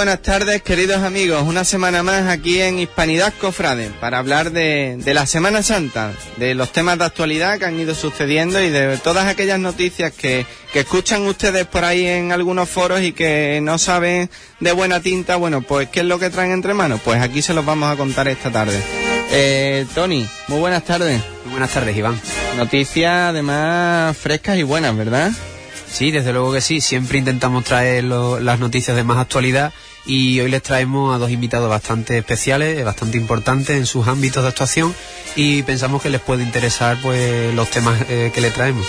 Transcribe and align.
Buenas 0.00 0.22
tardes, 0.22 0.62
queridos 0.62 1.02
amigos. 1.02 1.42
Una 1.46 1.62
semana 1.62 2.02
más 2.02 2.26
aquí 2.26 2.58
en 2.58 2.78
Hispanidad 2.78 3.34
Cofrade 3.38 3.90
para 4.00 4.16
hablar 4.16 4.50
de, 4.50 4.96
de, 4.96 5.12
la 5.12 5.26
Semana 5.26 5.62
Santa, 5.62 6.14
de 6.38 6.54
los 6.54 6.72
temas 6.72 6.98
de 6.98 7.04
actualidad 7.04 7.58
que 7.58 7.66
han 7.66 7.78
ido 7.78 7.94
sucediendo 7.94 8.62
y 8.62 8.70
de 8.70 8.96
todas 8.96 9.26
aquellas 9.26 9.60
noticias 9.60 10.10
que, 10.10 10.46
que 10.72 10.80
escuchan 10.80 11.26
ustedes 11.26 11.66
por 11.66 11.84
ahí 11.84 12.06
en 12.06 12.32
algunos 12.32 12.70
foros 12.70 13.02
y 13.02 13.12
que 13.12 13.60
no 13.62 13.76
saben 13.76 14.30
de 14.58 14.72
buena 14.72 15.00
tinta. 15.00 15.36
Bueno, 15.36 15.60
pues 15.60 15.90
¿qué 15.90 16.00
es 16.00 16.06
lo 16.06 16.18
que 16.18 16.30
traen 16.30 16.52
entre 16.52 16.72
manos? 16.72 17.02
Pues 17.04 17.20
aquí 17.20 17.42
se 17.42 17.52
los 17.52 17.66
vamos 17.66 17.92
a 17.92 17.96
contar 17.96 18.26
esta 18.26 18.50
tarde. 18.50 18.80
Eh, 19.30 19.84
Tony, 19.94 20.26
muy 20.48 20.60
buenas 20.60 20.82
tardes. 20.82 21.20
Muy 21.44 21.50
buenas 21.50 21.74
tardes, 21.74 21.94
Iván. 21.94 22.18
Noticias 22.56 23.12
además 23.28 24.16
frescas 24.16 24.56
y 24.56 24.62
buenas, 24.62 24.96
¿verdad? 24.96 25.30
Sí, 25.92 26.10
desde 26.10 26.32
luego 26.32 26.54
que 26.54 26.62
sí. 26.62 26.80
Siempre 26.80 27.18
intentamos 27.18 27.64
traer 27.64 28.04
lo, 28.04 28.40
las 28.40 28.58
noticias 28.60 28.96
de 28.96 29.04
más 29.04 29.18
actualidad 29.18 29.74
y 30.06 30.40
hoy 30.40 30.50
les 30.50 30.62
traemos 30.62 31.14
a 31.14 31.18
dos 31.18 31.30
invitados 31.30 31.68
bastante 31.68 32.18
especiales, 32.18 32.84
bastante 32.84 33.18
importantes 33.18 33.76
en 33.76 33.86
sus 33.86 34.08
ámbitos 34.08 34.42
de 34.42 34.48
actuación 34.48 34.94
y 35.36 35.62
pensamos 35.62 36.02
que 36.02 36.10
les 36.10 36.20
puede 36.20 36.42
interesar 36.42 36.98
pues 37.02 37.54
los 37.54 37.70
temas 37.70 38.00
eh, 38.08 38.30
que 38.34 38.40
le 38.40 38.50
traemos. 38.50 38.86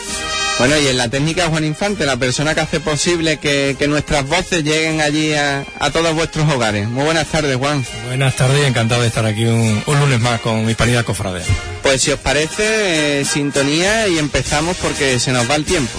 Bueno, 0.60 0.78
y 0.78 0.88
en 0.88 0.98
la 0.98 1.10
técnica 1.10 1.48
Juan 1.48 1.66
Infante, 1.66 2.06
la 2.06 2.18
persona 2.18 2.54
que 2.54 2.62
hace 2.62 2.80
posible 2.80 3.38
que, 3.38 3.76
que 3.80 3.88
nuestras 3.88 4.28
voces 4.28 4.64
lleguen 4.64 5.02
allí 5.02 5.34
a, 5.34 5.66
a, 5.80 5.90
todos 5.90 6.14
vuestros 6.14 6.48
hogares. 6.54 6.88
Muy 6.88 7.04
buenas 7.04 7.28
tardes, 7.28 7.58
Juan. 7.58 7.84
Buenas 8.06 8.36
tardes 8.36 8.62
y 8.62 8.68
encantado 8.68 9.02
de 9.02 9.08
estar 9.08 9.26
aquí 9.26 9.46
un, 9.46 9.82
un 9.84 10.00
lunes 10.00 10.20
más 10.20 10.40
con 10.42 10.70
Hispanidad 10.70 11.04
Cofrade. 11.04 11.42
Pues 11.82 12.04
si 12.04 12.12
os 12.12 12.20
parece, 12.20 13.22
eh, 13.22 13.26
sintonía 13.26 14.08
y 14.08 14.20
empezamos 14.20 14.78
porque 14.78 15.20
se 15.20 15.32
nos 15.32 15.50
va 15.50 15.56
el 15.56 15.66
tiempo. 15.66 15.98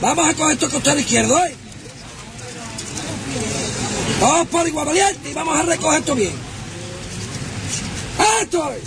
Vamos 0.00 0.28
a 0.28 0.34
coger 0.34 0.52
esto 0.52 0.70
costado 0.70 0.98
izquierdo, 1.00 1.36
¿eh? 1.44 1.54
Vamos 4.20 4.48
por 4.48 4.66
igual 4.66 4.88
y 5.24 5.32
vamos 5.32 5.58
a 5.58 5.62
recoger 5.62 6.00
esto 6.00 6.14
bien. 6.14 6.32
¡Esto 8.40 8.72
es! 8.72 8.82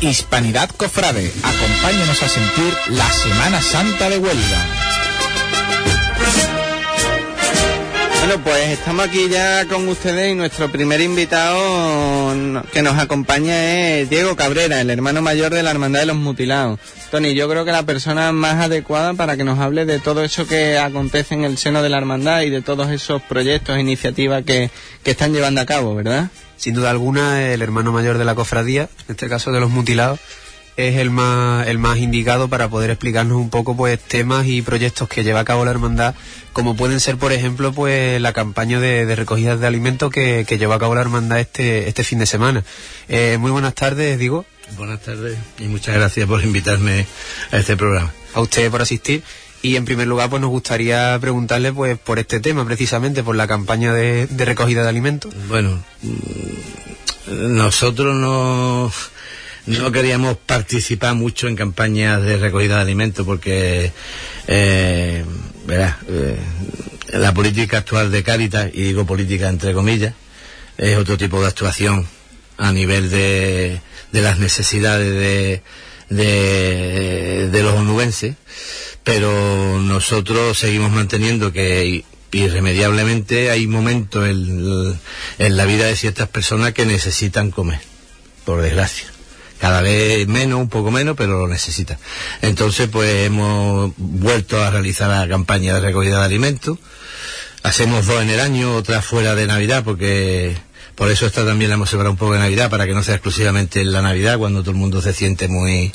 Hispanidad 0.00 0.68
Cofrade, 0.76 1.32
acompáñanos 1.42 2.22
a 2.22 2.28
sentir 2.28 2.76
la 2.88 3.12
Semana 3.12 3.62
Santa 3.62 4.08
de 4.08 4.18
Huelva. 4.18 4.91
Bueno, 8.24 8.40
pues 8.44 8.68
estamos 8.68 9.04
aquí 9.04 9.28
ya 9.28 9.66
con 9.66 9.88
ustedes 9.88 10.30
y 10.30 10.36
nuestro 10.36 10.70
primer 10.70 11.00
invitado 11.00 12.32
que 12.72 12.80
nos 12.80 12.96
acompaña 12.96 13.98
es 13.98 14.08
Diego 14.08 14.36
Cabrera, 14.36 14.80
el 14.80 14.90
hermano 14.90 15.22
mayor 15.22 15.52
de 15.52 15.64
la 15.64 15.72
Hermandad 15.72 15.98
de 15.98 16.06
los 16.06 16.16
Mutilados. 16.16 16.78
Tony, 17.10 17.34
yo 17.34 17.48
creo 17.48 17.64
que 17.64 17.72
la 17.72 17.82
persona 17.82 18.30
más 18.30 18.64
adecuada 18.64 19.12
para 19.14 19.36
que 19.36 19.42
nos 19.42 19.58
hable 19.58 19.86
de 19.86 19.98
todo 19.98 20.22
eso 20.22 20.46
que 20.46 20.78
acontece 20.78 21.34
en 21.34 21.42
el 21.42 21.58
seno 21.58 21.82
de 21.82 21.88
la 21.88 21.98
Hermandad 21.98 22.42
y 22.42 22.50
de 22.50 22.62
todos 22.62 22.90
esos 22.90 23.20
proyectos 23.22 23.76
e 23.76 23.80
iniciativas 23.80 24.44
que, 24.44 24.70
que 25.02 25.10
están 25.10 25.32
llevando 25.32 25.60
a 25.60 25.66
cabo, 25.66 25.96
¿verdad? 25.96 26.30
Sin 26.56 26.74
duda 26.74 26.90
alguna, 26.90 27.50
el 27.50 27.60
hermano 27.60 27.90
mayor 27.90 28.18
de 28.18 28.24
la 28.24 28.36
cofradía, 28.36 28.82
en 28.82 29.16
este 29.16 29.28
caso 29.28 29.50
de 29.50 29.58
los 29.58 29.70
mutilados, 29.70 30.20
es 30.76 30.96
el 30.96 31.10
más, 31.10 31.66
el 31.68 31.78
más 31.78 31.98
indicado 31.98 32.48
para 32.48 32.68
poder 32.68 32.90
explicarnos 32.90 33.36
un 33.36 33.50
poco 33.50 33.76
pues 33.76 34.00
temas 34.00 34.46
y 34.46 34.62
proyectos 34.62 35.08
que 35.08 35.24
lleva 35.24 35.40
a 35.40 35.44
cabo 35.44 35.64
la 35.64 35.70
hermandad, 35.70 36.14
como 36.52 36.76
pueden 36.76 37.00
ser 37.00 37.16
por 37.16 37.32
ejemplo 37.32 37.72
pues 37.72 38.20
la 38.20 38.32
campaña 38.32 38.80
de, 38.80 39.06
de 39.06 39.16
recogidas 39.16 39.60
de 39.60 39.66
alimentos 39.66 40.10
que, 40.10 40.44
que 40.46 40.58
lleva 40.58 40.76
a 40.76 40.78
cabo 40.78 40.94
la 40.94 41.02
hermandad 41.02 41.40
este, 41.40 41.88
este 41.88 42.04
fin 42.04 42.18
de 42.18 42.26
semana. 42.26 42.64
Eh, 43.08 43.36
muy 43.38 43.50
buenas 43.50 43.74
tardes, 43.74 44.18
digo. 44.18 44.44
Buenas 44.76 45.02
tardes 45.02 45.36
y 45.58 45.64
muchas 45.64 45.94
gracias 45.94 46.26
por 46.26 46.42
invitarme 46.42 47.06
a 47.50 47.58
este 47.58 47.76
programa. 47.76 48.12
A 48.34 48.40
usted 48.40 48.70
por 48.70 48.82
asistir. 48.82 49.22
Y 49.64 49.76
en 49.76 49.84
primer 49.84 50.08
lugar, 50.08 50.28
pues 50.28 50.42
nos 50.42 50.50
gustaría 50.50 51.16
preguntarle 51.20 51.72
pues 51.72 51.96
por 51.96 52.18
este 52.18 52.40
tema, 52.40 52.64
precisamente, 52.64 53.22
por 53.22 53.36
la 53.36 53.46
campaña 53.46 53.94
de, 53.94 54.26
de 54.26 54.44
recogida 54.44 54.82
de 54.82 54.88
alimentos. 54.88 55.32
Bueno, 55.46 55.80
nosotros 57.28 58.16
no 58.16 58.90
no 59.66 59.92
queríamos 59.92 60.36
participar 60.38 61.14
mucho 61.14 61.48
en 61.48 61.56
campañas 61.56 62.22
de 62.22 62.36
recogida 62.36 62.76
de 62.76 62.82
alimentos 62.82 63.24
porque 63.24 63.92
eh, 64.46 65.24
eh, 65.68 66.36
la 67.12 67.34
política 67.34 67.78
actual 67.78 68.10
de 68.10 68.22
Cáritas, 68.22 68.70
y 68.72 68.82
digo 68.82 69.06
política 69.06 69.48
entre 69.48 69.72
comillas, 69.72 70.14
es 70.78 70.96
otro 70.96 71.16
tipo 71.16 71.40
de 71.40 71.48
actuación 71.48 72.06
a 72.58 72.72
nivel 72.72 73.10
de, 73.10 73.80
de 74.10 74.22
las 74.22 74.38
necesidades 74.38 75.12
de, 75.12 75.62
de, 76.08 77.48
de 77.50 77.62
los 77.62 77.74
onubenses, 77.74 78.34
pero 79.04 79.78
nosotros 79.80 80.58
seguimos 80.58 80.90
manteniendo 80.90 81.52
que 81.52 82.04
irremediablemente 82.32 83.50
hay 83.50 83.66
momentos 83.66 84.26
en, 84.26 84.98
en 85.38 85.56
la 85.56 85.66
vida 85.66 85.86
de 85.86 85.96
ciertas 85.96 86.28
personas 86.28 86.72
que 86.72 86.86
necesitan 86.86 87.50
comer, 87.50 87.80
por 88.44 88.62
desgracia 88.62 89.12
cada 89.62 89.80
vez 89.80 90.26
menos, 90.26 90.58
un 90.58 90.68
poco 90.68 90.90
menos, 90.90 91.14
pero 91.16 91.38
lo 91.38 91.46
necesita. 91.46 91.96
Entonces, 92.40 92.88
pues 92.88 93.26
hemos 93.26 93.92
vuelto 93.96 94.60
a 94.60 94.70
realizar 94.70 95.08
la 95.08 95.28
campaña 95.28 95.72
de 95.74 95.80
recogida 95.80 96.18
de 96.18 96.24
alimentos. 96.24 96.78
Hacemos 97.62 98.06
dos 98.06 98.20
en 98.22 98.30
el 98.30 98.40
año, 98.40 98.74
otra 98.74 99.02
fuera 99.02 99.36
de 99.36 99.46
Navidad, 99.46 99.84
porque 99.84 100.56
por 100.96 101.12
eso 101.12 101.26
esta 101.26 101.46
también 101.46 101.70
la 101.70 101.76
hemos 101.76 101.90
separado 101.90 102.10
un 102.10 102.16
poco 102.16 102.32
de 102.32 102.40
Navidad, 102.40 102.70
para 102.70 102.86
que 102.86 102.92
no 102.92 103.04
sea 103.04 103.14
exclusivamente 103.14 103.80
en 103.80 103.92
la 103.92 104.02
Navidad, 104.02 104.36
cuando 104.36 104.62
todo 104.62 104.72
el 104.72 104.78
mundo 104.78 105.00
se 105.00 105.12
siente 105.12 105.46
muy, 105.46 105.92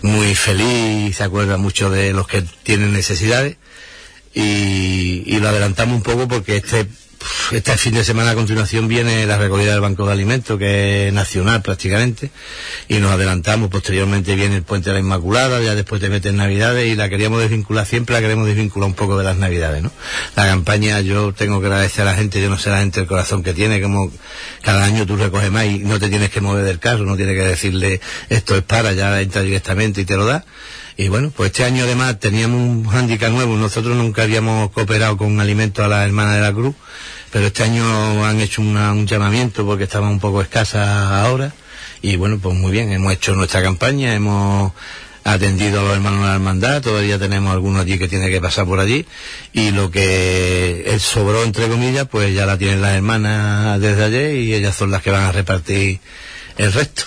muy 0.00 0.34
feliz 0.34 1.18
se 1.18 1.22
acuerda 1.22 1.58
mucho 1.58 1.90
de 1.90 2.14
los 2.14 2.26
que 2.26 2.40
tienen 2.62 2.94
necesidades. 2.94 3.58
Y 4.32 5.38
lo 5.38 5.50
adelantamos 5.50 5.96
un 5.96 6.02
poco 6.02 6.28
porque 6.28 6.56
este 6.56 6.86
este 7.52 7.76
fin 7.76 7.94
de 7.94 8.04
semana 8.04 8.30
a 8.30 8.34
continuación 8.34 8.88
viene 8.88 9.26
la 9.26 9.38
recogida 9.38 9.72
del 9.72 9.80
Banco 9.80 10.06
de 10.06 10.12
Alimentos, 10.12 10.58
que 10.58 11.08
es 11.08 11.12
nacional 11.12 11.62
prácticamente, 11.62 12.30
y 12.88 12.98
nos 12.98 13.12
adelantamos, 13.12 13.70
posteriormente 13.70 14.34
viene 14.34 14.56
el 14.56 14.62
Puente 14.62 14.90
de 14.90 14.94
la 14.94 15.00
Inmaculada, 15.00 15.60
ya 15.60 15.74
después 15.74 16.00
te 16.00 16.08
meten 16.08 16.36
Navidades, 16.36 16.86
y 16.86 16.96
la 16.96 17.08
queríamos 17.08 17.40
desvincular, 17.40 17.86
siempre 17.86 18.14
la 18.14 18.20
queremos 18.20 18.46
desvincular 18.46 18.88
un 18.88 18.94
poco 18.94 19.18
de 19.18 19.24
las 19.24 19.36
Navidades, 19.36 19.82
¿no? 19.82 19.92
La 20.36 20.46
campaña, 20.46 21.00
yo 21.00 21.32
tengo 21.32 21.60
que 21.60 21.66
agradecer 21.66 22.02
a 22.02 22.12
la 22.12 22.14
gente, 22.14 22.40
yo 22.40 22.50
no 22.50 22.58
sé 22.58 22.70
la 22.70 22.78
gente 22.78 23.00
el 23.00 23.06
corazón 23.06 23.42
que 23.42 23.54
tiene, 23.54 23.80
como 23.80 24.12
cada 24.62 24.84
año 24.84 25.06
tú 25.06 25.16
recoges 25.16 25.50
más 25.50 25.66
y 25.66 25.80
no 25.80 25.98
te 25.98 26.08
tienes 26.08 26.30
que 26.30 26.40
mover 26.40 26.64
del 26.64 26.78
carro, 26.78 27.04
no 27.04 27.16
tienes 27.16 27.36
que 27.36 27.42
decirle 27.42 28.00
esto 28.28 28.56
es 28.56 28.62
para, 28.62 28.92
ya 28.92 29.20
entra 29.20 29.42
directamente 29.42 30.00
y 30.00 30.04
te 30.04 30.16
lo 30.16 30.26
da. 30.26 30.44
Y 31.00 31.08
bueno, 31.08 31.32
pues 31.34 31.46
este 31.46 31.64
año 31.64 31.84
además 31.84 32.20
teníamos 32.20 32.60
un 32.60 32.84
hándicap 32.84 33.32
nuevo. 33.32 33.56
Nosotros 33.56 33.96
nunca 33.96 34.24
habíamos 34.24 34.70
cooperado 34.70 35.16
con 35.16 35.40
alimentos 35.40 35.82
a 35.82 35.88
la 35.88 36.04
hermana 36.04 36.34
de 36.34 36.42
la 36.42 36.52
Cruz, 36.52 36.74
pero 37.32 37.46
este 37.46 37.62
año 37.62 38.22
han 38.22 38.38
hecho 38.38 38.60
una, 38.60 38.92
un 38.92 39.06
llamamiento 39.06 39.64
porque 39.64 39.84
estaban 39.84 40.10
un 40.10 40.20
poco 40.20 40.42
escasas 40.42 40.86
ahora. 40.86 41.54
Y 42.02 42.16
bueno, 42.16 42.38
pues 42.38 42.54
muy 42.54 42.70
bien, 42.70 42.92
hemos 42.92 43.14
hecho 43.14 43.34
nuestra 43.34 43.62
campaña, 43.62 44.12
hemos 44.12 44.74
atendido 45.24 45.80
a 45.80 45.84
los 45.84 45.94
hermanos 45.94 46.20
de 46.20 46.26
la 46.26 46.34
hermandad, 46.34 46.82
todavía 46.82 47.18
tenemos 47.18 47.50
algunos 47.50 47.80
allí 47.80 47.98
que 47.98 48.06
tienen 48.06 48.30
que 48.30 48.42
pasar 48.42 48.66
por 48.66 48.78
allí, 48.78 49.06
y 49.54 49.70
lo 49.70 49.90
que 49.90 50.98
sobró, 51.00 51.44
entre 51.44 51.68
comillas, 51.68 52.08
pues 52.08 52.34
ya 52.34 52.44
la 52.44 52.58
tienen 52.58 52.82
las 52.82 52.92
hermanas 52.92 53.80
desde 53.80 54.04
ayer 54.04 54.34
y 54.34 54.52
ellas 54.52 54.76
son 54.76 54.90
las 54.90 55.00
que 55.00 55.10
van 55.10 55.22
a 55.22 55.32
repartir 55.32 55.98
el 56.58 56.74
resto. 56.74 57.04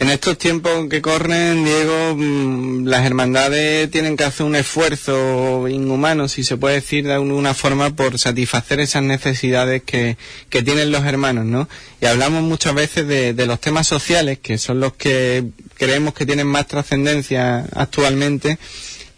En 0.00 0.08
estos 0.08 0.38
tiempos 0.38 0.88
que 0.88 1.02
corren, 1.02 1.62
Diego, 1.62 2.14
mmm, 2.16 2.86
las 2.86 3.04
hermandades 3.04 3.90
tienen 3.90 4.16
que 4.16 4.24
hacer 4.24 4.46
un 4.46 4.56
esfuerzo 4.56 5.68
inhumano, 5.68 6.26
si 6.26 6.42
se 6.42 6.56
puede 6.56 6.76
decir 6.76 7.04
de 7.04 7.12
alguna 7.12 7.52
forma, 7.52 7.90
por 7.94 8.18
satisfacer 8.18 8.80
esas 8.80 9.02
necesidades 9.02 9.82
que, 9.82 10.16
que 10.48 10.62
tienen 10.62 10.90
los 10.90 11.04
hermanos, 11.04 11.44
¿no? 11.44 11.68
Y 12.00 12.06
hablamos 12.06 12.42
muchas 12.42 12.74
veces 12.74 13.06
de, 13.08 13.34
de, 13.34 13.44
los 13.44 13.60
temas 13.60 13.86
sociales, 13.86 14.38
que 14.38 14.56
son 14.56 14.80
los 14.80 14.94
que 14.94 15.44
creemos 15.76 16.14
que 16.14 16.24
tienen 16.24 16.46
más 16.46 16.66
trascendencia 16.66 17.66
actualmente, 17.74 18.58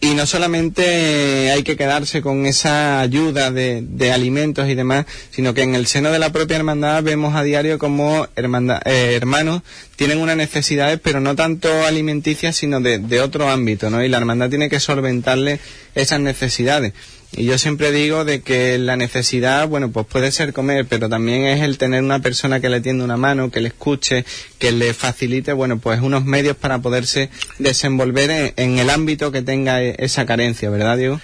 Y 0.04 0.14
no 0.16 0.26
solamente 0.26 1.52
hay 1.52 1.62
que 1.62 1.76
quedarse 1.76 2.22
con 2.22 2.44
esa 2.44 2.98
ayuda 2.98 3.52
de, 3.52 3.84
de 3.86 4.10
alimentos 4.10 4.68
y 4.68 4.74
demás, 4.74 5.06
sino 5.30 5.54
que 5.54 5.62
en 5.62 5.76
el 5.76 5.86
seno 5.86 6.10
de 6.10 6.18
la 6.18 6.32
propia 6.32 6.56
hermandad 6.56 7.04
vemos 7.04 7.36
a 7.36 7.44
diario 7.44 7.78
como 7.78 8.26
hermandad, 8.34 8.82
eh, 8.84 9.14
hermanos 9.14 9.62
tienen 9.94 10.18
unas 10.18 10.36
necesidades, 10.36 10.98
pero 11.00 11.20
no 11.20 11.36
tanto 11.36 11.86
alimenticias, 11.86 12.56
sino 12.56 12.80
de, 12.80 12.98
de 12.98 13.20
otro 13.20 13.48
ámbito, 13.48 13.90
¿no? 13.90 14.02
Y 14.02 14.08
la 14.08 14.18
hermandad 14.18 14.50
tiene 14.50 14.68
que 14.68 14.80
solventarle 14.80 15.60
esas 15.94 16.18
necesidades. 16.18 16.94
Y 17.34 17.44
yo 17.44 17.56
siempre 17.56 17.92
digo 17.92 18.26
de 18.26 18.42
que 18.42 18.76
la 18.78 18.96
necesidad, 18.96 19.66
bueno, 19.66 19.90
pues 19.90 20.06
puede 20.06 20.30
ser 20.32 20.52
comer, 20.52 20.84
pero 20.86 21.08
también 21.08 21.44
es 21.46 21.62
el 21.62 21.78
tener 21.78 22.02
una 22.02 22.18
persona 22.18 22.60
que 22.60 22.68
le 22.68 22.82
tienda 22.82 23.04
una 23.04 23.16
mano, 23.16 23.50
que 23.50 23.60
le 23.62 23.68
escuche, 23.68 24.26
que 24.58 24.70
le 24.70 24.92
facilite, 24.92 25.54
bueno, 25.54 25.78
pues 25.78 26.02
unos 26.02 26.26
medios 26.26 26.56
para 26.56 26.80
poderse 26.80 27.30
desenvolver 27.58 28.30
en, 28.30 28.52
en 28.56 28.78
el 28.78 28.90
ámbito 28.90 29.32
que 29.32 29.40
tenga 29.40 29.82
e- 29.82 29.96
esa 29.98 30.26
carencia, 30.26 30.68
¿verdad, 30.68 30.98
Diego? 30.98 31.20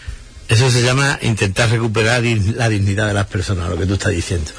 Eso 0.48 0.70
se 0.70 0.80
llama 0.82 1.18
intentar 1.20 1.68
recuperar 1.70 2.22
la 2.22 2.70
dignidad 2.70 3.06
de 3.06 3.12
las 3.12 3.26
personas, 3.26 3.68
lo 3.68 3.76
que 3.76 3.84
tú 3.84 3.94
estás 3.94 4.12
diciendo. 4.12 4.50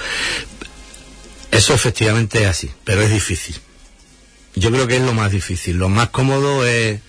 Eso 1.49 1.73
efectivamente 1.73 2.43
es 2.43 2.47
así, 2.47 2.69
pero 2.83 3.01
es 3.01 3.11
difícil. 3.11 3.55
Yo 4.55 4.69
creo 4.71 4.85
que 4.85 4.97
es 4.97 5.01
lo 5.01 5.13
más 5.13 5.31
difícil. 5.31 5.77
Lo 5.77 5.89
más 5.89 6.09
cómodo 6.09 6.63
es 6.65 6.99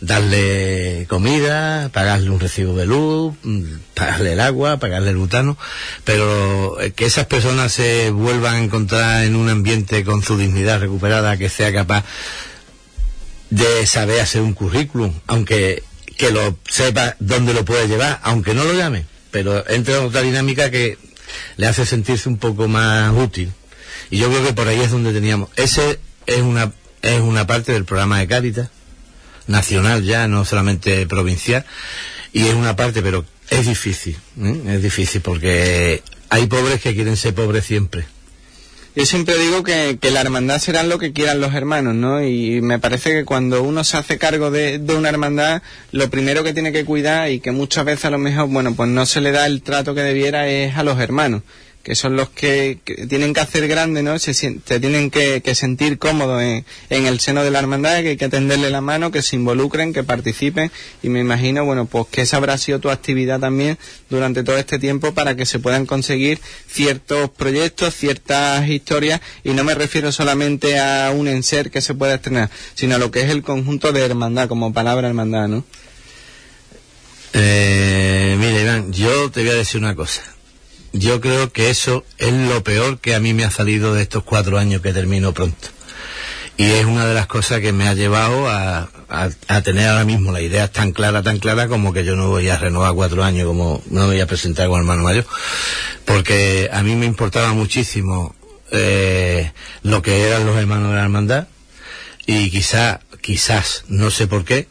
darle 0.00 1.06
comida, 1.08 1.90
pagarle 1.92 2.30
un 2.30 2.40
recibo 2.40 2.76
de 2.76 2.86
luz, 2.86 3.34
mm, 3.42 3.62
pagarle 3.94 4.32
el 4.32 4.40
agua, 4.40 4.78
pagarle 4.78 5.10
el 5.10 5.16
butano, 5.16 5.56
pero 6.04 6.76
que 6.96 7.06
esas 7.06 7.26
personas 7.26 7.72
se 7.72 8.10
vuelvan 8.10 8.54
a 8.54 8.62
encontrar 8.64 9.24
en 9.24 9.36
un 9.36 9.48
ambiente 9.48 10.04
con 10.04 10.22
su 10.22 10.36
dignidad 10.36 10.80
recuperada, 10.80 11.36
que 11.36 11.48
sea 11.48 11.72
capaz 11.72 12.04
de 13.50 13.86
saber 13.86 14.20
hacer 14.20 14.40
un 14.40 14.54
currículum, 14.54 15.12
aunque 15.26 15.82
que 16.16 16.30
lo 16.30 16.56
sepa 16.68 17.16
dónde 17.18 17.54
lo 17.54 17.64
puede 17.64 17.88
llevar, 17.88 18.20
aunque 18.22 18.54
no 18.54 18.64
lo 18.64 18.72
llame, 18.72 19.06
pero 19.30 19.68
entra 19.68 19.98
en 19.98 20.04
otra 20.04 20.22
dinámica 20.22 20.70
que 20.70 20.98
le 21.56 21.66
hace 21.66 21.84
sentirse 21.86 22.28
un 22.28 22.38
poco 22.38 22.68
más 22.68 23.12
útil. 23.16 23.52
Y 24.10 24.18
yo 24.18 24.28
creo 24.28 24.44
que 24.44 24.52
por 24.52 24.68
ahí 24.68 24.80
es 24.80 24.90
donde 24.90 25.12
teníamos. 25.12 25.48
Ese 25.56 25.98
es 26.26 26.40
una 26.40 26.72
es 27.02 27.20
una 27.20 27.46
parte 27.46 27.72
del 27.72 27.84
programa 27.84 28.20
de 28.20 28.28
Cáritas 28.28 28.68
nacional 29.46 30.04
ya, 30.04 30.28
no 30.28 30.44
solamente 30.44 31.06
provincial, 31.06 31.64
y 32.32 32.46
es 32.46 32.54
una 32.54 32.76
parte, 32.76 33.02
pero 33.02 33.24
es 33.50 33.66
difícil, 33.66 34.16
¿eh? 34.40 34.62
es 34.68 34.82
difícil 34.82 35.20
porque 35.20 36.02
hay 36.30 36.46
pobres 36.46 36.80
que 36.80 36.94
quieren 36.94 37.16
ser 37.16 37.34
pobres 37.34 37.64
siempre. 37.64 38.06
Yo 38.94 39.06
siempre 39.06 39.38
digo 39.38 39.62
que, 39.62 39.96
que 39.98 40.10
la 40.10 40.20
hermandad 40.20 40.58
será 40.58 40.82
lo 40.82 40.98
que 40.98 41.14
quieran 41.14 41.40
los 41.40 41.54
hermanos, 41.54 41.94
¿no? 41.94 42.22
Y 42.22 42.60
me 42.60 42.78
parece 42.78 43.10
que 43.12 43.24
cuando 43.24 43.62
uno 43.62 43.84
se 43.84 43.96
hace 43.96 44.18
cargo 44.18 44.50
de, 44.50 44.78
de 44.78 44.94
una 44.94 45.08
hermandad, 45.08 45.62
lo 45.92 46.10
primero 46.10 46.44
que 46.44 46.52
tiene 46.52 46.72
que 46.72 46.84
cuidar 46.84 47.30
y 47.30 47.40
que 47.40 47.52
muchas 47.52 47.86
veces 47.86 48.04
a 48.04 48.10
lo 48.10 48.18
mejor, 48.18 48.48
bueno, 48.48 48.74
pues 48.74 48.90
no 48.90 49.06
se 49.06 49.22
le 49.22 49.32
da 49.32 49.46
el 49.46 49.62
trato 49.62 49.94
que 49.94 50.02
debiera 50.02 50.46
es 50.46 50.76
a 50.76 50.82
los 50.82 51.00
hermanos, 51.00 51.42
que 51.82 51.94
son 51.94 52.16
los 52.16 52.30
que, 52.30 52.78
tienen 53.08 53.34
que 53.34 53.40
hacer 53.40 53.66
grande, 53.66 54.02
¿no? 54.02 54.18
Se, 54.18 54.32
tienen 54.32 55.10
que, 55.10 55.42
sentir 55.54 55.98
cómodos 55.98 56.42
en, 56.42 56.64
en 56.90 57.06
el 57.06 57.20
seno 57.20 57.42
de 57.42 57.50
la 57.50 57.58
hermandad, 57.58 58.02
que 58.02 58.10
hay 58.10 58.16
que 58.16 58.28
tenderle 58.28 58.70
la 58.70 58.80
mano, 58.80 59.10
que 59.10 59.22
se 59.22 59.36
involucren, 59.36 59.92
que 59.92 60.04
participen 60.04 60.70
y 61.02 61.08
me 61.08 61.20
imagino, 61.20 61.64
bueno, 61.64 61.86
pues 61.86 62.06
que 62.10 62.22
esa 62.22 62.36
habrá 62.36 62.56
sido 62.58 62.78
tu 62.78 62.90
actividad 62.90 63.40
también 63.40 63.78
durante 64.10 64.42
todo 64.44 64.56
este 64.56 64.78
tiempo 64.78 65.12
para 65.12 65.34
que 65.34 65.46
se 65.46 65.58
puedan 65.58 65.86
conseguir 65.86 66.40
ciertos 66.68 67.30
proyectos, 67.30 67.94
ciertas 67.94 68.68
historias 68.68 69.20
y 69.42 69.50
no 69.50 69.64
me 69.64 69.74
refiero 69.74 70.12
solamente 70.12 70.78
a 70.78 71.10
un 71.10 71.28
enser 71.28 71.70
que 71.70 71.80
se 71.80 71.94
pueda 71.94 72.14
estrenar, 72.14 72.50
sino 72.74 72.94
a 72.96 72.98
lo 72.98 73.10
que 73.10 73.20
es 73.20 73.30
el 73.30 73.42
conjunto 73.42 73.92
de 73.92 74.04
hermandad, 74.04 74.48
como 74.48 74.72
palabra 74.72 75.08
hermandad, 75.08 75.48
¿no? 75.48 75.64
Eh, 77.34 78.36
mira, 78.38 78.60
Iván, 78.60 78.92
yo 78.92 79.30
te 79.30 79.40
voy 79.40 79.50
a 79.50 79.54
decir 79.54 79.80
una 79.80 79.94
cosa. 79.94 80.22
Yo 80.92 81.20
creo 81.20 81.52
que 81.52 81.70
eso 81.70 82.04
es 82.18 82.32
lo 82.32 82.62
peor 82.62 82.98
que 82.98 83.14
a 83.14 83.20
mí 83.20 83.32
me 83.34 83.44
ha 83.44 83.50
salido 83.50 83.94
de 83.94 84.02
estos 84.02 84.24
cuatro 84.24 84.58
años 84.58 84.82
que 84.82 84.92
termino 84.92 85.32
pronto. 85.32 85.68
Y 86.58 86.64
es 86.64 86.84
una 86.84 87.06
de 87.06 87.14
las 87.14 87.26
cosas 87.26 87.60
que 87.60 87.72
me 87.72 87.88
ha 87.88 87.94
llevado 87.94 88.46
a, 88.48 88.90
a- 89.08 89.30
a 89.48 89.62
tener 89.62 89.88
ahora 89.88 90.04
mismo 90.04 90.32
la 90.32 90.42
idea 90.42 90.70
tan 90.70 90.92
clara, 90.92 91.22
tan 91.22 91.38
clara 91.38 91.66
como 91.66 91.94
que 91.94 92.04
yo 92.04 92.14
no 92.14 92.28
voy 92.28 92.50
a 92.50 92.58
renovar 92.58 92.92
cuatro 92.94 93.24
años, 93.24 93.46
como 93.46 93.82
no 93.88 94.00
me 94.02 94.06
voy 94.08 94.20
a 94.20 94.26
presentar 94.26 94.66
como 94.66 94.78
hermano 94.78 95.02
mayor. 95.02 95.24
Porque 96.04 96.68
a 96.70 96.82
mí 96.82 96.94
me 96.94 97.06
importaba 97.06 97.54
muchísimo 97.54 98.34
eh, 98.70 99.50
lo 99.82 100.02
que 100.02 100.24
eran 100.28 100.44
los 100.44 100.56
hermanos 100.58 100.90
de 100.90 100.96
la 100.96 101.02
hermandad 101.04 101.46
y 102.26 102.50
quizás, 102.50 103.00
quizás, 103.22 103.84
no 103.88 104.10
sé 104.10 104.26
por 104.26 104.44
qué, 104.44 104.68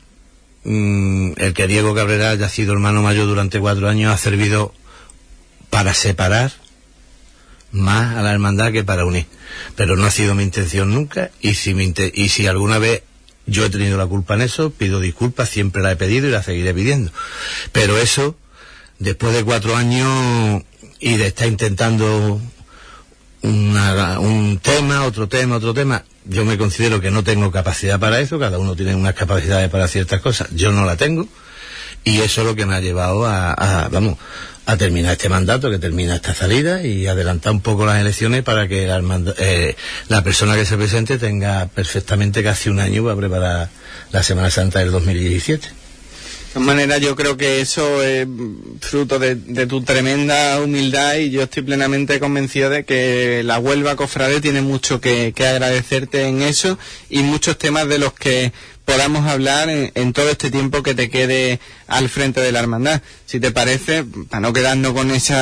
mm, 0.65 1.31
el 1.37 1.53
que 1.55 1.67
Diego 1.67 1.95
Cabrera 1.95 2.29
haya 2.29 2.47
sido 2.47 2.73
hermano 2.73 3.01
mayor 3.01 3.25
durante 3.25 3.59
cuatro 3.59 3.89
años 3.89 4.13
ha 4.13 4.17
servido 4.17 4.73
para 5.71 5.95
separar 5.95 6.51
más 7.71 8.15
a 8.17 8.21
la 8.21 8.31
hermandad 8.31 8.71
que 8.71 8.83
para 8.83 9.05
unir. 9.05 9.25
Pero 9.75 9.95
no 9.95 10.05
ha 10.05 10.11
sido 10.11 10.35
mi 10.35 10.43
intención 10.43 10.93
nunca 10.93 11.31
y 11.41 11.55
si, 11.55 12.45
alguna 12.47 12.77
vez 12.77 13.01
yo 13.47 13.65
he 13.65 13.69
tenido 13.71 13.97
la 13.97 14.05
culpa 14.05 14.35
en 14.35 14.41
eso, 14.41 14.69
pido 14.69 14.99
disculpas, 14.99 15.49
siempre 15.49 15.81
la 15.81 15.91
he 15.91 15.95
pedido 15.95 16.27
y 16.27 16.31
la 16.31 16.43
seguiré 16.43 16.73
pidiendo. 16.73 17.11
Pero 17.71 17.97
eso, 17.97 18.35
después 18.99 19.33
de 19.33 19.43
cuatro 19.43 19.75
años 19.75 20.61
y 20.99 21.17
de 21.17 21.27
estar 21.27 21.47
intentando 21.47 22.39
una- 23.41 24.19
un 24.19 24.59
tema, 24.59 25.03
otro 25.05 25.27
tema, 25.27 25.55
otro 25.55 25.73
tema. 25.73 26.03
Yo 26.25 26.45
me 26.45 26.57
considero 26.57 27.01
que 27.01 27.09
no 27.09 27.23
tengo 27.23 27.51
capacidad 27.51 27.99
para 27.99 28.19
eso, 28.19 28.37
cada 28.37 28.59
uno 28.59 28.75
tiene 28.75 28.93
unas 28.93 29.15
capacidades 29.15 29.69
para 29.71 29.87
ciertas 29.87 30.21
cosas, 30.21 30.49
yo 30.53 30.71
no 30.71 30.85
la 30.85 30.95
tengo, 30.95 31.27
y 32.03 32.19
eso 32.19 32.41
es 32.41 32.47
lo 32.47 32.55
que 32.55 32.67
me 32.67 32.75
ha 32.75 32.79
llevado 32.79 33.25
a, 33.25 33.53
a, 33.53 33.89
vamos, 33.89 34.17
a 34.65 34.77
terminar 34.77 35.13
este 35.13 35.29
mandato, 35.29 35.69
que 35.69 35.79
termina 35.79 36.15
esta 36.15 36.33
salida, 36.33 36.83
y 36.83 37.07
adelantar 37.07 37.51
un 37.53 37.61
poco 37.61 37.85
las 37.85 37.99
elecciones 37.99 38.43
para 38.43 38.67
que 38.67 38.87
la, 38.87 39.01
eh, 39.37 39.75
la 40.07 40.23
persona 40.23 40.55
que 40.55 40.65
se 40.65 40.77
presente 40.77 41.17
tenga 41.17 41.67
perfectamente 41.67 42.43
casi 42.43 42.69
un 42.69 42.79
año 42.79 43.03
para 43.03 43.15
preparar 43.15 43.69
la 44.11 44.23
Semana 44.23 44.49
Santa 44.51 44.79
del 44.79 44.91
2017. 44.91 45.67
De 45.67 46.55
todas 46.55 46.67
maneras, 46.67 46.99
yo 46.99 47.15
creo 47.15 47.37
que 47.37 47.61
eso 47.61 48.03
es 48.03 48.27
fruto 48.81 49.19
de, 49.19 49.35
de 49.35 49.67
tu 49.67 49.83
tremenda 49.83 50.59
humildad 50.59 51.15
y 51.15 51.31
yo 51.31 51.43
estoy 51.43 51.63
plenamente 51.63 52.19
convencido 52.19 52.69
de 52.69 52.83
que 52.83 53.41
la 53.45 53.57
Huelva 53.57 53.95
Cofrade 53.95 54.41
tiene 54.41 54.61
mucho 54.61 54.99
que 54.99 55.33
agradecerte 55.37 56.23
en 56.27 56.41
eso 56.41 56.77
y 57.09 57.23
muchos 57.23 57.57
temas 57.57 57.87
de 57.87 57.99
los 57.99 58.11
que 58.11 58.51
podamos 58.91 59.25
hablar 59.25 59.69
en, 59.69 59.89
en 59.95 60.11
todo 60.11 60.29
este 60.29 60.51
tiempo 60.51 60.83
que 60.83 60.93
te 60.93 61.09
quede 61.09 61.61
al 61.87 62.09
frente 62.09 62.41
de 62.41 62.51
la 62.51 62.59
hermandad. 62.59 63.01
Si 63.25 63.39
te 63.39 63.51
parece, 63.51 64.03
para 64.29 64.41
no 64.41 64.51
quedarnos 64.51 64.91
con 64.91 65.11
ese 65.11 65.33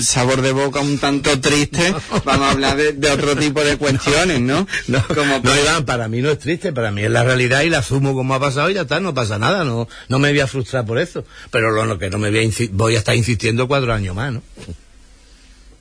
sabor 0.00 0.40
de 0.40 0.52
boca 0.52 0.80
un 0.80 0.98
tanto 0.98 1.38
triste, 1.38 1.94
vamos 2.24 2.48
a 2.48 2.50
hablar 2.52 2.76
de, 2.78 2.92
de 2.92 3.10
otro 3.10 3.36
tipo 3.36 3.62
de 3.62 3.76
cuestiones, 3.78 4.40
¿no? 4.40 4.66
No, 4.86 5.04
Como 5.08 5.40
no, 5.40 5.56
Iván, 5.56 5.84
para 5.84 6.08
mí 6.08 6.22
no 6.22 6.30
es 6.30 6.38
triste, 6.38 6.72
para 6.72 6.90
mí 6.90 7.02
es 7.02 7.10
la 7.10 7.24
realidad 7.24 7.62
y 7.62 7.70
la 7.70 7.78
asumo 7.78 8.14
como 8.14 8.34
ha 8.34 8.40
pasado 8.40 8.70
y 8.70 8.74
ya 8.74 8.82
está, 8.82 8.98
no 9.00 9.12
pasa 9.12 9.38
nada, 9.38 9.64
no, 9.64 9.88
no 10.08 10.18
me 10.18 10.30
voy 10.30 10.40
a 10.40 10.46
frustrar 10.46 10.86
por 10.86 10.98
eso. 10.98 11.24
Pero 11.50 11.72
lo, 11.72 11.84
lo 11.84 11.98
que 11.98 12.08
no 12.08 12.16
me 12.16 12.30
voy 12.30 12.46
a, 12.46 12.68
voy 12.72 12.94
a 12.94 12.98
estar 12.98 13.14
insistiendo 13.14 13.68
cuatro 13.68 13.92
años 13.92 14.14
más, 14.14 14.32
¿no? 14.32 14.42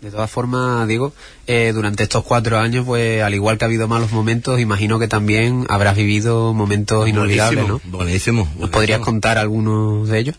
De 0.05 0.11
todas 0.11 0.29
formas, 0.29 0.87
digo, 0.87 1.13
eh, 1.47 1.71
durante 1.73 2.03
estos 2.03 2.23
cuatro 2.23 2.59
años, 2.59 2.85
pues 2.85 3.23
al 3.23 3.33
igual 3.33 3.57
que 3.57 3.65
ha 3.65 3.67
habido 3.67 3.87
malos 3.87 4.11
momentos, 4.11 4.59
imagino 4.59 4.99
que 4.99 5.07
también 5.07 5.65
habrás 5.67 5.95
vivido 5.95 6.53
momentos 6.53 7.09
inolvidables, 7.09 7.67
¿no? 7.67 7.81
Buenísimo, 7.85 8.43
Buenísimo. 8.45 8.53
¿Nos 8.59 8.69
podrías 8.69 8.99
contar 8.99 9.39
algunos 9.39 10.07
de 10.07 10.19
ellos? 10.19 10.35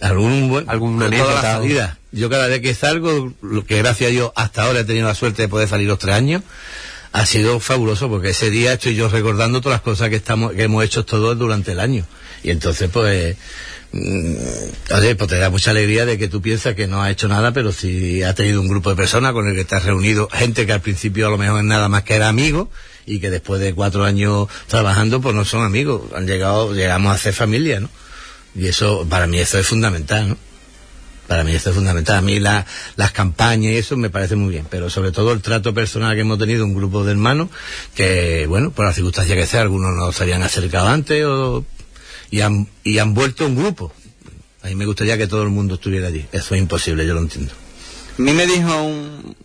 algún 0.00 0.48
buen, 0.48 0.70
alguna 0.70 1.06
anécdota. 1.06 1.98
Yo 2.10 2.30
cada 2.30 2.46
vez 2.46 2.62
que 2.62 2.72
salgo, 2.72 3.34
lo 3.42 3.66
que 3.66 3.76
gracias 3.76 4.08
a 4.08 4.12
Dios 4.12 4.32
hasta 4.34 4.62
ahora 4.62 4.80
he 4.80 4.84
tenido 4.84 5.06
la 5.06 5.14
suerte 5.14 5.42
de 5.42 5.48
poder 5.48 5.68
salir 5.68 5.88
los 5.88 5.98
tres 5.98 6.14
años, 6.14 6.42
ha 7.12 7.26
sido 7.26 7.60
fabuloso 7.60 8.08
porque 8.08 8.30
ese 8.30 8.48
día 8.48 8.72
estoy 8.72 8.94
yo 8.94 9.10
recordando 9.10 9.60
todas 9.60 9.76
las 9.76 9.82
cosas 9.82 10.08
que 10.08 10.16
estamos, 10.16 10.52
que 10.52 10.62
hemos 10.62 10.82
hecho 10.82 11.04
todos 11.04 11.38
durante 11.38 11.72
el 11.72 11.80
año. 11.80 12.06
Y 12.42 12.50
entonces 12.50 12.88
pues, 12.90 13.36
oye, 14.94 15.14
pues 15.16 15.30
te 15.30 15.36
da 15.38 15.50
mucha 15.50 15.70
alegría 15.70 16.06
de 16.06 16.18
que 16.18 16.28
tú 16.28 16.40
piensas 16.42 16.74
que 16.74 16.86
no 16.86 17.02
has 17.02 17.10
hecho 17.12 17.28
nada, 17.28 17.52
pero 17.52 17.72
si 17.72 18.22
has 18.22 18.34
tenido 18.34 18.60
un 18.60 18.68
grupo 18.68 18.90
de 18.90 18.96
personas 18.96 19.32
con 19.32 19.46
el 19.48 19.54
que 19.54 19.60
estás 19.62 19.84
reunido, 19.84 20.28
gente 20.32 20.66
que 20.66 20.72
al 20.72 20.80
principio 20.80 21.26
a 21.26 21.30
lo 21.30 21.38
mejor 21.38 21.58
es 21.60 21.64
nada 21.66 21.88
más 21.88 22.02
que 22.04 22.14
era 22.14 22.28
amigo 22.28 22.70
y 23.06 23.20
que 23.20 23.30
después 23.30 23.60
de 23.60 23.74
cuatro 23.74 24.04
años 24.04 24.48
trabajando 24.66 25.20
pues 25.20 25.34
no 25.34 25.44
son 25.44 25.64
amigos, 25.64 26.02
han 26.14 26.26
llegado, 26.26 26.74
llegamos 26.74 27.14
a 27.14 27.18
ser 27.18 27.32
familia, 27.34 27.80
¿no? 27.80 27.90
Y 28.54 28.66
eso, 28.68 29.06
para 29.08 29.26
mí 29.26 29.38
eso 29.38 29.58
es 29.58 29.66
fundamental, 29.66 30.30
¿no? 30.30 30.38
Para 31.26 31.42
mí 31.42 31.52
esto 31.52 31.70
es 31.70 31.74
fundamental. 31.76 32.18
A 32.18 32.22
mí 32.22 32.38
la- 32.38 32.64
las 32.94 33.10
campañas 33.10 33.72
y 33.72 33.76
eso 33.78 33.96
me 33.96 34.10
parece 34.10 34.36
muy 34.36 34.50
bien, 34.50 34.66
pero 34.70 34.88
sobre 34.90 35.10
todo 35.10 35.32
el 35.32 35.40
trato 35.42 35.74
personal 35.74 36.14
que 36.14 36.20
hemos 36.20 36.38
tenido 36.38 36.64
un 36.64 36.72
grupo 36.72 37.04
de 37.04 37.10
hermanos 37.12 37.48
que, 37.96 38.46
bueno, 38.48 38.70
por 38.70 38.84
las 38.86 38.94
circunstancias 38.94 39.36
que 39.36 39.46
sea, 39.46 39.62
algunos 39.62 39.92
no 39.96 40.12
se 40.12 40.22
habían 40.22 40.42
acercado 40.44 40.86
antes 40.88 41.24
o, 41.24 41.64
y, 42.30 42.40
han, 42.40 42.68
y 42.84 42.98
han 42.98 43.14
vuelto 43.14 43.46
un 43.46 43.56
grupo. 43.56 43.92
A 44.62 44.68
mí 44.68 44.74
me 44.74 44.86
gustaría 44.86 45.16
que 45.16 45.26
todo 45.26 45.42
el 45.42 45.50
mundo 45.50 45.74
estuviera 45.74 46.08
allí. 46.08 46.26
Eso 46.32 46.54
es 46.54 46.60
imposible, 46.60 47.06
yo 47.06 47.14
lo 47.14 47.20
entiendo. 47.20 47.52
A 48.18 48.22
mí 48.22 48.32
me 48.32 48.46
dijo 48.46 48.82
un, 48.82 49.36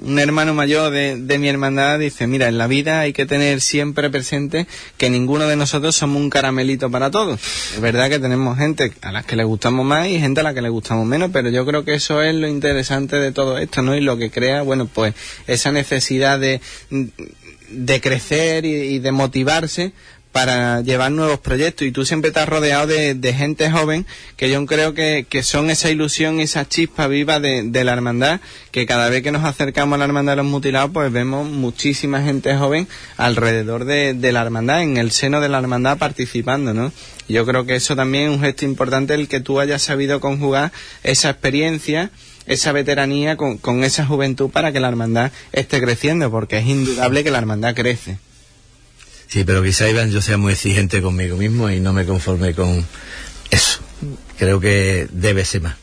un 0.00 0.18
hermano 0.18 0.54
mayor 0.54 0.90
de, 0.92 1.16
de, 1.16 1.38
mi 1.38 1.48
hermandad 1.48 1.98
dice, 1.98 2.26
mira, 2.26 2.48
en 2.48 2.58
la 2.58 2.66
vida 2.66 3.00
hay 3.00 3.12
que 3.12 3.26
tener 3.26 3.60
siempre 3.60 4.10
presente 4.10 4.66
que 4.96 5.10
ninguno 5.10 5.46
de 5.46 5.56
nosotros 5.56 5.96
somos 5.96 6.20
un 6.20 6.30
caramelito 6.30 6.90
para 6.90 7.10
todos. 7.10 7.40
Es 7.74 7.80
verdad 7.80 8.08
que 8.08 8.18
tenemos 8.18 8.58
gente 8.58 8.92
a 9.02 9.12
las 9.12 9.24
que 9.26 9.36
le 9.36 9.44
gustamos 9.44 9.84
más 9.84 10.08
y 10.08 10.18
gente 10.18 10.40
a 10.40 10.44
la 10.44 10.54
que 10.54 10.62
le 10.62 10.68
gustamos 10.68 11.06
menos, 11.06 11.30
pero 11.32 11.50
yo 11.50 11.66
creo 11.66 11.84
que 11.84 11.94
eso 11.94 12.22
es 12.22 12.34
lo 12.34 12.48
interesante 12.48 13.16
de 13.16 13.32
todo 13.32 13.58
esto, 13.58 13.82
¿no? 13.82 13.96
Y 13.96 14.00
lo 14.00 14.16
que 14.16 14.30
crea, 14.30 14.62
bueno, 14.62 14.86
pues 14.86 15.14
esa 15.46 15.72
necesidad 15.72 16.38
de, 16.38 16.60
de 17.70 18.00
crecer 18.00 18.64
y, 18.64 18.74
y 18.74 18.98
de 18.98 19.12
motivarse 19.12 19.92
para 20.32 20.80
llevar 20.80 21.12
nuevos 21.12 21.38
proyectos 21.40 21.86
y 21.86 21.92
tú 21.92 22.06
siempre 22.06 22.28
estás 22.28 22.48
rodeado 22.48 22.86
de, 22.86 23.14
de 23.14 23.34
gente 23.34 23.70
joven 23.70 24.06
que 24.36 24.50
yo 24.50 24.64
creo 24.64 24.94
que, 24.94 25.26
que, 25.28 25.42
son 25.42 25.70
esa 25.70 25.90
ilusión 25.90 26.40
esa 26.40 26.66
chispa 26.66 27.06
viva 27.06 27.38
de, 27.38 27.62
de, 27.64 27.84
la 27.84 27.92
hermandad 27.92 28.40
que 28.70 28.86
cada 28.86 29.10
vez 29.10 29.22
que 29.22 29.30
nos 29.30 29.44
acercamos 29.44 29.96
a 29.96 29.98
la 29.98 30.06
hermandad 30.06 30.32
de 30.32 30.36
los 30.38 30.46
mutilados 30.46 30.90
pues 30.92 31.12
vemos 31.12 31.46
muchísima 31.46 32.22
gente 32.22 32.56
joven 32.56 32.88
alrededor 33.18 33.84
de, 33.84 34.14
de 34.14 34.32
la 34.32 34.40
hermandad, 34.40 34.82
en 34.82 34.96
el 34.96 35.10
seno 35.10 35.40
de 35.40 35.50
la 35.50 35.58
hermandad 35.58 35.98
participando, 35.98 36.72
¿no? 36.72 36.92
Yo 37.28 37.46
creo 37.46 37.66
que 37.66 37.76
eso 37.76 37.94
también 37.94 38.24
es 38.24 38.36
un 38.36 38.40
gesto 38.40 38.64
importante 38.64 39.14
el 39.14 39.28
que 39.28 39.40
tú 39.40 39.60
hayas 39.60 39.82
sabido 39.82 40.20
conjugar 40.20 40.72
esa 41.02 41.30
experiencia 41.30 42.10
esa 42.46 42.72
veteranía 42.72 43.36
con, 43.36 43.58
con 43.58 43.84
esa 43.84 44.04
juventud 44.04 44.50
para 44.50 44.72
que 44.72 44.80
la 44.80 44.88
hermandad 44.88 45.30
esté 45.52 45.80
creciendo, 45.80 46.28
porque 46.30 46.58
es 46.58 46.66
indudable 46.66 47.22
que 47.22 47.30
la 47.30 47.38
hermandad 47.38 47.74
crece. 47.74 48.18
Sí, 49.32 49.44
pero 49.44 49.62
quizá 49.62 49.88
Iván 49.88 50.10
yo 50.10 50.20
sea 50.20 50.36
muy 50.36 50.52
exigente 50.52 51.00
conmigo 51.00 51.38
mismo 51.38 51.70
y 51.70 51.80
no 51.80 51.94
me 51.94 52.04
conforme 52.04 52.52
con 52.52 52.86
eso. 53.50 53.80
Creo 54.36 54.60
que 54.60 55.08
debe 55.10 55.46
ser 55.46 55.62
más. 55.62 55.76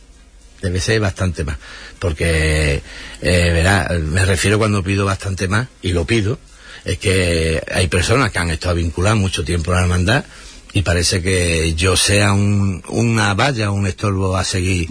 Debe 0.62 0.80
ser 0.80 1.00
bastante 1.00 1.44
más. 1.44 1.58
Porque, 1.98 2.84
eh, 3.22 3.50
verá, 3.52 3.90
me 4.04 4.24
refiero 4.24 4.60
cuando 4.60 4.84
pido 4.84 5.04
bastante 5.04 5.48
más, 5.48 5.68
y 5.82 5.94
lo 5.94 6.06
pido, 6.06 6.38
es 6.86 7.00
que 7.00 7.64
hay 7.74 7.88
personas 7.88 8.32
que 8.32 8.38
han 8.38 8.52
estado 8.52 8.76
vinculadas 8.76 9.18
mucho 9.18 9.44
tiempo 9.44 9.72
a 9.72 9.78
la 9.78 9.82
hermandad 9.82 10.26
y 10.72 10.84
parece 10.84 11.24
que 11.24 11.74
yo 11.74 11.98
sea 11.98 12.34
un, 12.34 12.84
una 12.88 13.34
valla, 13.34 13.72
un 13.72 13.88
estorbo 13.88 14.38
a 14.38 14.44
seguir 14.44 14.90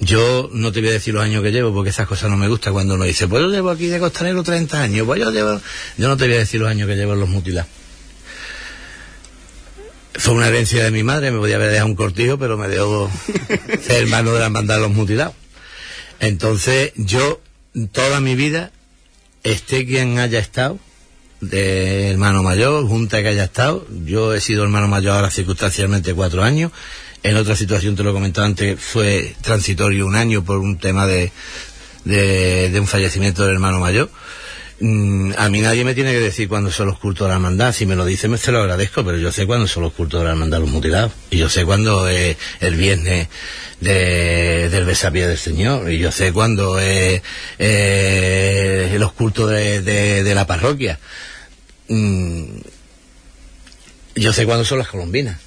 yo 0.00 0.50
no 0.52 0.72
te 0.72 0.80
voy 0.80 0.90
a 0.90 0.92
decir 0.92 1.14
los 1.14 1.22
años 1.22 1.42
que 1.42 1.52
llevo 1.52 1.72
porque 1.72 1.90
esas 1.90 2.06
cosas 2.06 2.30
no 2.30 2.36
me 2.36 2.48
gustan 2.48 2.72
cuando 2.72 2.94
uno 2.94 3.04
dice, 3.04 3.26
pues 3.28 3.42
yo 3.42 3.48
llevo 3.48 3.70
aquí 3.70 3.86
de 3.86 3.98
costanero 3.98 4.42
30 4.42 4.82
años, 4.82 5.06
pues 5.06 5.20
yo 5.20 5.30
llevo... 5.30 5.60
Yo 5.96 6.08
no 6.08 6.16
te 6.16 6.26
voy 6.26 6.34
a 6.34 6.38
decir 6.38 6.60
los 6.60 6.68
años 6.68 6.88
que 6.88 6.96
llevo 6.96 7.14
en 7.14 7.20
los 7.20 7.28
mutilados. 7.28 7.70
Fue 10.14 10.34
una 10.34 10.48
herencia 10.48 10.84
de 10.84 10.90
mi 10.90 11.02
madre, 11.02 11.30
me 11.30 11.38
podía 11.38 11.56
haber 11.56 11.70
dejado 11.70 11.88
un 11.88 11.94
cortijo, 11.94 12.38
pero 12.38 12.56
me 12.56 12.68
dejó 12.68 13.10
ser 13.82 14.02
hermano 14.02 14.32
de 14.32 14.38
la 14.38 14.46
hermandad 14.46 14.76
de 14.76 14.80
los 14.82 14.92
mutilados. 14.92 15.34
Entonces, 16.20 16.92
yo, 16.96 17.40
toda 17.92 18.20
mi 18.20 18.34
vida, 18.34 18.72
esté 19.44 19.86
quien 19.86 20.18
haya 20.18 20.38
estado, 20.38 20.78
de 21.40 22.10
hermano 22.10 22.42
mayor, 22.42 22.86
junta 22.86 23.22
que 23.22 23.28
haya 23.28 23.44
estado, 23.44 23.86
yo 24.04 24.34
he 24.34 24.40
sido 24.40 24.62
hermano 24.62 24.88
mayor 24.88 25.16
ahora 25.16 25.30
circunstancialmente 25.30 26.14
cuatro 26.14 26.42
años, 26.42 26.72
en 27.26 27.36
otra 27.36 27.56
situación, 27.56 27.96
te 27.96 28.04
lo 28.04 28.12
comentaba 28.12 28.46
antes, 28.46 28.78
fue 28.80 29.34
transitorio 29.40 30.06
un 30.06 30.14
año 30.14 30.44
por 30.44 30.58
un 30.58 30.78
tema 30.78 31.08
de, 31.08 31.32
de, 32.04 32.78
un 32.78 32.86
fallecimiento 32.86 33.44
del 33.44 33.54
hermano 33.54 33.80
mayor. 33.80 34.10
Mm, 34.78 35.32
a 35.36 35.48
mí 35.48 35.60
nadie 35.60 35.84
me 35.84 35.94
tiene 35.94 36.12
que 36.12 36.20
decir 36.20 36.48
cuándo 36.48 36.70
son 36.70 36.86
los 36.86 37.00
cultos 37.00 37.26
de 37.26 37.30
la 37.30 37.34
hermandad. 37.34 37.72
Si 37.72 37.84
me 37.84 37.96
lo 37.96 38.04
dice, 38.04 38.28
me 38.28 38.38
se 38.38 38.52
lo 38.52 38.60
agradezco, 38.60 39.04
pero 39.04 39.18
yo 39.18 39.32
sé 39.32 39.44
cuándo 39.44 39.66
son 39.66 39.82
los 39.82 39.92
cultos 39.92 40.20
de 40.20 40.26
la 40.26 40.32
hermandad 40.32 40.60
los 40.60 40.70
mutilados. 40.70 41.10
Y 41.30 41.38
yo 41.38 41.48
sé 41.48 41.64
cuándo 41.64 42.08
es 42.08 42.36
el 42.60 42.76
viernes 42.76 43.26
de, 43.80 44.68
del 44.68 44.84
besapié 44.84 45.26
del 45.26 45.38
Señor. 45.38 45.90
Y 45.90 45.98
yo 45.98 46.12
sé 46.12 46.32
cuándo 46.32 46.78
es 46.78 47.22
eh, 47.58 48.96
los 49.00 49.12
cultos 49.12 49.50
de, 49.50 49.80
de, 49.80 50.22
de 50.22 50.34
la 50.34 50.46
parroquia. 50.46 51.00
Mm, 51.88 52.44
yo 54.14 54.32
sé 54.32 54.46
cuándo 54.46 54.64
son 54.64 54.78
las 54.78 54.88
colombinas. 54.88 55.45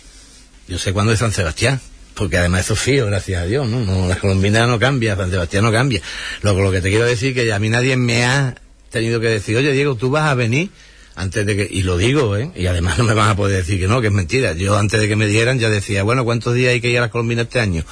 Yo 0.70 0.78
sé 0.78 0.94
cuándo 0.94 1.12
es 1.12 1.20
San 1.20 1.34
Sebastián, 1.34 1.82
porque 2.14 2.38
además 2.38 2.62
eso 2.62 2.74
es 2.76 2.80
fío, 2.80 3.08
gracias 3.08 3.42
a 3.42 3.46
Dios, 3.46 3.68
¿no? 3.68 3.80
no 3.80 4.08
la 4.08 4.18
colombina 4.18 4.68
no 4.68 4.78
cambia, 4.78 5.16
San 5.16 5.32
Sebastián 5.32 5.64
no 5.64 5.72
cambia. 5.72 6.00
Lo, 6.44 6.54
lo 6.54 6.72
que 6.72 6.80
te 6.80 6.90
quiero 6.90 7.06
decir 7.06 7.34
que 7.34 7.52
a 7.52 7.58
mí 7.58 7.70
nadie 7.70 7.98
me 7.98 8.24
ha 8.24 8.54
tenido 8.92 9.20
que 9.20 9.28
decir, 9.28 9.58
oye 9.58 9.72
Diego, 9.72 9.96
tú 9.96 10.12
vas 10.12 10.30
a 10.30 10.36
venir 10.36 10.70
antes 11.16 11.44
de 11.44 11.56
que, 11.56 11.68
y 11.70 11.82
lo 11.82 11.98
digo, 11.98 12.38
¿eh? 12.38 12.52
Y 12.56 12.68
además 12.68 13.00
no 13.00 13.04
me 13.04 13.16
van 13.16 13.30
a 13.30 13.36
poder 13.36 13.58
decir 13.58 13.80
que 13.80 13.88
no, 13.88 14.00
que 14.00 14.08
es 14.08 14.14
mentira. 14.14 14.54
Yo 14.54 14.78
antes 14.78 15.00
de 15.00 15.08
que 15.08 15.16
me 15.16 15.26
dieran 15.26 15.58
ya 15.58 15.70
decía, 15.70 16.04
bueno, 16.04 16.24
¿cuántos 16.24 16.54
días 16.54 16.72
hay 16.72 16.82
que 16.82 16.90
ir 16.90 17.00
a 17.00 17.02
las 17.02 17.10
colombinas 17.10 17.46
este 17.46 17.60
año? 17.60 17.84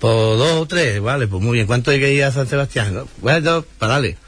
Pues 0.00 0.12
dos 0.12 0.52
o 0.52 0.66
tres, 0.66 1.00
vale, 1.00 1.26
pues 1.26 1.42
muy 1.42 1.54
bien. 1.54 1.66
¿Cuánto 1.66 1.90
hay 1.92 2.00
que 2.00 2.12
ir 2.12 2.24
a 2.24 2.32
San 2.32 2.48
Sebastián? 2.48 3.04
Bueno, 3.22 3.64
parale. 3.78 4.18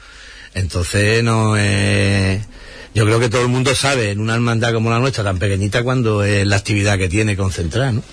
Entonces 0.53 1.23
no 1.23 1.57
es... 1.57 2.39
Yo 2.99 3.05
creo 3.05 3.21
que 3.21 3.29
todo 3.29 3.43
el 3.43 3.47
mundo 3.47 3.73
sabe 3.75 4.11
en 4.11 4.19
una 4.19 4.35
hermandad 4.35 4.73
como 4.73 4.89
la 4.89 4.99
nuestra, 4.99 5.23
tan 5.23 5.39
pequeñita, 5.39 5.83
cuando 5.83 6.21
es 6.25 6.45
la 6.45 6.57
actividad 6.57 6.97
que 6.97 7.07
tiene 7.07 7.37
concentrada, 7.37 7.93
¿no? 7.93 8.03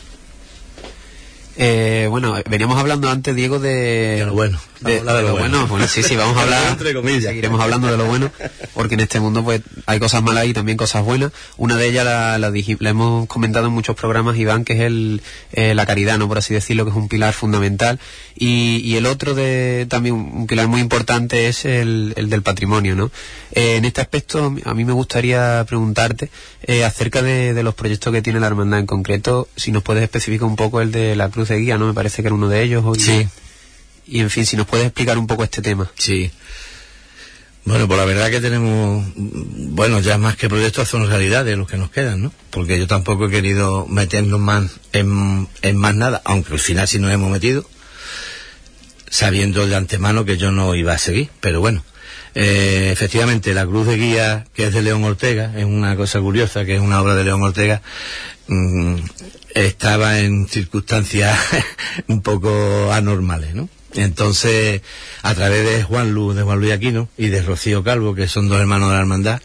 Eh, 1.56 2.06
bueno, 2.08 2.36
veníamos 2.48 2.78
hablando 2.78 3.10
antes, 3.10 3.34
Diego, 3.34 3.58
de... 3.58 4.28
Bueno. 4.32 4.60
De, 4.80 4.92
de, 4.92 4.98
de 5.00 5.04
lo, 5.04 5.32
bueno. 5.32 5.38
bueno. 5.38 5.66
bueno. 5.66 5.88
sí, 5.88 6.02
sí, 6.02 6.16
vamos 6.16 6.36
a 6.36 6.42
hablar... 6.42 6.72
Entre 6.72 6.94
comillas. 6.94 7.24
Seguiremos 7.24 7.60
hablando 7.60 7.88
de 7.88 7.96
lo 7.96 8.04
bueno, 8.04 8.30
porque 8.74 8.94
en 8.94 9.00
este 9.00 9.20
mundo 9.20 9.42
pues 9.42 9.62
hay 9.86 9.98
cosas 9.98 10.22
malas 10.22 10.46
y 10.46 10.52
también 10.52 10.76
cosas 10.76 11.02
buenas. 11.02 11.32
Una 11.56 11.76
de 11.76 11.88
ellas 11.88 12.04
la, 12.04 12.38
la, 12.38 12.50
la 12.50 12.90
hemos 12.90 13.26
comentado 13.26 13.66
en 13.66 13.72
muchos 13.72 13.96
programas, 13.96 14.36
Iván, 14.36 14.64
que 14.64 14.74
es 14.74 14.80
el, 14.80 15.22
eh, 15.52 15.74
la 15.74 15.86
caridad, 15.86 16.18
¿no? 16.18 16.28
Por 16.28 16.38
así 16.38 16.52
decirlo, 16.52 16.84
que 16.84 16.90
es 16.90 16.96
un 16.96 17.08
pilar 17.08 17.32
fundamental. 17.32 17.98
Y, 18.34 18.82
y 18.84 18.96
el 18.96 19.06
otro 19.06 19.34
de 19.34 19.86
también 19.88 20.14
un 20.14 20.46
pilar 20.46 20.68
muy 20.68 20.80
importante 20.80 21.48
es 21.48 21.64
el, 21.64 22.12
el 22.16 22.28
del 22.28 22.42
patrimonio, 22.42 22.94
¿no? 22.94 23.10
Eh, 23.52 23.76
en 23.76 23.84
este 23.86 24.00
aspecto, 24.02 24.54
a 24.64 24.74
mí 24.74 24.84
me 24.84 24.92
gustaría 24.92 25.64
preguntarte 25.66 26.30
eh, 26.64 26.84
acerca 26.84 27.22
de, 27.22 27.54
de, 27.54 27.62
los 27.62 27.74
proyectos 27.74 28.12
que 28.12 28.22
tiene 28.22 28.40
la 28.40 28.48
hermandad 28.48 28.80
en 28.80 28.86
concreto, 28.86 29.48
si 29.56 29.72
nos 29.72 29.82
puedes 29.82 30.02
especificar 30.02 30.46
un 30.46 30.56
poco 30.56 30.80
el 30.80 30.92
de 30.92 31.16
la 31.16 31.30
Cruz 31.30 31.48
de 31.48 31.58
Guía, 31.58 31.78
¿no? 31.78 31.86
Me 31.86 31.94
parece 31.94 32.22
que 32.22 32.28
era 32.28 32.34
uno 32.34 32.48
de 32.48 32.62
ellos. 32.62 32.84
O 32.84 32.94
sí. 32.94 33.26
Y 34.06 34.20
en 34.20 34.30
fin, 34.30 34.46
si 34.46 34.56
nos 34.56 34.66
puedes 34.66 34.86
explicar 34.86 35.18
un 35.18 35.26
poco 35.26 35.44
este 35.44 35.62
tema. 35.62 35.90
Sí. 35.96 36.30
Bueno, 37.64 37.88
pues 37.88 37.98
la 37.98 38.04
verdad 38.04 38.30
que 38.30 38.40
tenemos, 38.40 39.04
bueno, 39.16 39.98
ya 39.98 40.18
más 40.18 40.36
que 40.36 40.48
proyectos 40.48 40.88
son 40.88 41.08
realidades 41.08 41.58
los 41.58 41.66
que 41.68 41.76
nos 41.76 41.90
quedan, 41.90 42.22
¿no? 42.22 42.32
Porque 42.50 42.78
yo 42.78 42.86
tampoco 42.86 43.26
he 43.26 43.30
querido 43.30 43.86
meternos 43.88 44.38
más 44.38 44.70
en, 44.92 45.48
en 45.62 45.76
más 45.76 45.96
nada, 45.96 46.22
aunque 46.24 46.52
al 46.52 46.60
final 46.60 46.86
sí 46.86 47.00
nos 47.00 47.10
hemos 47.10 47.28
metido, 47.28 47.68
sabiendo 49.10 49.66
de 49.66 49.74
antemano 49.74 50.24
que 50.24 50.36
yo 50.36 50.52
no 50.52 50.76
iba 50.76 50.92
a 50.92 50.98
seguir, 50.98 51.28
pero 51.40 51.60
bueno. 51.60 51.84
Eh, 52.36 52.90
efectivamente, 52.92 53.52
la 53.52 53.66
cruz 53.66 53.86
de 53.88 53.96
guía, 53.96 54.46
que 54.54 54.66
es 54.66 54.74
de 54.74 54.82
León 54.82 55.02
Ortega, 55.02 55.52
es 55.56 55.64
una 55.64 55.96
cosa 55.96 56.20
curiosa, 56.20 56.64
que 56.64 56.76
es 56.76 56.80
una 56.80 57.02
obra 57.02 57.16
de 57.16 57.24
León 57.24 57.42
Ortega, 57.42 57.82
mmm, 58.46 58.96
estaba 59.54 60.20
en 60.20 60.46
circunstancias 60.46 61.36
un 62.06 62.22
poco 62.22 62.92
anormales, 62.92 63.56
¿no? 63.56 63.68
Entonces, 63.96 64.82
a 65.22 65.34
través 65.34 65.64
de 65.64 65.82
Juan 65.82 66.12
Luz, 66.12 66.36
de 66.36 66.42
Juan 66.42 66.60
Luis 66.60 66.72
Aquino 66.72 67.08
y 67.16 67.28
de 67.28 67.42
Rocío 67.42 67.82
Calvo, 67.82 68.14
que 68.14 68.28
son 68.28 68.48
dos 68.48 68.60
hermanos 68.60 68.90
de 68.90 68.94
la 68.94 69.00
hermandad, 69.00 69.40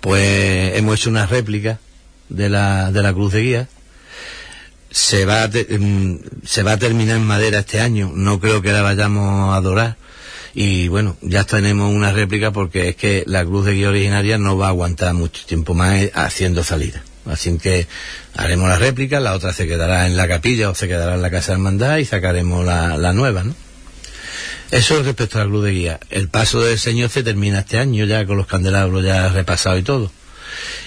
pues 0.00 0.76
hemos 0.76 1.00
hecho 1.00 1.10
una 1.10 1.26
réplica 1.26 1.80
de 2.28 2.48
la, 2.48 2.92
de 2.92 3.02
la 3.02 3.12
cruz 3.12 3.32
de 3.32 3.42
guía. 3.42 3.68
Se 4.90 5.26
va, 5.26 5.42
a 5.42 5.50
te, 5.50 5.66
se 6.44 6.62
va 6.62 6.72
a 6.72 6.78
terminar 6.78 7.16
en 7.16 7.26
madera 7.26 7.58
este 7.58 7.80
año, 7.80 8.10
no 8.14 8.40
creo 8.40 8.62
que 8.62 8.72
la 8.72 8.82
vayamos 8.82 9.52
a 9.52 9.56
adorar. 9.56 9.96
Y 10.54 10.88
bueno, 10.88 11.16
ya 11.20 11.44
tenemos 11.44 11.92
una 11.92 12.12
réplica 12.12 12.52
porque 12.52 12.88
es 12.88 12.96
que 12.96 13.22
la 13.26 13.44
cruz 13.44 13.66
de 13.66 13.74
guía 13.74 13.90
originaria 13.90 14.38
no 14.38 14.56
va 14.56 14.66
a 14.66 14.70
aguantar 14.70 15.12
mucho 15.12 15.44
tiempo 15.44 15.74
más 15.74 16.10
haciendo 16.14 16.64
salida. 16.64 17.02
Así 17.26 17.58
que 17.58 17.86
haremos 18.34 18.68
la 18.68 18.78
réplica, 18.78 19.20
la 19.20 19.34
otra 19.34 19.52
se 19.52 19.66
quedará 19.66 20.06
en 20.06 20.16
la 20.16 20.26
capilla 20.26 20.70
o 20.70 20.74
se 20.74 20.88
quedará 20.88 21.14
en 21.14 21.22
la 21.22 21.30
casa 21.30 21.48
de 21.48 21.56
hermandad 21.56 21.98
y 21.98 22.06
sacaremos 22.06 22.64
la, 22.64 22.96
la 22.96 23.12
nueva, 23.12 23.44
¿no? 23.44 23.54
Eso 24.70 25.02
respecto 25.02 25.38
a 25.38 25.44
la 25.44 25.50
cruz 25.50 25.64
de 25.64 25.72
guía. 25.72 26.00
El 26.10 26.28
paso 26.28 26.60
del 26.60 26.78
Señor 26.78 27.10
se 27.10 27.22
termina 27.22 27.60
este 27.60 27.78
año 27.78 28.04
ya 28.04 28.26
con 28.26 28.36
los 28.36 28.46
candelabros 28.46 29.04
ya 29.04 29.28
repasados 29.28 29.80
y 29.80 29.82
todo. 29.82 30.12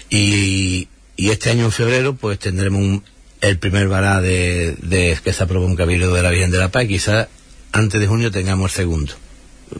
Y, 0.10 0.88
y 1.16 1.30
este 1.30 1.50
año 1.50 1.66
en 1.66 1.72
febrero 1.72 2.16
pues 2.16 2.40
tendremos 2.40 2.82
un, 2.82 3.04
el 3.42 3.58
primer 3.58 3.88
vará 3.88 4.22
de, 4.22 4.76
de, 4.82 5.18
que 5.24 5.34
se 5.34 5.44
aprobó 5.44 5.66
un 5.66 5.76
cabildo 5.76 6.14
de 6.14 6.24
la 6.24 6.30
Virgen 6.30 6.52
de 6.52 6.58
la 6.58 6.70
Paz 6.70 6.86
quizás 6.86 7.28
antes 7.72 8.00
de 8.00 8.08
junio 8.08 8.32
tengamos 8.32 8.72
el 8.72 8.76
segundo. 8.76 9.14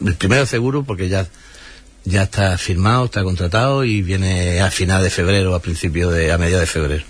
El 0.04 0.14
primero 0.14 0.46
seguro 0.46 0.84
porque 0.84 1.08
ya 1.08 1.28
ya 2.04 2.24
está 2.24 2.58
firmado, 2.58 3.04
está 3.04 3.22
contratado 3.22 3.84
y 3.84 4.02
viene 4.02 4.60
a 4.60 4.70
final 4.70 5.02
de 5.02 5.10
febrero, 5.10 5.54
a 5.54 5.60
principio 5.60 6.10
de, 6.10 6.32
a 6.32 6.38
mediados 6.38 6.62
de 6.62 6.66
febrero. 6.66 7.04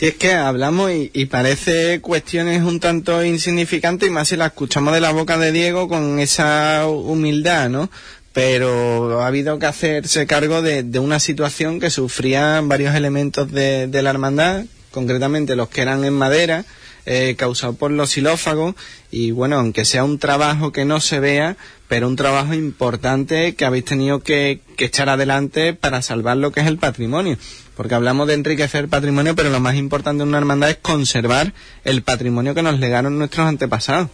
Si 0.00 0.06
es 0.06 0.14
que 0.14 0.32
hablamos 0.32 0.90
y, 1.12 1.26
parece 1.26 2.00
cuestiones 2.00 2.62
un 2.62 2.80
tanto 2.80 3.22
insignificantes 3.22 4.08
y 4.08 4.10
más 4.10 4.28
si 4.28 4.36
la 4.36 4.46
escuchamos 4.46 4.94
de 4.94 5.00
la 5.02 5.12
boca 5.12 5.36
de 5.36 5.52
Diego 5.52 5.88
con 5.88 6.20
esa 6.20 6.86
humildad, 6.88 7.68
¿no? 7.68 7.90
Pero 8.32 9.20
ha 9.20 9.26
habido 9.26 9.58
que 9.58 9.66
hacerse 9.66 10.26
cargo 10.26 10.62
de, 10.62 10.84
de 10.84 10.98
una 11.00 11.20
situación 11.20 11.80
que 11.80 11.90
sufrían 11.90 12.66
varios 12.66 12.94
elementos 12.94 13.52
de, 13.52 13.88
de, 13.88 14.02
la 14.02 14.08
hermandad, 14.08 14.64
concretamente 14.90 15.54
los 15.54 15.68
que 15.68 15.82
eran 15.82 16.02
en 16.06 16.14
madera, 16.14 16.64
eh, 17.04 17.34
causado 17.36 17.74
por 17.74 17.90
los 17.90 18.08
xilófagos, 18.08 18.76
y 19.10 19.32
bueno, 19.32 19.58
aunque 19.58 19.84
sea 19.84 20.02
un 20.04 20.18
trabajo 20.18 20.72
que 20.72 20.86
no 20.86 21.00
se 21.00 21.20
vea, 21.20 21.58
pero 21.90 22.06
un 22.06 22.14
trabajo 22.14 22.54
importante 22.54 23.56
que 23.56 23.64
habéis 23.64 23.84
tenido 23.84 24.20
que, 24.20 24.60
que 24.76 24.84
echar 24.84 25.08
adelante 25.08 25.74
para 25.74 26.02
salvar 26.02 26.36
lo 26.36 26.52
que 26.52 26.60
es 26.60 26.68
el 26.68 26.78
patrimonio. 26.78 27.36
Porque 27.76 27.96
hablamos 27.96 28.28
de 28.28 28.34
enriquecer 28.34 28.84
el 28.84 28.88
patrimonio, 28.88 29.34
pero 29.34 29.50
lo 29.50 29.58
más 29.58 29.74
importante 29.74 30.22
en 30.22 30.28
una 30.28 30.38
hermandad 30.38 30.70
es 30.70 30.76
conservar 30.76 31.52
el 31.84 32.02
patrimonio 32.02 32.54
que 32.54 32.62
nos 32.62 32.78
legaron 32.78 33.18
nuestros 33.18 33.46
antepasados. 33.48 34.08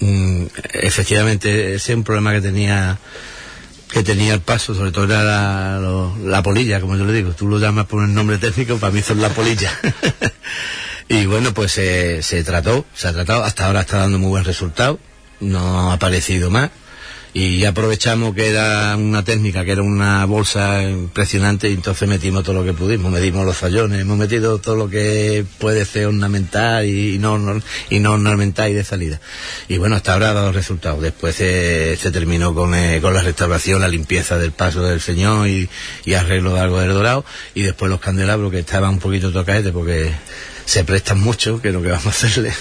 Mm, 0.00 0.44
efectivamente, 0.72 1.74
ese 1.74 1.92
es 1.92 1.96
un 1.98 2.04
problema 2.04 2.32
que 2.32 2.40
tenía 2.40 2.98
que 3.92 4.02
tenía 4.02 4.32
el 4.34 4.40
paso, 4.40 4.74
sobre 4.74 4.90
todo 4.92 5.04
era 5.04 5.22
la, 5.24 5.78
lo- 5.80 6.16
la 6.24 6.42
polilla, 6.42 6.80
como 6.80 6.96
yo 6.96 7.04
le 7.04 7.12
digo. 7.12 7.32
Tú 7.32 7.48
lo 7.48 7.58
llamas 7.58 7.84
por 7.86 8.02
un 8.02 8.14
nombre 8.14 8.38
técnico, 8.38 8.76
para 8.78 8.92
mí 8.92 9.02
son 9.02 9.20
la 9.20 9.28
polilla. 9.28 9.70
y 11.08 11.26
bueno, 11.26 11.52
pues 11.52 11.72
se 11.72 12.22
se 12.22 12.42
trató, 12.44 12.86
se 12.94 13.08
ha 13.08 13.12
tratado, 13.12 13.44
hasta 13.44 13.66
ahora 13.66 13.80
está 13.82 13.98
dando 13.98 14.18
muy 14.18 14.30
buen 14.30 14.44
resultado, 14.44 14.98
no 15.40 15.90
ha 15.90 15.94
aparecido 15.94 16.50
más. 16.50 16.70
Y 17.40 17.64
aprovechamos 17.66 18.34
que 18.34 18.48
era 18.48 18.96
una 18.96 19.22
técnica, 19.22 19.64
que 19.64 19.70
era 19.70 19.82
una 19.82 20.24
bolsa 20.24 20.82
impresionante, 20.82 21.70
y 21.70 21.74
entonces 21.74 22.08
metimos 22.08 22.42
todo 22.42 22.56
lo 22.56 22.64
que 22.64 22.72
pudimos, 22.72 23.12
metimos 23.12 23.46
los 23.46 23.56
fallones, 23.56 24.00
hemos 24.00 24.18
metido 24.18 24.58
todo 24.58 24.74
lo 24.74 24.90
que 24.90 25.44
puede 25.58 25.84
ser 25.84 26.06
ornamental 26.06 26.84
y, 26.84 27.16
no, 27.20 27.38
no- 27.38 27.62
y 27.90 28.00
no 28.00 28.14
ornamental 28.14 28.70
y 28.72 28.74
de 28.74 28.82
salida. 28.82 29.20
Y 29.68 29.78
bueno, 29.78 29.94
hasta 29.94 30.14
ahora 30.14 30.30
ha 30.30 30.34
dado 30.34 30.50
resultados. 30.50 31.00
Después 31.00 31.36
se 31.36 31.96
terminó 32.12 32.54
con, 32.56 32.74
eh, 32.74 32.98
con 33.00 33.14
la 33.14 33.22
restauración, 33.22 33.80
la 33.82 33.88
limpieza 33.88 34.36
del 34.36 34.50
paso 34.50 34.82
del 34.82 35.00
Señor 35.00 35.46
y, 35.46 35.68
y 36.04 36.14
arreglo 36.14 36.54
de 36.54 36.60
algo 36.60 36.80
del 36.80 36.92
dorado, 36.92 37.24
y 37.54 37.62
después 37.62 37.88
los 37.88 38.00
candelabros 38.00 38.50
que 38.50 38.58
estaban 38.58 38.94
un 38.94 38.98
poquito 38.98 39.30
tocaete 39.30 39.70
porque 39.70 40.10
se 40.68 40.84
prestan 40.84 41.18
mucho, 41.18 41.62
que 41.62 41.68
es 41.68 41.74
lo 41.74 41.80
que 41.80 41.88
vamos 41.88 42.04
a 42.04 42.10
hacerle. 42.10 42.52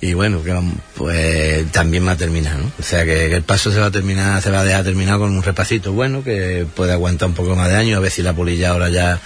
Y 0.00 0.14
bueno, 0.14 0.42
que 0.42 0.58
pues 0.94 1.70
también 1.72 2.06
va 2.06 2.12
a 2.12 2.16
terminar, 2.16 2.56
¿no? 2.56 2.72
O 2.78 2.82
sea 2.82 3.04
que, 3.04 3.26
el 3.26 3.42
paso 3.42 3.70
se 3.70 3.78
va 3.80 3.86
a 3.86 3.90
terminar, 3.90 4.40
se 4.40 4.50
va 4.50 4.60
a 4.60 4.64
dejar 4.64 4.82
terminado 4.82 5.18
con 5.18 5.36
un 5.36 5.42
repacito 5.42 5.92
bueno, 5.92 6.24
que 6.24 6.66
puede 6.74 6.92
aguantar 6.92 7.28
un 7.28 7.34
poco 7.34 7.54
más 7.54 7.68
de 7.68 7.76
años, 7.76 7.98
a 7.98 8.00
ver 8.00 8.10
si 8.10 8.22
la 8.22 8.32
polilla 8.32 8.70
ahora 8.70 8.88
ya 8.88 9.20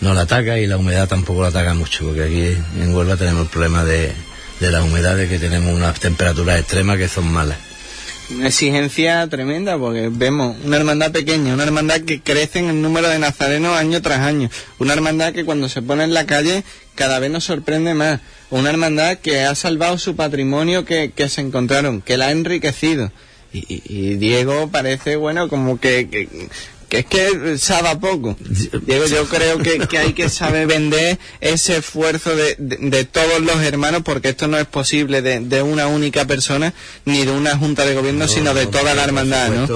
no 0.00 0.14
la 0.14 0.22
ataca 0.22 0.58
y 0.58 0.66
la 0.66 0.78
humedad 0.78 1.06
tampoco 1.06 1.42
la 1.42 1.48
ataca 1.48 1.74
mucho, 1.74 2.06
porque 2.06 2.22
aquí 2.24 2.56
en 2.80 2.94
Huelva 2.94 3.18
tenemos 3.18 3.42
el 3.42 3.48
problema 3.48 3.84
de, 3.84 4.10
de 4.58 4.70
la 4.70 4.82
humedad, 4.82 5.14
de 5.14 5.28
que 5.28 5.38
tenemos 5.38 5.74
unas 5.74 6.00
temperaturas 6.00 6.60
extremas 6.60 6.96
que 6.96 7.08
son 7.08 7.30
malas. 7.30 7.58
Una 8.30 8.46
exigencia 8.46 9.26
tremenda 9.26 9.76
porque 9.76 10.08
vemos 10.10 10.56
una 10.64 10.76
hermandad 10.76 11.10
pequeña, 11.10 11.52
una 11.52 11.64
hermandad 11.64 12.00
que 12.02 12.20
crece 12.20 12.60
en 12.60 12.70
el 12.70 12.80
número 12.80 13.08
de 13.08 13.18
nazarenos 13.18 13.76
año 13.76 14.00
tras 14.00 14.20
año, 14.20 14.48
una 14.78 14.94
hermandad 14.94 15.32
que 15.32 15.44
cuando 15.44 15.68
se 15.68 15.82
pone 15.82 16.04
en 16.04 16.14
la 16.14 16.26
calle 16.26 16.62
cada 17.00 17.18
vez 17.18 17.30
nos 17.30 17.44
sorprende 17.44 17.94
más, 17.94 18.20
una 18.50 18.68
hermandad 18.68 19.16
que 19.16 19.40
ha 19.40 19.54
salvado 19.54 19.96
su 19.96 20.16
patrimonio 20.16 20.84
que, 20.84 21.12
que 21.12 21.30
se 21.30 21.40
encontraron, 21.40 22.02
que 22.02 22.18
la 22.18 22.26
ha 22.26 22.30
enriquecido. 22.30 23.10
Y, 23.54 23.64
y- 23.88 24.16
Diego 24.16 24.68
parece, 24.68 25.16
bueno, 25.16 25.48
como 25.48 25.80
que, 25.80 26.10
que, 26.10 26.28
que 26.90 26.98
es 26.98 27.06
que 27.06 27.56
sabe 27.56 27.96
poco. 27.96 28.36
Diego, 28.84 29.06
yo 29.06 29.24
creo 29.26 29.58
que, 29.58 29.78
que 29.88 29.96
hay 29.96 30.12
que 30.12 30.28
saber 30.28 30.66
vender 30.66 31.18
ese 31.40 31.76
esfuerzo 31.78 32.36
de, 32.36 32.56
de- 32.58 32.76
de 32.90 33.04
todos 33.04 33.40
los 33.40 33.62
hermanos, 33.62 34.02
porque 34.04 34.28
esto 34.30 34.48
no 34.48 34.58
es 34.58 34.66
posible 34.66 35.22
de, 35.22 35.40
de 35.40 35.62
una 35.62 35.86
única 35.86 36.26
persona, 36.26 36.74
ni 37.04 37.24
de 37.24 37.30
una 37.30 37.56
junta 37.56 37.86
de 37.86 37.94
gobierno, 37.94 38.24
No, 38.26 38.28
sino 38.28 38.52
de 38.54 38.66
toda 38.66 38.94
la 38.94 39.04
hermandad, 39.04 39.46
supuesto, 39.46 39.60
¿no? 39.60 39.66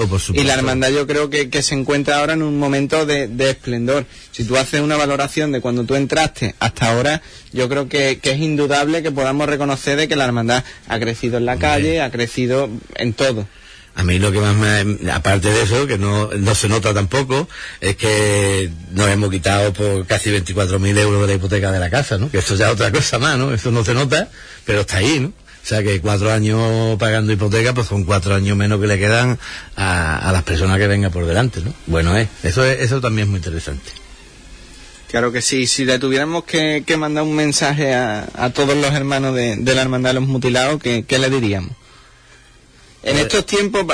Y 0.41 0.43
la 0.43 0.53
hermandad 0.55 0.89
yo 0.91 1.07
creo 1.07 1.29
que, 1.29 1.49
que 1.49 1.63
se 1.63 1.73
encuentra 1.73 2.19
ahora 2.19 2.33
en 2.33 2.43
un 2.43 2.59
momento 2.59 3.05
de, 3.05 3.27
de 3.29 3.49
esplendor. 3.49 4.05
Si 4.31 4.43
tú 4.43 4.57
haces 4.57 4.81
una 4.81 4.97
valoración 4.97 5.53
de 5.53 5.61
cuando 5.61 5.85
tú 5.85 5.95
entraste 5.95 6.53
hasta 6.59 6.91
ahora, 6.91 7.21
yo 7.53 7.69
creo 7.69 7.87
que, 7.87 8.19
que 8.21 8.31
es 8.31 8.39
indudable 8.39 9.01
que 9.01 9.11
podamos 9.11 9.47
reconocer 9.47 9.95
de 9.97 10.09
que 10.09 10.17
la 10.17 10.25
hermandad 10.25 10.65
ha 10.89 10.99
crecido 10.99 11.37
en 11.37 11.45
la 11.45 11.57
calle, 11.57 12.01
ha 12.01 12.11
crecido 12.11 12.69
en 12.95 13.13
todo. 13.13 13.47
A 13.97 14.03
mí 14.03 14.19
lo 14.19 14.29
que 14.31 14.39
más 14.39 14.55
me, 14.55 15.09
aparte 15.11 15.47
de 15.49 15.63
eso, 15.63 15.87
que 15.87 15.97
no, 15.97 16.29
no 16.31 16.53
se 16.53 16.67
nota 16.67 16.93
tampoco, 16.93 17.47
es 17.79 17.95
que 17.95 18.69
nos 18.91 19.07
hemos 19.07 19.29
quitado 19.31 19.71
por 19.71 20.05
casi 20.05 20.31
24.000 20.31 20.97
euros 20.97 21.21
de 21.21 21.27
la 21.27 21.33
hipoteca 21.33 21.71
de 21.71 21.79
la 21.79 21.89
casa, 21.89 22.17
¿no? 22.17 22.29
Que 22.29 22.39
eso 22.39 22.55
ya 22.55 22.67
es 22.67 22.73
otra 22.73 22.91
cosa 22.91 23.19
más, 23.19 23.37
¿no? 23.37 23.53
Eso 23.53 23.71
no 23.71 23.85
se 23.85 23.93
nota, 23.93 24.29
pero 24.65 24.81
está 24.81 24.97
ahí, 24.97 25.21
¿no? 25.21 25.29
O 25.29 25.67
sea 25.67 25.81
que 25.81 25.99
cuatro 26.01 26.31
años 26.31 26.95
pagando 26.99 27.31
hipoteca, 27.31 27.73
pues 27.73 27.87
son 27.87 28.03
cuatro 28.03 28.35
años 28.35 28.55
menos 28.57 28.81
que 28.81 28.87
le 28.87 28.99
quedan 28.99 29.39
a, 29.77 30.29
a 30.29 30.31
las 30.33 30.43
personas 30.43 30.77
que 30.77 30.87
vengan 30.87 31.11
por 31.11 31.25
delante, 31.25 31.61
¿no? 31.61 31.73
Bueno, 31.87 32.17
es, 32.17 32.27
eso 32.43 32.63
es, 32.65 32.81
eso 32.81 32.99
también 32.99 33.27
es 33.27 33.31
muy 33.31 33.37
interesante. 33.37 33.91
Claro 35.09 35.31
que 35.31 35.41
sí, 35.41 35.65
si 35.67 35.85
le 35.85 35.97
tuviéramos 35.99 36.43
que, 36.43 36.83
que 36.85 36.97
mandar 36.97 37.23
un 37.23 37.35
mensaje 37.35 37.95
a, 37.95 38.27
a 38.35 38.49
todos 38.49 38.75
los 38.75 38.93
hermanos 38.93 39.33
de, 39.33 39.55
de 39.55 39.73
la 39.73 39.83
Hermandad 39.83 40.09
de 40.09 40.15
los 40.15 40.27
Mutilados, 40.27 40.81
¿qué, 40.81 41.05
qué 41.07 41.17
le 41.17 41.29
diríamos? 41.29 41.71
En 43.05 43.17
estos 43.17 43.45
tiempos, 43.45 43.85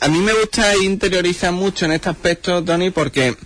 a, 0.00 0.08
mí 0.08 0.18
me 0.18 0.32
gusta 0.32 0.76
interiorizar 0.76 1.52
mucho 1.52 1.84
en 1.84 1.92
este 1.92 2.08
aspecto, 2.08 2.64
Tony, 2.64 2.90
porque 2.90 3.36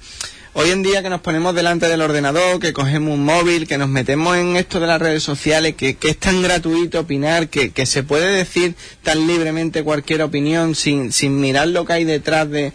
hoy 0.54 0.70
en 0.70 0.83
día 0.83 1.02
que 1.02 1.11
nos 1.11 1.20
ponemos 1.20 1.54
delante 1.54 1.88
del 1.88 2.00
ordenador, 2.00 2.59
que 2.59 2.72
cogemos 2.72 3.12
un 3.12 3.24
móvil, 3.26 3.68
que 3.68 3.76
nos 3.76 3.90
metemos 3.90 4.38
en 4.38 4.56
esto 4.56 4.80
de 4.80 4.87
las 4.87 4.98
redes 4.98 5.22
sociales, 5.22 5.74
que, 5.74 5.96
que 5.96 6.09
es 6.09 6.16
tan 6.16 6.40
gratuito 6.40 7.00
opinar, 7.00 7.50
que, 7.50 7.70
se 7.85 8.02
puede 8.02 8.35
decir 8.35 8.74
tan 9.02 9.26
libremente 9.26 9.85
cualquier 9.85 10.22
opinión 10.22 10.74
sin, 10.74 11.12
mirar 11.38 11.68
lo 11.68 11.85
que 11.85 11.92
hay 11.92 12.04
detrás 12.04 12.48
de, 12.50 12.72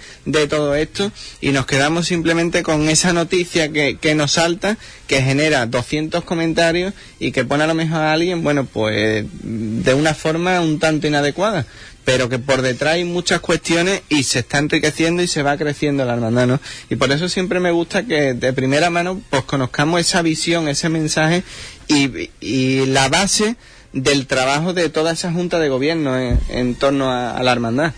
todo 0.47 0.75
esto, 0.75 1.11
y 1.41 1.49
nos 1.49 1.65
quedamos 1.65 2.05
simplemente 2.05 2.61
con 2.61 2.87
esa 2.89 3.11
noticia 3.11 3.71
que 3.71 4.13
nos 4.13 4.33
salta, 4.33 4.77
que 5.07 5.23
genera 5.23 5.65
200 5.65 6.23
comentarios 6.23 6.93
y 7.19 7.31
que 7.31 7.43
pone 7.43 7.63
a 7.63 7.67
lo 7.67 7.73
mejor 7.73 8.01
a 8.01 8.13
alguien, 8.13 8.43
bueno, 8.43 8.65
pues 8.65 9.25
de 9.41 9.93
una 9.95 10.13
forma 10.13 10.61
un 10.61 10.77
tanto 10.77 11.07
inadecuada 11.07 11.65
pero 12.05 12.29
que 12.29 12.39
por 12.39 12.61
detrás 12.61 12.93
hay 12.93 13.03
muchas 13.03 13.41
cuestiones 13.41 14.03
y 14.09 14.23
se 14.23 14.39
está 14.39 14.59
enriqueciendo 14.59 15.23
y 15.23 15.27
se 15.27 15.43
va 15.43 15.57
creciendo 15.57 16.05
la 16.05 16.13
hermandad, 16.13 16.47
¿no? 16.47 16.61
Y 16.89 16.95
por 16.95 17.11
eso 17.11 17.27
siempre 17.27 17.59
me 17.59 17.71
gusta 17.71 18.05
que 18.05 18.35
de 18.35 18.53
primera 18.53 18.89
mano 18.89 19.21
pues 19.29 19.43
conozcamos 19.43 19.99
esa 19.99 20.21
visión, 20.21 20.67
ese 20.67 20.87
mensaje 20.87 21.43
y, 21.87 22.29
y 22.39 22.85
la 22.85 23.09
base 23.09 23.57
del 23.95 24.27
trabajo 24.27 24.73
de 24.73 24.89
toda 24.89 25.13
esa 25.13 25.31
junta 25.31 25.57
de 25.57 25.69
gobierno 25.69 26.17
en, 26.17 26.75
torno 26.75 27.11
a, 27.11 27.41
la 27.41 27.51
hermandad. 27.51 27.93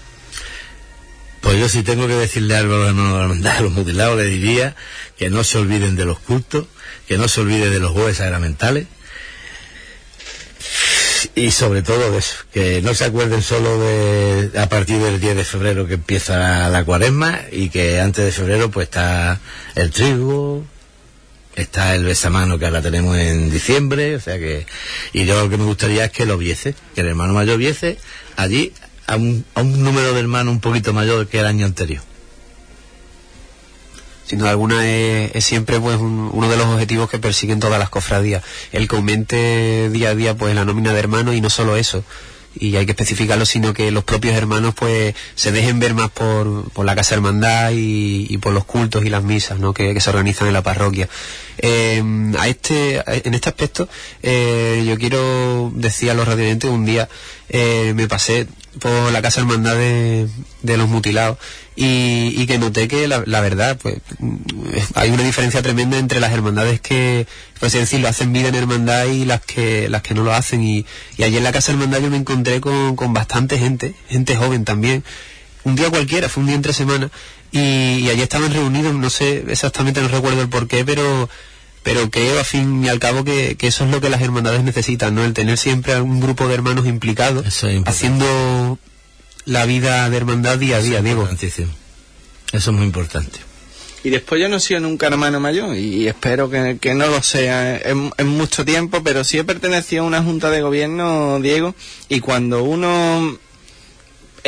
Pues 1.41 1.59
yo 1.59 1.67
si 1.67 1.81
tengo 1.81 2.07
que 2.07 2.13
decirle 2.13 2.55
algo 2.55 2.75
a 2.75 2.77
los 2.77 2.87
hermanos 2.89 3.11
de 3.11 3.17
la 3.17 3.23
hermandad, 3.23 3.57
a 3.57 3.61
los 3.61 3.71
mutilados, 3.71 4.17
le 4.17 4.25
diría 4.25 4.75
que 5.17 5.29
no 5.29 5.43
se 5.43 5.57
olviden 5.57 5.95
de 5.95 6.05
los 6.05 6.19
cultos, 6.19 6.67
que 7.07 7.17
no 7.17 7.27
se 7.27 7.41
olviden 7.41 7.71
de 7.71 7.79
los 7.79 7.91
jueves 7.91 8.17
sagramentales, 8.17 8.87
y 11.37 11.51
sobre 11.51 11.83
todo 11.83 12.11
de 12.11 12.17
eso, 12.17 12.35
que 12.51 12.81
no 12.81 12.95
se 12.95 13.05
acuerden 13.05 13.43
solo 13.43 13.79
de 13.79 14.51
a 14.59 14.67
partir 14.69 14.97
del 14.97 15.19
10 15.19 15.35
de 15.35 15.45
febrero 15.45 15.85
que 15.85 15.93
empieza 15.93 16.35
la, 16.39 16.69
la 16.69 16.83
cuaresma 16.83 17.41
y 17.51 17.69
que 17.69 18.01
antes 18.01 18.25
de 18.25 18.31
febrero 18.31 18.71
pues 18.71 18.85
está 18.87 19.39
el 19.75 19.91
trigo, 19.91 20.65
está 21.55 21.93
el 21.93 22.05
besamano 22.05 22.57
que 22.57 22.65
ahora 22.65 22.81
tenemos 22.81 23.15
en 23.17 23.51
diciembre, 23.51 24.15
o 24.15 24.19
sea 24.19 24.39
que 24.39 24.65
y 25.13 25.25
yo 25.25 25.39
lo 25.39 25.47
que 25.47 25.57
me 25.57 25.65
gustaría 25.65 26.05
es 26.05 26.11
que 26.11 26.25
lo 26.25 26.39
viese, 26.39 26.73
que 26.95 27.01
el 27.01 27.07
hermano 27.07 27.33
mayor 27.33 27.59
viese 27.59 27.99
allí 28.35 28.73
a 29.05 29.15
un, 29.15 29.45
a 29.53 29.61
un 29.61 29.83
número 29.83 30.13
de 30.13 30.19
hermanos 30.19 30.53
un 30.53 30.59
poquito 30.59 30.91
mayor 30.91 31.27
que 31.27 31.39
el 31.39 31.45
año 31.45 31.67
anterior. 31.67 32.01
Sin 34.27 34.39
duda 34.39 34.49
alguna 34.51 34.87
es, 34.87 35.43
siempre 35.45 35.79
pues 35.79 35.97
un- 35.97 36.29
uno 36.33 36.49
de 36.49 36.57
los 36.57 36.67
objetivos 36.67 37.09
que 37.09 37.17
persiguen 37.19 37.59
todas 37.59 37.79
las 37.79 37.89
cofradías 37.89 38.43
el 38.71 38.87
que 38.87 38.95
aumente 38.95 39.89
día 39.89 40.09
a 40.09 40.15
día 40.15 40.35
pues 40.35 40.53
la 40.53 40.65
nómina 40.65 40.93
de 40.93 40.99
hermanos 40.99 41.35
y 41.35 41.41
no 41.41 41.49
solo 41.49 41.77
eso 41.77 42.03
y 42.59 42.75
hay 42.75 42.85
que 42.87 42.93
especificarlo 42.93 43.45
sino 43.45 43.71
que 43.73 43.91
los 43.91 44.03
propios 44.03 44.35
hermanos 44.35 44.73
pues 44.75 45.13
se 45.35 45.51
dejen 45.51 45.79
ver 45.79 45.93
más 45.93 46.09
por, 46.09 46.69
por 46.71 46.85
la 46.85 46.95
casa 46.95 47.13
hermandad 47.13 47.71
y, 47.71 48.25
y 48.29 48.37
por 48.39 48.51
los 48.51 48.65
cultos 48.65 49.05
y 49.05 49.09
las 49.09 49.23
misas 49.23 49.59
¿no? 49.59 49.73
que, 49.75 49.93
que 49.93 50.01
se 50.01 50.09
organizan 50.09 50.47
en 50.47 50.53
la 50.53 50.63
parroquia 50.63 51.07
Eh, 51.59 52.03
a 52.37 52.47
este 52.47 53.01
en 53.27 53.33
este 53.33 53.49
aspecto 53.49 53.87
eh, 54.21 54.83
yo 54.87 54.95
quiero 54.97 55.71
decir 55.73 56.11
a 56.11 56.13
los 56.13 56.27
radiantes 56.27 56.69
un 56.69 56.85
día 56.85 57.09
eh, 57.49 57.93
me 57.95 58.07
pasé 58.07 58.45
por 58.79 59.11
la 59.11 59.21
casa 59.21 59.41
hermandad 59.41 59.75
de, 59.75 60.27
los 60.77 60.89
mutilados. 60.89 61.37
Y, 61.75 62.33
y 62.35 62.47
que 62.47 62.57
noté 62.57 62.87
que 62.87 63.07
la, 63.07 63.19
verdad 63.41 63.77
pues 63.79 63.97
mm, 64.19 64.37
hay 64.95 65.11
una 65.11 65.23
diferencia 65.23 65.61
tremenda 65.61 65.97
entre 65.97 66.19
las 66.19 66.31
hermandades 66.31 66.81
que 66.81 67.27
por 67.59 67.67
así 67.67 67.77
decirlo 67.77 68.07
hacen 68.07 68.33
vida 68.33 68.47
en 68.47 68.55
hermandad 68.55 69.05
y 69.05 69.25
las 69.25 69.41
que 69.41 69.87
las 69.89 70.01
que 70.01 70.13
no 70.13 70.23
lo 70.23 70.33
hacen. 70.33 70.63
Y, 70.63 70.85
y 71.17 71.23
allí 71.23 71.37
en 71.37 71.43
la 71.43 71.51
casa 71.51 71.71
hermandad 71.71 71.99
yo 72.01 72.09
me 72.09 72.17
encontré 72.17 72.61
con, 72.61 72.95
con 72.95 73.13
bastante 73.13 73.57
gente 73.59 73.95
gente 74.09 74.35
joven 74.35 74.65
también. 74.65 75.03
Un 75.63 75.75
día 75.75 75.89
cualquiera 75.89 76.29
fue 76.29 76.41
un 76.41 76.47
día 76.47 76.55
entre 76.55 76.73
semana 76.73 77.11
y, 77.51 77.59
y 77.99 78.09
allí 78.09 78.21
estaban 78.21 78.53
reunidos 78.53 78.93
no 78.93 79.09
sé 79.09 79.45
exactamente 79.47 80.01
no 80.01 80.07
recuerdo 80.07 80.41
el 80.41 80.49
por 80.49 80.67
qué 80.67 80.83
pero 80.83 81.29
pero 81.87 82.11
creo 82.11 82.37
a 82.37 82.43
fin 82.43 82.83
y 82.83 82.89
al 82.89 82.99
cabo 82.99 83.23
que, 83.23 83.55
que 83.55 83.67
eso 83.67 83.85
es 83.85 83.91
lo 83.91 84.01
que 84.01 84.09
las 84.09 84.21
hermandades 84.21 84.61
necesitan, 84.61 85.15
¿no? 85.15 85.23
El 85.23 85.31
tener 85.31 85.57
siempre 85.57 85.93
a 85.93 86.03
un 86.03 86.19
grupo 86.19 86.45
de 86.49 86.53
hermanos 86.53 86.85
implicados 86.85 87.45
es 87.45 87.63
haciendo 87.85 88.77
la 89.45 89.65
vida 89.65 90.09
de 90.09 90.17
hermandad 90.17 90.57
día 90.57 90.75
a 90.75 90.81
día, 90.81 91.01
Diego. 91.01 91.29
Eso 91.31 91.71
es 92.51 92.67
muy 92.67 92.85
importante. 92.85 93.39
Y 94.03 94.09
después 94.09 94.41
yo 94.41 94.49
no 94.49 94.57
he 94.57 94.59
sido 94.59 94.81
nunca 94.81 95.07
hermano 95.07 95.39
mayor 95.39 95.77
y 95.77 96.09
espero 96.09 96.49
que, 96.49 96.77
que 96.77 96.93
no 96.93 97.07
lo 97.07 97.23
sea 97.23 97.77
en, 97.77 98.11
en 98.17 98.27
mucho 98.27 98.65
tiempo, 98.65 99.01
pero 99.01 99.23
sí 99.23 99.37
he 99.37 99.45
pertenecido 99.45 100.03
a 100.03 100.07
una 100.07 100.21
junta 100.21 100.49
de 100.49 100.61
gobierno, 100.61 101.39
Diego, 101.39 101.73
y 102.09 102.19
cuando 102.19 102.63
uno 102.63 103.39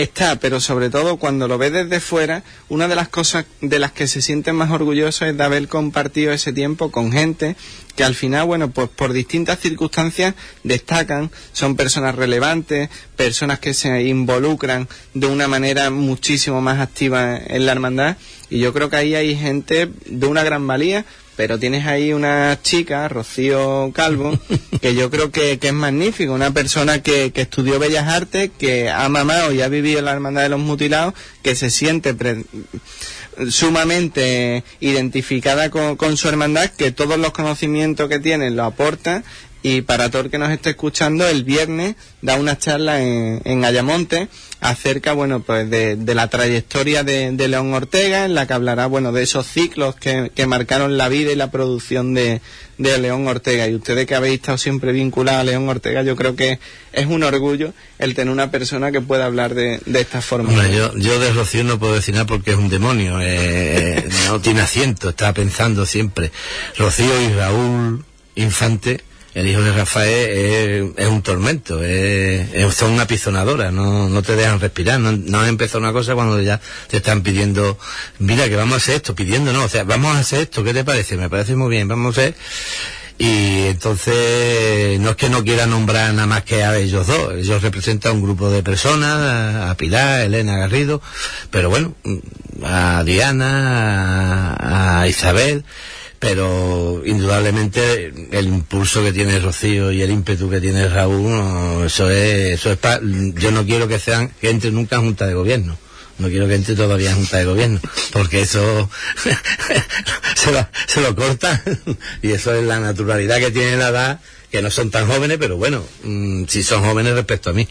está, 0.03 0.38
pero 0.38 0.59
sobre 0.59 0.89
todo 0.89 1.17
cuando 1.17 1.47
lo 1.47 1.57
ves 1.57 1.73
desde 1.73 1.99
fuera, 1.99 2.43
una 2.69 2.88
de 2.88 2.95
las 2.95 3.09
cosas 3.09 3.45
de 3.62 3.79
las 3.79 3.91
que 3.91 4.07
se 4.07 4.21
sienten 4.21 4.55
más 4.55 4.71
orgullosos 4.71 5.27
es 5.27 5.38
de 5.38 5.43
haber 5.43 5.67
compartido 5.67 6.31
ese 6.31 6.53
tiempo 6.53 6.91
con 6.91 7.12
gente 7.12 7.55
que 7.95 8.03
al 8.03 8.15
final, 8.15 8.45
bueno, 8.45 8.69
pues 8.69 8.88
por 8.89 9.12
distintas 9.12 9.59
circunstancias 9.59 10.35
destacan, 10.63 11.31
son 11.51 11.75
personas 11.75 12.15
relevantes, 12.15 12.89
personas 13.17 13.59
que 13.59 13.73
se 13.73 14.03
involucran 14.03 14.88
de 15.13 15.27
una 15.27 15.47
manera 15.47 15.89
muchísimo 15.89 16.62
más 16.62 16.79
activa 16.79 17.38
en 17.38 17.65
la 17.65 17.73
hermandad 17.73 18.17
y 18.49 18.59
yo 18.59 18.73
creo 18.73 18.89
que 18.89 18.95
ahí 18.95 19.15
hay 19.15 19.35
gente 19.35 19.89
de 20.05 20.27
una 20.27 20.43
gran 20.43 20.65
valía 20.65 21.05
pero 21.39 21.58
tienes 21.58 21.86
ahí 21.86 22.12
una 22.12 22.60
chica, 22.62 23.08
Rocío 23.08 23.93
Calvo, 23.93 24.38
que 24.82 24.93
yo 24.93 25.10
creo 25.10 25.32
que, 25.32 25.58
es 25.62 25.73
magnífico, 25.73 26.34
una 26.34 26.52
persona 26.52 27.02
que, 27.02 27.32
estudió 27.34 27.80
Bellas 27.80 28.10
Artes, 28.10 28.52
que 28.60 28.89
ha 28.89 29.08
mamado 29.08 29.54
y 29.54 29.62
ha 29.62 29.69
vivido 29.69 29.99
en 29.99 30.06
la 30.06 30.12
Hermandad 30.12 30.41
de 30.41 30.49
los 30.49 30.60
Mutilados, 30.60 31.13
que 31.41 31.56
se 31.56 31.69
siente 31.69 32.13
sumamente 33.49 34.65
identificada 34.82 35.69
con, 35.69 36.17
su 36.17 36.28
hermandad, 36.28 36.71
que 36.71 36.91
todos 36.91 37.17
los 37.17 37.32
conocimientos 37.32 38.10
que 38.10 38.19
tiene 38.19 38.52
lo 38.52 38.65
aporta 38.65 39.23
y 39.63 39.80
para 39.80 40.10
todo 40.10 40.23
el 40.23 40.30
que 40.30 40.39
nos 40.39 40.52
esté 40.52 40.71
escuchando, 40.71 41.25
el 41.25 41.45
viernes 41.45 41.95
da 42.21 42.36
una 42.36 42.58
charla 42.58 43.02
en, 43.02 43.41
en 43.45 43.63
Ayamonte 43.63 44.28
acerca, 44.61 45.13
bueno, 45.13 45.41
pues 45.41 45.69
de, 45.69 45.97
la 46.13 46.27
trayectoria 46.27 47.03
de, 47.03 47.47
León 47.47 47.73
Ortega, 47.73 48.25
en 48.25 48.35
la 48.35 48.45
que 48.45 48.53
hablará, 48.53 48.87
bueno, 48.87 49.11
de 49.11 49.23
esos 49.23 49.47
ciclos 49.47 49.95
que, 49.95 50.31
marcaron 50.47 50.97
la 50.97 51.09
vida 51.09 51.31
y 51.31 51.35
la 51.35 51.51
producción 51.51 52.13
de, 52.13 52.41
León 52.77 53.27
Ortega. 53.27 53.67
Y 53.67 53.75
ustedes 53.75 54.05
que 54.05 54.15
habéis 54.15 54.35
estado 54.35 54.57
siempre 54.57 54.91
vinculados 54.91 55.41
a 55.41 55.43
León 55.43 55.67
Ortega, 55.69 56.03
yo 56.03 56.15
creo 56.15 56.35
que 56.35 56.59
es 56.91 57.05
un 57.05 57.23
orgullo 57.23 57.73
el 57.99 58.15
tener 58.15 58.31
una 58.31 58.51
persona 58.51 58.91
que 58.91 59.01
pueda 59.01 59.25
hablar 59.25 59.53
de, 59.53 59.79
esta 59.93 60.21
forma. 60.21 60.67
yo, 60.67 60.95
yo 60.97 61.19
de 61.19 61.31
Rocío 61.31 61.63
no 61.63 61.79
puedo 61.79 61.95
decir 61.95 62.13
nada 62.13 62.25
porque 62.25 62.51
es 62.51 62.57
un 62.57 62.69
demonio, 62.69 63.19
eh, 63.21 64.07
no 64.27 64.41
tiene 64.41 64.61
asiento, 64.61 65.09
está 65.09 65.33
pensando 65.33 65.85
siempre. 65.85 66.31
Rocío 66.77 67.21
y 67.21 67.33
Raúl 67.33 68.05
Infante 68.35 69.03
el 69.33 69.47
hijo 69.47 69.61
de 69.61 69.71
Rafael 69.71 70.93
es, 70.97 71.07
un 71.07 71.21
tormento, 71.21 71.83
es, 71.83 72.73
son 72.73 72.91
una 72.91 73.07
pisonadora, 73.07 73.71
no, 73.71 74.09
no 74.09 74.21
te 74.23 74.35
dejan 74.35 74.59
respirar, 74.59 74.99
no, 74.99 75.11
no 75.11 75.39
has 75.39 75.49
empezado 75.49 75.79
una 75.79 75.93
cosa 75.93 76.15
cuando 76.15 76.41
ya 76.41 76.59
te 76.87 76.97
están 76.97 77.21
pidiendo, 77.21 77.77
mira 78.17 78.49
que 78.49 78.55
vamos 78.55 78.73
a 78.73 78.77
hacer 78.77 78.95
esto, 78.95 79.15
pidiendo, 79.15 79.53
no, 79.53 79.65
o 79.65 79.69
sea, 79.69 79.83
vamos 79.83 80.15
a 80.15 80.19
hacer 80.19 80.41
esto, 80.41 80.63
¿qué 80.63 80.73
te 80.73 80.83
parece? 80.83 81.17
Me 81.17 81.29
parece 81.29 81.55
muy 81.55 81.69
bien, 81.69 81.87
vamos 81.87 82.17
a 82.17 82.21
hacer... 82.21 82.35
Y 83.21 83.67
entonces, 83.67 84.97
no 85.01 85.09
es 85.09 85.15
que 85.17 85.29
no 85.29 85.43
quiera 85.43 85.65
nombrar 85.65 86.13
nada 86.13 86.25
más 86.25 86.43
que 86.43 86.63
a 86.63 86.77
ellos 86.77 87.05
dos, 87.05 87.33
ellos 87.35 87.61
representan 87.61 88.13
un 88.13 88.21
grupo 88.21 88.49
de 88.49 88.63
personas, 88.63 89.69
a 89.69 89.75
Pilar, 89.75 90.21
a 90.21 90.23
Elena 90.23 90.55
Garrido, 90.57 91.01
pero 91.51 91.69
bueno, 91.69 91.95
a 92.63 93.03
Diana, 93.03 94.55
a 95.01 95.05
Isabel, 95.09 95.65
pero 96.19 97.01
indudablemente 97.05 98.13
el 98.32 98.47
impulso 98.47 99.03
que 99.03 99.13
tiene 99.13 99.39
Rocío 99.39 99.91
y 99.91 100.01
el 100.01 100.12
ímpetu 100.12 100.49
que 100.49 100.60
tiene 100.60 100.88
Raúl, 100.89 101.86
eso 101.86 102.10
es, 102.10 102.60
eso 102.60 102.71
es 102.73 102.79
yo 103.36 103.51
no 103.51 103.65
quiero 103.65 103.88
que 103.88 103.99
sean, 103.99 104.29
que 104.41 104.49
entre 104.49 104.71
nunca 104.71 104.97
en 104.97 105.03
junta 105.03 105.25
de 105.25 105.34
gobierno. 105.34 105.77
No 106.17 106.27
quiero 106.27 106.49
que 106.49 106.55
entre 106.55 106.75
todavía 106.75 107.12
en 107.12 107.15
junta 107.15 107.38
de 107.38 107.45
gobierno, 107.45 107.79
porque 108.12 108.41
eso 108.41 108.89
se, 110.36 110.51
lo, 110.51 110.67
se 110.86 110.99
lo 110.99 111.15
corta 111.15 111.63
y 112.21 112.32
eso 112.32 112.53
es 112.53 112.65
la 112.65 112.82
naturalidad 112.82 113.38
que 113.38 113.51
tiene 113.51 113.77
la 113.77 113.88
edad, 113.88 114.19
que 114.51 114.62
no 114.62 114.69
son 114.69 114.91
tan 114.91 115.08
jóvenes, 115.08 115.38
pero 115.39 115.55
bueno, 115.55 115.82
mm, 116.03 116.43
si 116.47 116.62
son 116.62 116.84
jóvenes 116.84 117.13
respecto 117.13 117.51
a 117.51 117.53
mí. 117.53 117.65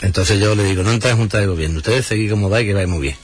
Entonces 0.00 0.40
yo 0.40 0.54
le 0.54 0.64
digo, 0.64 0.82
no 0.82 0.92
entra 0.92 1.10
en 1.10 1.18
junta 1.18 1.38
de 1.38 1.46
gobierno, 1.46 1.76
ustedes 1.76 2.06
seguir 2.06 2.30
como 2.30 2.48
va 2.48 2.62
y 2.62 2.66
que 2.66 2.72
va 2.72 2.86
muy 2.86 3.00
bien. 3.00 3.16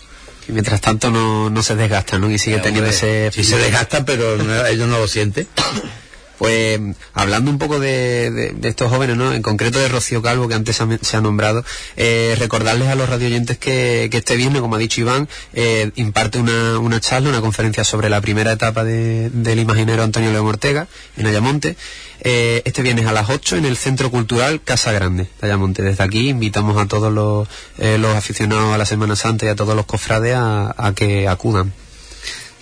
Y 0.49 0.53
mientras 0.53 0.81
tanto 0.81 1.11
no, 1.11 1.51
no 1.51 1.63
se 1.63 1.75
desgastan, 1.75 2.21
¿no? 2.21 2.31
Y 2.31 2.39
sigue 2.39 2.59
teniendo 2.59 2.91
ese... 2.91 3.31
Sí 3.33 3.45
se 3.45 3.57
desgastan, 3.57 4.05
pero 4.05 4.35
ellos 4.67 4.89
no 4.89 4.99
lo 4.99 5.09
sienten. 5.09 5.47
Pues 6.39 6.81
hablando 7.13 7.51
un 7.51 7.59
poco 7.59 7.79
de, 7.79 8.55
estos 8.63 8.91
jóvenes, 8.91 9.17
¿no? 9.17 9.33
En 9.33 9.43
concreto 9.43 9.79
de 9.79 9.89
Rocío 9.89 10.23
Calvo, 10.23 10.49
que 10.49 10.55
antes 10.55 10.81
se 11.03 11.17
ha, 11.17 11.21
nombrado, 11.21 11.65
eh, 11.97 12.35
recordarles 12.39 12.89
a 12.89 12.95
los 12.95 13.09
radioyentes 13.09 13.59
que, 13.59 14.09
que 14.11 14.19
este 14.19 14.37
viernes, 14.37 14.61
como 14.61 14.77
ha 14.77 14.79
dicho 14.79 15.01
Iván, 15.01 15.29
eh, 15.53 15.91
imparte 15.97 16.39
una, 16.39 16.79
una, 16.79 17.01
charla, 17.01 17.29
una 17.29 17.41
conferencia 17.41 17.85
sobre 17.85 18.09
la 18.09 18.21
primera 18.21 18.53
etapa 18.53 18.85
del 18.85 19.59
imaginero 19.59 20.03
Antonio 20.03 20.33
León 20.33 20.47
Ortega, 20.47 20.89
en 21.17 21.27
Ayamonte. 21.27 21.77
Eh, 22.21 22.63
este 22.65 22.83
viernes 22.83 23.07
a 23.07 23.13
las 23.13 23.29
8 23.29 23.57
en 23.57 23.67
el 23.67 23.77
Centro 23.77 24.11
Cultural 24.11 24.63
Casa 24.63 24.93
Grande 24.93 25.29
de 25.41 25.47
Ayamonte. 25.47 25.83
Desde 25.83 26.03
aquí 26.03 26.29
invitamos 26.29 26.77
a 26.79 26.87
todos 26.87 27.13
los, 27.13 27.49
los 27.79 28.17
aficionados 28.17 28.75
a 28.75 28.79
la 28.79 28.87
Semana 28.87 29.15
Santa 29.15 29.47
y 29.47 29.49
a 29.49 29.57
todos 29.57 29.77
los 29.77 29.87
cofrades 29.87 30.35
a 30.37 30.93
que 30.97 31.29
acudan. 31.29 31.73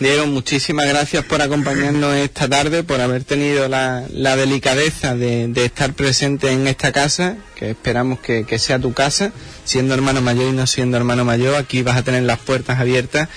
Diego, 0.03 0.27
muchísimas 0.27 0.87
gracias 0.87 1.25
por 1.25 1.43
acompañarnos 1.43 2.17
esta 2.17 2.49
tarde, 2.49 2.83
por 2.83 3.01
haber 3.01 3.25
tenido 3.25 3.69
la, 3.69 4.07
delicadeza 4.37 5.15
de, 5.15 5.53
estar 5.57 5.93
presente 5.95 6.51
en 6.51 6.67
esta 6.67 6.93
casa, 6.93 7.37
que 7.55 7.71
esperamos 7.71 8.19
que, 8.21 8.45
que, 8.45 8.59
sea 8.59 8.79
tu 8.79 8.93
casa, 8.93 9.33
siendo 9.65 9.95
hermano 9.95 10.21
mayor 10.21 10.49
y 10.49 10.57
no 10.57 10.67
siendo 10.67 10.97
hermano 10.97 11.25
mayor, 11.25 11.55
aquí 11.55 11.83
vas 11.83 11.97
a 11.97 12.03
tener 12.03 12.25
las 12.25 12.39
puertas 12.39 12.81
abiertas. 12.81 13.29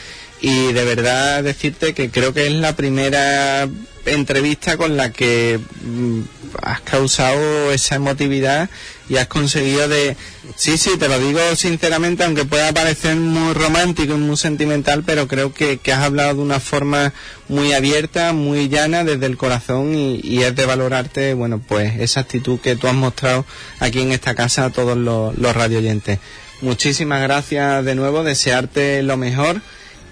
Y 0.42 0.74
de 0.74 0.84
verdad 0.84 1.44
decirte 1.44 1.94
que 1.94 2.10
creo 2.10 2.34
que 2.34 2.48
es 2.48 2.54
la 2.54 2.76
primera 2.76 3.68
entrevista 4.06 4.78
con 4.78 4.98
la 4.98 5.12
que 5.12 5.60
mm, 5.84 6.22
has 6.62 6.82
causado 6.82 7.72
esa 7.72 7.96
emotividad 7.96 8.70
y 9.10 9.18
has 9.18 9.28
conseguido 9.28 9.88
de... 9.88 10.16
Sí, 10.56 10.78
sí, 10.78 10.92
te 10.98 11.08
lo 11.08 11.20
digo 11.20 11.40
sinceramente, 11.56 12.24
aunque 12.24 12.46
pueda 12.46 12.72
parecer 12.74 13.16
muy 13.18 13.54
romántico 13.54 14.14
y 14.14 14.18
muy 14.18 14.38
sentimental, 14.38 15.04
pero 15.06 15.28
creo 15.28 15.54
que, 15.54 15.80
has 15.92 16.00
hablado 16.00 16.36
de 16.36 16.42
una 16.42 16.60
forma 16.60 17.14
muy 17.48 17.74
abierta, 17.74 18.34
muy 18.34 18.70
llana, 18.70 19.04
desde 19.04 19.26
el 19.26 19.38
corazón 19.38 19.94
y, 19.96 20.44
es 20.44 20.56
de 20.56 20.66
valorarte, 20.66 21.34
bueno, 21.34 21.60
pues 21.60 22.00
esa 22.00 22.22
actitud 22.22 22.60
que 22.60 22.76
tú 22.76 22.88
has 22.88 22.96
mostrado 22.96 23.46
aquí 23.80 24.02
en 24.02 24.12
esta 24.12 24.34
casa 24.34 24.66
a 24.66 24.70
todos 24.70 24.98
los 24.98 25.56
radioyentes. 25.56 26.20
Muchísimas 26.62 27.22
gracias 27.22 27.84
de 27.84 27.96
nuevo, 27.96 28.24
desearte 28.24 29.04
lo 29.04 29.18
mejor 29.18 29.62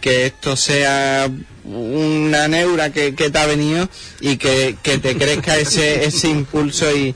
que 0.03 0.25
esto 0.25 0.57
sea 0.57 1.31
una 1.63 2.47
neura 2.49 2.91
que, 2.91 3.13
te 3.13 3.39
ha 3.39 3.45
venido 3.45 3.87
y 4.19 4.35
que, 4.35 4.75
te 4.83 5.17
crezca 5.17 5.55
ese, 5.55 6.03
ese 6.05 6.27
impulso 6.27 6.87
y, 6.91 7.15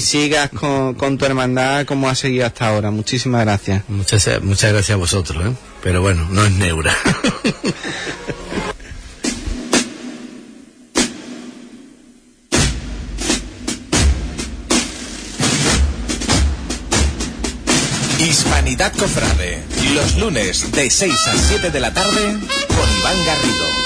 sigas 0.00 0.48
con, 0.50 1.18
tu 1.18 1.24
hermandad 1.24 1.84
como 1.84 2.08
ha 2.08 2.14
seguido 2.14 2.46
hasta 2.46 2.68
ahora. 2.68 2.92
Muchísimas 2.92 3.44
gracias. 3.44 3.82
Muchas, 3.88 4.40
muchas 4.40 4.72
gracias 4.72 4.94
a 4.94 4.98
vosotros, 4.98 5.44
¿eh? 5.46 5.52
pero 5.82 6.00
bueno, 6.00 6.28
no 6.30 6.46
es 6.46 6.52
neura. 6.52 6.96
Hispanidad 18.20 18.92
Cofrade, 18.94 19.62
los 19.94 20.16
lunes 20.16 20.72
de 20.72 20.90
6 20.90 21.14
a 21.28 21.38
7 21.38 21.70
de 21.70 21.80
la 21.80 21.94
tarde 21.94 22.20
con 22.20 22.98
Iván 22.98 23.26
Garrido. 23.26 23.77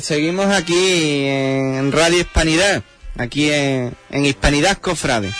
Seguimos 0.00 0.46
aquí 0.46 1.24
en 1.26 1.92
Radio 1.92 2.18
Hispanidad, 2.20 2.82
aquí 3.16 3.50
en, 3.50 3.94
Hispanidad 4.12 4.78
Cofrade. 4.78 5.30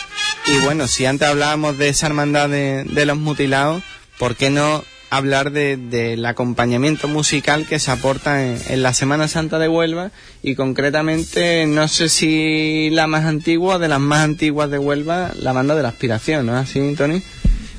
Y 0.45 0.57
bueno, 0.63 0.87
si 0.87 1.05
antes 1.05 1.27
hablábamos 1.27 1.77
de 1.77 1.89
esa 1.89 2.07
hermandad 2.07 2.49
de, 2.49 3.05
los 3.05 3.17
mutilados, 3.17 3.83
¿por 4.17 4.35
qué 4.35 4.49
no 4.49 4.83
hablar 5.09 5.51
de- 5.51 5.77
del 5.77 6.25
acompañamiento 6.25 7.07
musical 7.07 7.65
que 7.65 7.79
se 7.79 7.91
aporta 7.91 8.45
en, 8.45 8.59
en 8.67 8.83
la 8.83 8.93
Semana 8.93 9.27
Santa 9.29 9.57
de 9.59 9.69
Huelva 9.69 10.11
y 10.43 10.55
concretamente, 10.55 11.65
no 11.65 11.87
sé 11.87 12.09
si 12.09 12.89
la 12.91 13.07
más 13.07 13.23
antigua, 13.25 13.79
de 13.79 13.87
las 13.87 13.99
más 14.01 14.19
antiguas 14.23 14.69
de 14.69 14.77
Huelva, 14.79 15.31
la 15.39 15.53
banda 15.53 15.75
de 15.75 15.83
la 15.83 15.89
aspiración, 15.89 16.45
¿no? 16.45 16.57
¿Así, 16.57 16.93
Tony? 16.97 17.21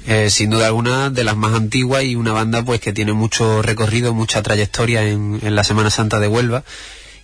Eh, 0.07 0.31
sin 0.31 0.51
duda 0.51 0.67
alguna 0.67 1.11
de 1.11 1.25
las 1.25 1.37
más 1.37 1.53
antiguas 1.55 2.05
y 2.05 2.17
una 2.17 2.33
banda 2.33 2.63
pues 2.63 2.81
que 2.81 2.93
tiene 2.93 3.13
mucho 3.13 3.61
recorrido, 3.61 4.15
mucha 4.15 4.43
trayectoria 4.43 5.03
en, 5.03 5.39
en 5.43 5.55
la 5.55 5.65
Semana 5.65 5.91
Santa 5.91 6.19
de 6.19 6.29
Huelva. 6.29 6.65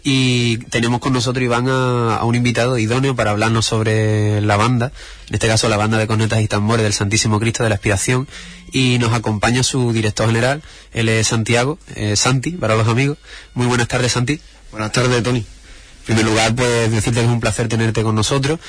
Y 0.07 0.59
tenemos 0.69 1.01
con 1.01 1.15
nosotros, 1.15 1.43
Iván, 1.43 1.67
a, 1.67 2.23
un 2.25 2.35
invitado 2.35 2.77
idóneo 2.77 3.17
para 3.17 3.31
hablarnos 3.31 3.65
sobre 3.65 4.43
la 4.43 4.59
banda, 4.59 4.93
en 5.29 5.35
este 5.35 5.49
caso 5.49 5.71
la 5.71 5.79
banda 5.79 5.97
de 5.97 6.07
cornetas 6.07 6.43
y 6.43 6.47
tambores 6.47 6.85
del 6.85 6.93
Santísimo 6.93 7.41
Cristo 7.41 7.63
de 7.63 7.71
la 7.71 7.77
Aspiración. 7.77 8.29
Y 8.71 8.99
nos 8.99 9.15
acompaña 9.15 9.63
su 9.63 9.95
director 9.95 10.27
general, 10.27 10.63
él 10.93 11.09
es 11.09 11.29
Santiago, 11.29 11.79
eh, 11.95 12.17
Santi, 12.17 12.51
para 12.51 12.77
los 12.77 12.87
amigos. 12.87 13.17
Muy 13.55 13.67
buenas 13.67 13.89
tardes, 13.89 14.13
Santi. 14.13 14.41
Buenas 14.73 14.93
tardes, 14.93 15.23
Tony. 15.23 15.39
En 15.39 16.05
primer 16.05 16.27
lugar, 16.27 16.55
pues 16.55 16.91
decirte 16.91 17.21
que 17.21 17.27
es 17.27 17.33
un 17.33 17.41
placer 17.41 17.69
tenerte 17.69 18.03
con 18.03 18.15
nosotros 18.15 18.61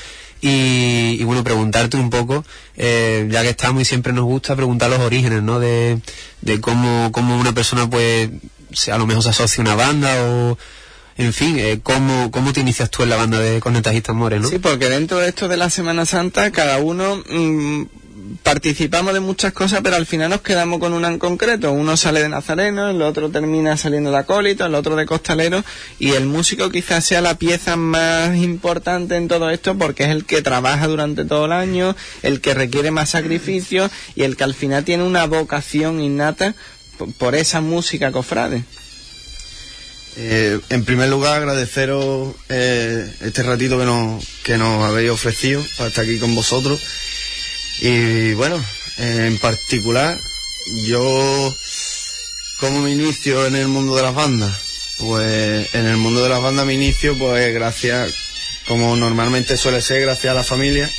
y, 0.48 1.18
y, 1.20 1.24
bueno, 1.24 1.44
preguntarte 1.44 1.98
un 1.98 2.12
poco, 2.12 2.46
eh, 2.78 3.28
ya 3.32 3.42
que 3.42 3.50
estamos 3.50 3.82
y 3.82 3.86
siempre 3.86 4.14
nos 4.14 4.26
gusta 4.26 4.56
preguntar 4.56 4.92
los 4.92 5.00
orígenes, 5.00 5.42
¿no? 5.42 5.60
De, 5.60 6.00
de 6.42 6.62
cómo, 6.62 7.12
cómo 7.12 7.36
una 7.36 7.52
persona, 7.54 7.90
pues, 7.90 8.30
a 8.92 8.98
lo 9.00 9.08
mejor 9.08 9.24
se 9.24 9.30
asocia 9.30 9.64
a 9.64 9.66
una 9.66 9.76
banda 9.76 10.24
o, 10.24 10.56
en 11.18 11.34
fin, 11.34 11.58
eh, 11.58 11.80
cómo, 11.82 12.30
cómo 12.30 12.54
te 12.54 12.60
inicias 12.60 12.92
tú 12.92 13.02
en 13.02 13.10
la 13.10 13.16
banda 13.16 13.40
de 13.40 13.60
cornetas 13.60 13.96
y 13.96 14.02
tambores, 14.02 14.40
¿no? 14.40 14.48
Sí, 14.48 14.60
porque 14.60 14.88
dentro 14.88 15.18
de 15.18 15.30
esto 15.30 15.48
de 15.48 15.58
la 15.58 15.72
Semana 15.72 16.06
Santa, 16.06 16.52
cada 16.52 16.78
uno 16.78 17.24
mm, 17.28 17.84
participamos 18.44 19.14
de 19.14 19.20
muchas 19.20 19.52
cosas, 19.52 19.82
pero 19.84 19.96
al 19.98 20.06
final 20.06 20.30
nos 20.30 20.42
quedamos 20.42 20.80
con 20.80 20.94
una 20.94 21.10
en 21.10 21.20
concreto. 21.20 21.72
Uno 21.72 21.98
sale 21.98 22.22
de 22.22 22.30
Nazareno, 22.30 22.90
el 22.90 23.02
otro 23.02 23.30
termina 23.30 23.76
saliendo 23.78 24.12
de 24.12 24.18
acólito, 24.18 24.66
el 24.66 24.76
otro 24.76 24.96
de 24.96 25.06
costalero, 25.06 25.64
y 26.00 26.12
el 26.12 26.26
músico 26.26 26.70
quizás 26.70 27.04
sea 27.06 27.22
la 27.22 27.38
pieza 27.38 27.76
más 27.76 28.36
importante 28.38 29.16
en 29.18 29.28
todo 29.28 29.50
esto 29.50 29.78
porque 29.78 30.04
es 30.06 30.10
el 30.12 30.26
que 30.26 30.42
trabaja 30.42 30.88
durante 30.88 31.26
todo 31.26 31.46
el 31.46 31.52
año, 31.52 31.96
el 32.24 32.40
que 32.42 32.54
requiere 32.54 32.92
más 32.92 33.10
sacrificio 33.10 33.90
y 34.16 34.24
el 34.24 34.38
que 34.38 34.44
al 34.46 34.54
final 34.54 34.86
tiene 34.86 35.04
una 35.04 35.26
vocación 35.26 36.00
innata 36.02 36.56
por- 37.18 37.36
esa 37.36 37.60
música 37.60 38.12
cofrade. 38.14 38.64
Eh, 40.18 40.60
en 40.70 40.86
primer 40.86 41.10
lugar, 41.10 41.34
agradeceros 41.42 42.34
eh, 42.48 43.14
este 43.20 43.44
ratito 43.44 43.78
que 43.78 43.84
nos, 43.84 44.24
que 44.44 44.58
nos 44.58 44.82
habéis 44.86 45.12
ofrecido 45.12 45.62
para 45.78 45.90
estar 45.90 46.06
aquí 46.06 46.18
con 46.20 46.34
vosotros. 46.34 46.80
Y 47.80 48.34
bueno, 48.34 48.64
en 48.98 49.38
particular, 49.38 50.18
yo, 50.86 51.56
¿cómo 52.60 52.82
me 52.82 52.92
inicio 52.92 53.46
en 53.46 53.56
el 53.56 53.68
mundo 53.68 53.96
de 53.96 54.04
las 54.04 54.16
bandas? 54.16 54.56
Pues 54.98 55.74
en 55.74 55.86
el 55.86 55.98
mundo 55.98 56.24
de 56.24 56.30
las 56.30 56.42
bandas 56.42 56.66
me 56.66 56.74
inicio, 56.74 57.18
pues 57.18 57.54
gracias, 57.54 58.14
como 58.68 58.96
normalmente 58.96 59.58
suele 59.58 59.82
ser, 59.82 60.02
gracias 60.02 60.32
a 60.32 60.36
la 60.36 60.44
familia. 60.44 60.90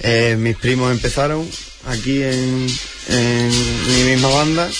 Eh, 0.00 0.36
mis 0.38 0.56
primos 0.56 0.92
empezaron 0.92 1.48
aquí 1.86 2.22
en, 2.22 2.66
mi 2.66 4.02
misma 4.04 4.28
banda. 4.28 4.70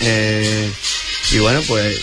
Eh, 0.00 0.70
y 1.30 1.38
bueno, 1.38 1.62
pues 1.68 1.96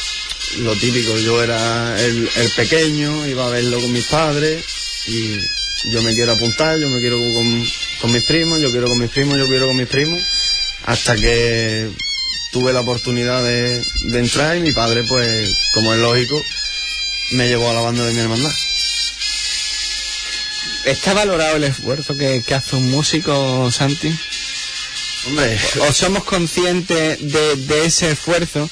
lo 0.59 0.73
típico, 0.75 1.17
yo 1.19 1.43
era 1.43 2.01
el 2.01 2.51
pequeño, 2.55 3.27
iba 3.27 3.45
a 3.45 3.49
verlo 3.49 3.81
con 3.81 3.91
mis 3.91 4.05
padres 4.05 4.63
y 5.07 5.37
yo 5.85 6.01
me 6.01 6.13
quiero 6.13 6.33
apuntar, 6.33 6.77
yo 6.79 6.89
me 6.89 6.99
quiero 6.99 7.17
con, 7.17 7.67
con 8.01 8.11
mis 8.11 8.23
primos, 8.23 8.59
yo 8.59 8.71
quiero 8.71 8.87
con 8.87 8.99
mis 8.99 9.09
primos, 9.09 9.37
yo 9.37 9.47
quiero 9.47 9.67
con 9.67 9.77
mis 9.77 9.87
primos, 9.87 10.21
hasta 10.85 11.15
que 11.15 11.89
tuve 12.51 12.73
la 12.73 12.81
oportunidad 12.81 13.43
de, 13.43 13.83
de 14.03 14.19
entrar 14.19 14.57
y 14.57 14.61
mi 14.61 14.71
padre, 14.71 15.03
pues, 15.03 15.55
como 15.73 15.93
es 15.93 15.99
lógico, 15.99 16.43
me 17.31 17.47
llevó 17.47 17.69
a 17.69 17.73
la 17.73 17.81
banda 17.81 18.05
de 18.05 18.13
mi 18.13 18.19
hermandad. 18.19 18.51
¿Está 20.85 21.13
valorado 21.13 21.57
el 21.57 21.65
esfuerzo 21.65 22.17
que, 22.17 22.41
que 22.41 22.55
hace 22.55 22.75
un 22.75 22.89
músico, 22.89 23.69
Santi? 23.71 24.11
Hombre, 25.27 25.59
¿O 25.87 25.93
somos 25.93 26.23
conscientes 26.23 27.19
de, 27.21 27.55
de 27.55 27.85
ese 27.85 28.11
esfuerzo? 28.11 28.69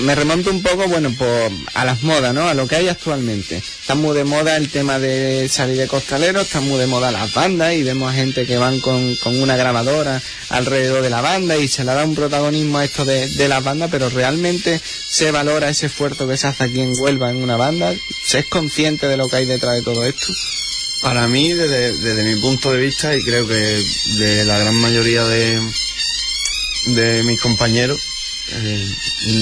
Me 0.00 0.14
remonto 0.14 0.50
un 0.50 0.62
poco, 0.62 0.86
bueno, 0.88 1.14
a 1.74 1.84
las 1.84 2.02
modas, 2.02 2.34
¿no? 2.34 2.48
A 2.48 2.54
lo 2.54 2.68
que 2.68 2.76
hay 2.76 2.88
actualmente. 2.88 3.56
Está 3.56 3.94
muy 3.94 4.14
de 4.14 4.24
moda 4.24 4.56
el 4.56 4.68
tema 4.68 4.98
de 4.98 5.48
salir 5.48 5.78
de 5.78 5.86
costalero, 5.86 6.40
está 6.40 6.60
muy 6.60 6.78
de 6.78 6.86
moda 6.86 7.10
las 7.10 7.32
bandas 7.32 7.72
y 7.74 7.82
vemos 7.82 8.10
a 8.10 8.14
gente 8.14 8.46
que 8.46 8.58
van 8.58 8.80
con, 8.80 9.16
con 9.16 9.40
una 9.40 9.56
grabadora 9.56 10.20
alrededor 10.50 11.02
de 11.02 11.10
la 11.10 11.22
banda 11.22 11.56
y 11.56 11.66
se 11.66 11.84
le 11.84 11.94
da 11.94 12.04
un 12.04 12.14
protagonismo 12.14 12.78
a 12.78 12.84
esto 12.84 13.04
de, 13.04 13.28
de 13.28 13.48
las 13.48 13.64
bandas, 13.64 13.88
pero 13.90 14.10
realmente 14.10 14.80
se 15.08 15.30
valora 15.30 15.70
ese 15.70 15.86
esfuerzo 15.86 16.28
que 16.28 16.36
se 16.36 16.48
hace 16.48 16.64
aquí 16.64 16.80
en 16.80 16.92
Huelva 16.98 17.30
en 17.30 17.42
una 17.42 17.56
banda. 17.56 17.94
¿Se 18.24 18.40
es 18.40 18.46
consciente 18.46 19.08
de 19.08 19.16
lo 19.16 19.28
que 19.28 19.36
hay 19.36 19.46
detrás 19.46 19.76
de 19.76 19.82
todo 19.82 20.04
esto? 20.04 20.26
Para 21.02 21.26
mí, 21.28 21.52
desde, 21.52 21.96
desde 21.96 22.24
mi 22.24 22.40
punto 22.40 22.72
de 22.72 22.78
vista, 22.78 23.14
y 23.14 23.22
creo 23.22 23.46
que 23.46 23.54
de 23.54 24.44
la 24.44 24.58
gran 24.58 24.74
mayoría 24.74 25.24
de, 25.24 25.60
de 26.86 27.22
mis 27.22 27.40
compañeros, 27.40 28.00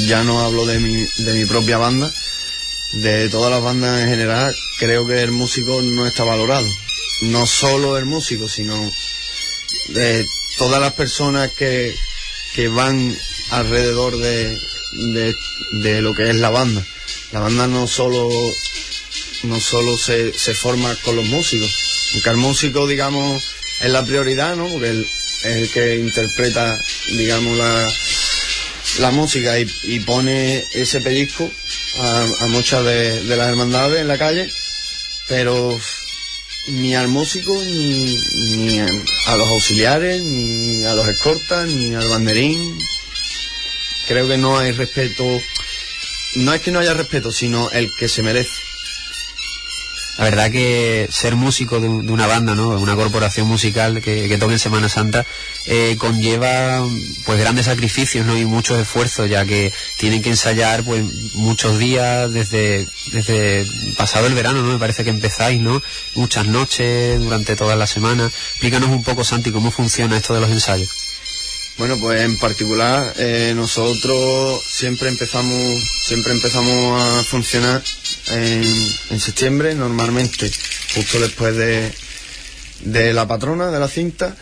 ya 0.07 0.25
no 0.25 0.41
hablo 0.41 0.67
de 0.67 0.81
mi, 0.81 0.97
de 0.97 1.35
mi 1.35 1.45
propia 1.45 1.79
banda, 1.79 2.13
de 2.93 3.29
todas 3.29 3.51
las 3.51 3.63
bandas 3.63 4.03
en 4.03 4.09
general, 4.09 4.55
creo 4.79 5.07
que 5.07 5.21
el 5.23 5.33
músico 5.33 5.83
no 5.83 6.07
está 6.07 6.25
valorado. 6.25 6.69
No 7.23 7.47
solo 7.47 7.97
el 7.99 8.07
músico, 8.07 8.49
sino 8.49 8.93
de 9.89 10.27
todas 10.59 10.81
las 10.81 10.93
personas 10.93 11.51
que, 11.53 11.95
que 12.55 12.69
van 12.69 13.17
alrededor 13.51 14.17
de, 14.17 14.59
de, 15.73 16.03
lo 16.03 16.15
que 16.15 16.31
es 16.31 16.37
la 16.37 16.51
banda. 16.51 16.85
La 17.33 17.41
banda 17.41 17.67
no 17.67 17.87
solo 17.87 18.29
no 19.45 19.61
solo 19.61 19.99
se, 19.99 20.33
se 20.33 20.55
forma 20.55 20.95
con 21.05 21.17
los 21.17 21.27
músicos, 21.27 21.71
aunque 22.15 22.31
el 22.31 22.37
músico, 22.37 22.87
digamos, 22.87 23.43
es 23.81 23.91
la 23.91 24.05
prioridad, 24.05 24.57
¿no? 24.57 24.67
Porque 24.69 24.89
él 24.89 25.11
es 25.43 25.57
el 25.57 25.71
que 25.71 25.97
interpreta, 25.97 26.81
digamos, 27.09 27.59
la, 27.59 27.93
la 28.99 29.11
música 29.11 29.59
y, 29.59 30.01
pone 30.01 30.65
ese 30.73 31.01
pellizco 31.01 31.51
a, 32.01 32.47
muchas 32.49 32.85
de, 32.85 33.23
las 33.25 33.49
hermandades 33.49 34.01
en 34.01 34.09
la 34.09 34.19
calle, 34.19 34.49
pero 35.29 35.79
ni 36.69 36.95
al 36.95 37.09
músico, 37.09 37.53
ni, 37.63 38.17
ni 38.57 38.81
a, 38.81 38.87
a 39.27 39.37
los 39.37 39.49
auxiliares, 39.49 40.23
ni 40.23 40.85
a 40.85 40.95
los 40.95 41.09
escortas, 41.09 41.69
ni 41.69 41.95
al 41.95 42.09
banderín. 42.09 42.79
Creo 44.07 44.29
que 44.29 44.37
no 44.37 44.59
hay 44.59 44.73
respeto, 44.73 45.25
no 46.37 46.53
es 46.53 46.61
que 46.61 46.71
no 46.71 46.81
haya 46.81 46.95
respeto, 46.95 47.33
sino 47.33 47.71
el 47.71 47.91
que 47.99 48.09
se 48.09 48.23
merece. 48.23 48.64
La 50.19 50.25
verdad 50.25 50.51
que 50.51 51.09
ser 51.11 51.35
músico 51.35 51.81
de, 51.81 51.89
de 51.89 52.13
una 52.13 52.27
banda, 52.27 52.55
¿no? 52.55 52.69
Una 52.69 52.95
corporación 52.95 53.49
musical 53.49 54.01
que, 54.01 54.29
que 54.29 54.39
toque 54.39 54.53
en 54.53 54.59
Semana 54.61 54.89
Santa 54.89 55.27
eh, 55.67 55.97
conlleva 55.99 56.87
pues 57.25 57.39
grandes 57.41 57.67
sacrificios, 57.67 58.25
¿no? 58.25 58.37
Y 58.39 58.45
muchos 58.45 58.79
esfuerzos, 58.79 59.29
ya 59.29 59.45
que 59.45 59.73
tienen 59.97 60.23
que 60.23 60.31
ensayar 60.31 60.85
pues 60.85 61.03
muchos 61.35 61.79
días 61.79 62.33
desde, 62.33 62.87
desde 63.13 63.67
pasado 63.97 64.27
el 64.27 64.35
verano, 64.35 64.63
¿no? 64.63 64.73
Me 64.73 64.79
parece 64.79 65.03
que 65.03 65.11
empezáis, 65.11 65.61
¿no? 65.61 65.83
Muchas 66.15 66.47
noches 66.47 67.21
durante 67.21 67.57
toda 67.57 67.75
la 67.75 67.87
semana. 67.87 68.27
Explícanos 68.27 68.91
un 68.91 69.03
poco, 69.03 69.25
Santi, 69.25 69.51
cómo 69.51 69.71
funciona 69.73 70.17
esto 70.17 70.35
de 70.35 70.41
los 70.41 70.51
ensayos. 70.51 71.04
Bueno, 71.77 71.97
pues 71.99 72.21
en 72.21 72.39
particular 72.39 73.15
eh, 73.17 73.53
nosotros 73.57 74.63
siempre 74.65 75.09
empezamos, 75.09 75.83
siempre 76.05 76.33
empezamos 76.33 77.03
a 77.03 77.25
funcionar 77.25 77.83
en, 78.29 78.65
en 79.11 79.21
septiembre, 79.21 79.75
normalmente 79.75 80.53
justo 80.95 81.19
después 81.19 81.57
de, 81.57 81.93
de 82.85 83.13
la 83.13 83.27
patrona 83.27 83.73
de 83.73 83.81
la 83.81 83.89
cinta. 83.89 84.37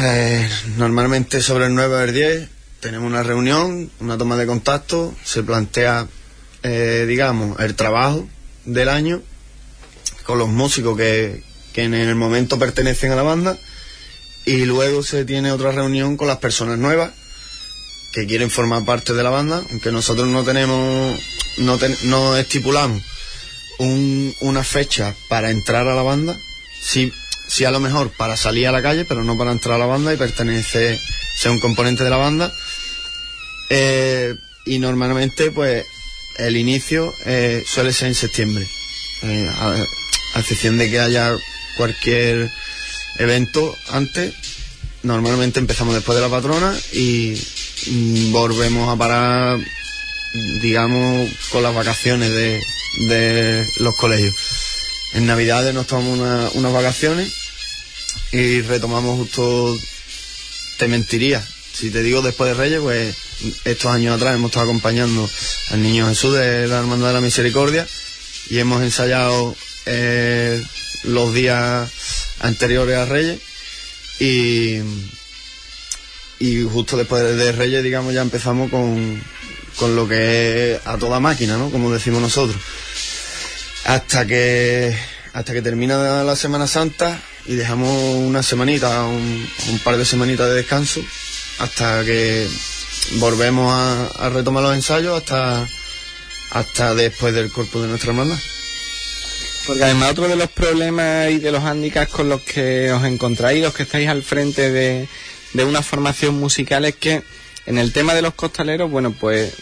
Eh, 0.00 0.48
normalmente 0.76 1.40
sobre 1.40 1.66
el 1.66 1.74
9 1.76 1.94
o 1.94 2.00
el 2.00 2.12
10 2.12 2.48
tenemos 2.80 3.06
una 3.06 3.22
reunión, 3.22 3.88
una 4.00 4.18
toma 4.18 4.36
de 4.36 4.46
contacto, 4.46 5.14
se 5.24 5.44
plantea, 5.44 6.08
eh, 6.64 7.04
digamos, 7.06 7.60
el 7.60 7.76
trabajo 7.76 8.28
del 8.64 8.88
año 8.88 9.22
con 10.24 10.38
los 10.38 10.48
músicos 10.48 10.96
que, 10.96 11.44
que 11.72 11.84
en 11.84 11.94
el 11.94 12.16
momento 12.16 12.58
pertenecen 12.58 13.12
a 13.12 13.16
la 13.16 13.22
banda 13.22 13.56
y 14.46 14.64
luego 14.64 15.02
se 15.02 15.24
tiene 15.24 15.50
otra 15.52 15.72
reunión 15.72 16.16
con 16.16 16.28
las 16.28 16.38
personas 16.38 16.78
nuevas 16.78 17.10
que 18.12 18.26
quieren 18.26 18.50
formar 18.50 18.84
parte 18.84 19.12
de 19.12 19.22
la 19.22 19.28
banda, 19.30 19.62
aunque 19.70 19.92
nosotros 19.92 20.26
no 20.28 20.42
tenemos, 20.44 21.20
no, 21.58 21.76
ten- 21.78 21.96
no 22.04 22.36
estipulamos 22.36 23.02
un- 23.78 24.34
una 24.40 24.64
fecha 24.64 25.14
para 25.28 25.50
entrar 25.50 25.86
a 25.88 25.94
la 25.94 26.02
banda, 26.02 26.34
sí, 26.82 27.12
sí 27.48 27.64
a 27.64 27.70
lo 27.70 27.80
mejor 27.80 28.10
para 28.16 28.36
salir 28.36 28.66
a 28.68 28.72
la 28.72 28.80
calle, 28.82 29.04
pero 29.04 29.22
no 29.24 29.36
para 29.36 29.52
entrar 29.52 29.74
a 29.74 29.78
la 29.78 29.86
banda 29.86 30.14
y 30.14 30.16
pertenecer, 30.16 30.98
ser 31.36 31.50
un 31.50 31.60
componente 31.60 32.04
de 32.04 32.10
la 32.10 32.16
banda. 32.16 32.50
Eh, 33.68 34.34
y 34.64 34.78
normalmente 34.78 35.50
pues 35.50 35.84
el 36.38 36.56
inicio 36.56 37.12
eh, 37.24 37.64
suele 37.66 37.92
ser 37.92 38.08
en 38.08 38.14
septiembre. 38.14 38.66
Eh, 39.22 39.48
a, 39.50 39.84
a 40.34 40.40
excepción 40.40 40.78
de 40.78 40.90
que 40.90 41.00
haya 41.00 41.36
cualquier 41.76 42.50
evento 43.18 43.76
antes, 43.90 44.34
normalmente 45.02 45.60
empezamos 45.60 45.94
después 45.94 46.16
de 46.16 46.22
la 46.22 46.28
patrona 46.30 46.74
y 46.92 47.34
volvemos 48.30 48.88
a 48.92 48.96
parar, 48.98 49.58
digamos, 50.60 51.30
con 51.50 51.62
las 51.62 51.74
vacaciones 51.74 52.30
de, 52.32 52.60
de 53.08 53.66
los 53.78 53.94
colegios. 53.96 54.34
En 55.14 55.26
Navidades 55.26 55.72
nos 55.74 55.86
tomamos 55.86 56.18
una- 56.18 56.50
unas 56.54 56.72
vacaciones 56.72 57.32
y 58.32 58.60
retomamos 58.62 59.18
justo, 59.18 59.76
te 60.78 60.88
mentiría. 60.88 61.46
Si 61.72 61.90
te 61.90 62.02
digo 62.02 62.22
después 62.22 62.48
de 62.50 62.54
Reyes, 62.54 62.80
pues 62.80 63.14
estos 63.64 63.92
años 63.92 64.16
atrás 64.16 64.34
hemos 64.34 64.50
estado 64.50 64.64
acompañando 64.64 65.28
al 65.70 65.82
Niño 65.82 66.08
Jesús 66.08 66.34
de 66.34 66.66
la 66.66 66.78
Hermandad 66.78 67.08
de 67.08 67.14
la 67.14 67.20
Misericordia 67.20 67.86
y 68.48 68.58
hemos 68.58 68.82
ensayado 68.82 69.54
eh, 69.84 70.62
los 71.04 71.34
días 71.34 71.88
anteriores 72.40 72.96
a 72.96 73.04
Reyes 73.04 73.40
y, 74.20 74.80
y 76.38 76.62
justo 76.62 76.96
después 76.96 77.36
de 77.36 77.52
Reyes, 77.52 77.82
digamos, 77.82 78.14
ya 78.14 78.22
empezamos 78.22 78.70
con, 78.70 79.22
con 79.76 79.94
lo 79.94 80.08
que 80.08 80.74
es 80.74 80.86
a 80.86 80.98
toda 80.98 81.20
máquina, 81.20 81.56
¿no? 81.56 81.70
Como 81.70 81.92
decimos 81.92 82.20
nosotros. 82.20 82.60
Hasta 83.84 84.26
que, 84.26 84.96
hasta 85.32 85.52
que 85.52 85.62
termina 85.62 86.24
la 86.24 86.36
Semana 86.36 86.66
Santa 86.66 87.20
y 87.46 87.54
dejamos 87.54 88.16
una 88.16 88.42
semanita, 88.42 89.04
un, 89.04 89.48
par 89.84 89.96
de 89.96 90.04
semanitas 90.04 90.48
de 90.48 90.54
descanso, 90.54 91.00
hasta 91.58 92.04
que 92.04 92.48
volvemos 93.18 93.72
a, 93.72 94.28
retomar 94.30 94.62
los 94.64 94.74
ensayos 94.74 95.18
hasta, 95.18 95.68
hasta 96.50 96.94
después 96.94 97.34
del 97.34 97.52
cuerpo 97.52 97.80
de 97.80 97.88
nuestra 97.88 98.10
hermandad. 98.10 98.38
Porque 99.66 99.84
además 99.84 100.12
otro 100.12 100.28
de 100.28 100.36
los 100.36 100.50
problemas 100.50 101.30
y 101.30 101.38
de 101.38 101.50
los 101.50 101.62
hándicaps 101.62 102.12
con 102.12 102.28
los 102.28 102.40
que 102.42 102.92
os 102.92 103.04
encontráis, 103.04 103.62
los 103.62 103.74
que 103.74 103.82
estáis 103.82 104.08
al 104.08 104.22
frente 104.22 104.70
de, 104.70 105.08
de 105.54 105.64
una 105.64 105.82
formación 105.82 106.38
musical, 106.38 106.84
es 106.84 106.94
que 106.94 107.22
en 107.66 107.78
el 107.78 107.92
tema 107.92 108.14
de 108.14 108.22
los 108.22 108.34
costaleros, 108.34 108.88
bueno, 108.90 109.12
pues 109.12 109.52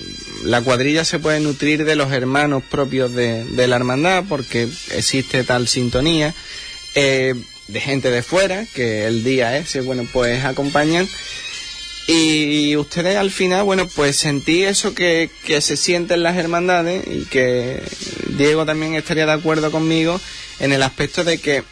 la 0.45 0.61
cuadrilla 0.61 1.05
se 1.07 1.19
puede 1.19 1.41
nutrir 1.41 1.87
de 1.87 1.97
los 1.97 2.13
hermanos 2.13 2.63
propios 2.71 3.15
de, 3.15 3.45
de 3.45 3.67
la 3.67 3.77
hermandad, 3.77 4.25
porque 4.29 4.69
existe 4.91 5.43
tal 5.43 5.69
sintonía, 5.69 6.35
eh, 6.95 7.35
de 7.69 7.81
gente 7.81 8.11
de 8.11 8.23
fuera, 8.23 8.67
que 8.75 9.07
el 9.07 9.25
día 9.25 9.57
ese, 9.57 9.81
bueno, 9.81 10.07
pues 10.13 10.45
acompañan. 10.45 11.09
Y 12.07 12.77
ustedes 12.77 13.17
al 13.17 13.31
final, 13.31 13.63
bueno, 13.65 13.89
pues 13.89 14.17
sentí 14.17 14.65
eso 14.65 14.95
que, 14.95 15.31
que 15.45 15.61
se 15.63 15.77
siente 15.77 16.15
en 16.15 16.23
las 16.23 16.37
hermandades 16.37 17.05
y 17.07 17.25
que 17.25 17.83
Diego 18.37 18.67
también 18.67 18.95
estaría 18.95 19.25
de 19.25 19.33
acuerdo 19.33 19.71
conmigo 19.71 20.21
en 20.61 20.73
el 20.73 20.83
aspecto 20.83 21.25
de 21.25 21.39
que 21.39 21.63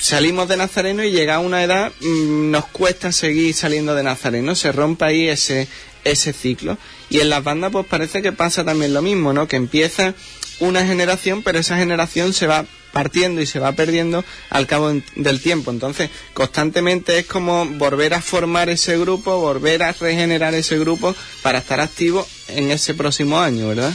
salimos 0.00 0.48
de 0.48 0.56
Nazareno 0.56 1.04
y 1.04 1.10
llega 1.10 1.36
a 1.36 1.40
una 1.40 1.62
edad 1.62 1.92
mm, 2.00 2.50
nos 2.50 2.66
cuesta 2.66 3.12
seguir 3.12 3.54
saliendo 3.54 3.94
de 3.94 4.02
Nazareno, 4.02 4.54
se 4.54 4.72
rompe 4.72 5.04
ahí 5.04 5.28
ese, 5.28 5.68
ese 6.04 6.32
ciclo. 6.32 6.78
Y 7.10 7.20
en 7.20 7.30
las 7.30 7.44
bandas 7.44 7.72
pues 7.72 7.86
parece 7.86 8.22
que 8.22 8.32
pasa 8.32 8.64
también 8.64 8.94
lo 8.94 9.02
mismo, 9.02 9.32
¿no? 9.32 9.48
Que 9.48 9.56
empieza 9.56 10.14
una 10.60 10.86
generación, 10.86 11.42
pero 11.42 11.58
esa 11.58 11.76
generación 11.76 12.32
se 12.32 12.46
va 12.46 12.66
partiendo 12.96 13.42
y 13.42 13.46
se 13.46 13.58
va 13.58 13.72
perdiendo 13.72 14.24
al 14.48 14.66
cabo 14.66 14.90
del 15.16 15.40
tiempo. 15.42 15.70
Entonces, 15.70 16.08
constantemente 16.32 17.18
es 17.18 17.26
como 17.26 17.66
volver 17.66 18.14
a 18.14 18.22
formar 18.22 18.70
ese 18.70 18.96
grupo, 18.96 19.38
volver 19.38 19.82
a 19.82 19.92
regenerar 19.92 20.54
ese 20.54 20.78
grupo 20.78 21.14
para 21.42 21.58
estar 21.58 21.78
activo 21.80 22.26
en 22.48 22.70
ese 22.70 22.94
próximo 22.94 23.38
año, 23.38 23.68
¿verdad? 23.68 23.92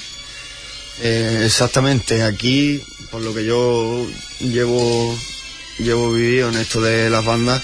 Eh, 1.01 1.41
exactamente, 1.47 2.21
aquí, 2.21 2.79
por 3.09 3.21
lo 3.21 3.33
que 3.33 3.43
yo 3.43 4.05
llevo, 4.39 5.17
llevo 5.79 6.13
vivido 6.13 6.49
en 6.49 6.57
esto 6.57 6.79
de 6.79 7.09
las 7.09 7.25
bandas, 7.25 7.59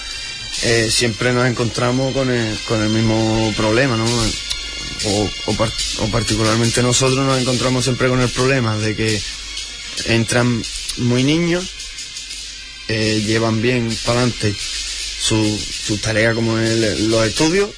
eh, 0.64 0.88
siempre 0.90 1.32
nos 1.32 1.46
encontramos 1.46 2.12
con 2.14 2.28
el, 2.32 2.58
con 2.66 2.82
el 2.82 2.88
mismo 2.88 3.54
problema, 3.56 3.96
¿no? 3.96 4.06
O, 5.04 5.30
o 5.46 5.52
par- 5.54 5.70
o 6.00 6.06
particularmente 6.10 6.82
nosotros 6.82 7.24
nos 7.24 7.40
encontramos 7.40 7.84
siempre 7.84 8.08
con 8.08 8.20
el 8.20 8.28
problema 8.28 8.76
de 8.76 8.96
que 8.96 9.22
entran 10.06 10.60
muy 10.98 11.24
niños, 11.24 11.64
eh, 12.88 13.22
llevan 13.26 13.60
bien 13.60 13.94
para 14.04 14.20
adelante 14.20 14.54
su, 14.54 15.98
tarea 16.02 16.34
como 16.34 16.58
en 16.58 17.10
los 17.10 17.26
estudios, 17.26 17.70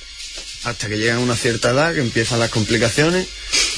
hasta 0.64 0.88
que 0.88 0.98
llegan 0.98 1.16
a 1.16 1.20
una 1.20 1.36
cierta 1.36 1.70
edad 1.70 1.94
que 1.94 2.00
empiezan 2.00 2.38
las 2.38 2.50
complicaciones 2.50 3.26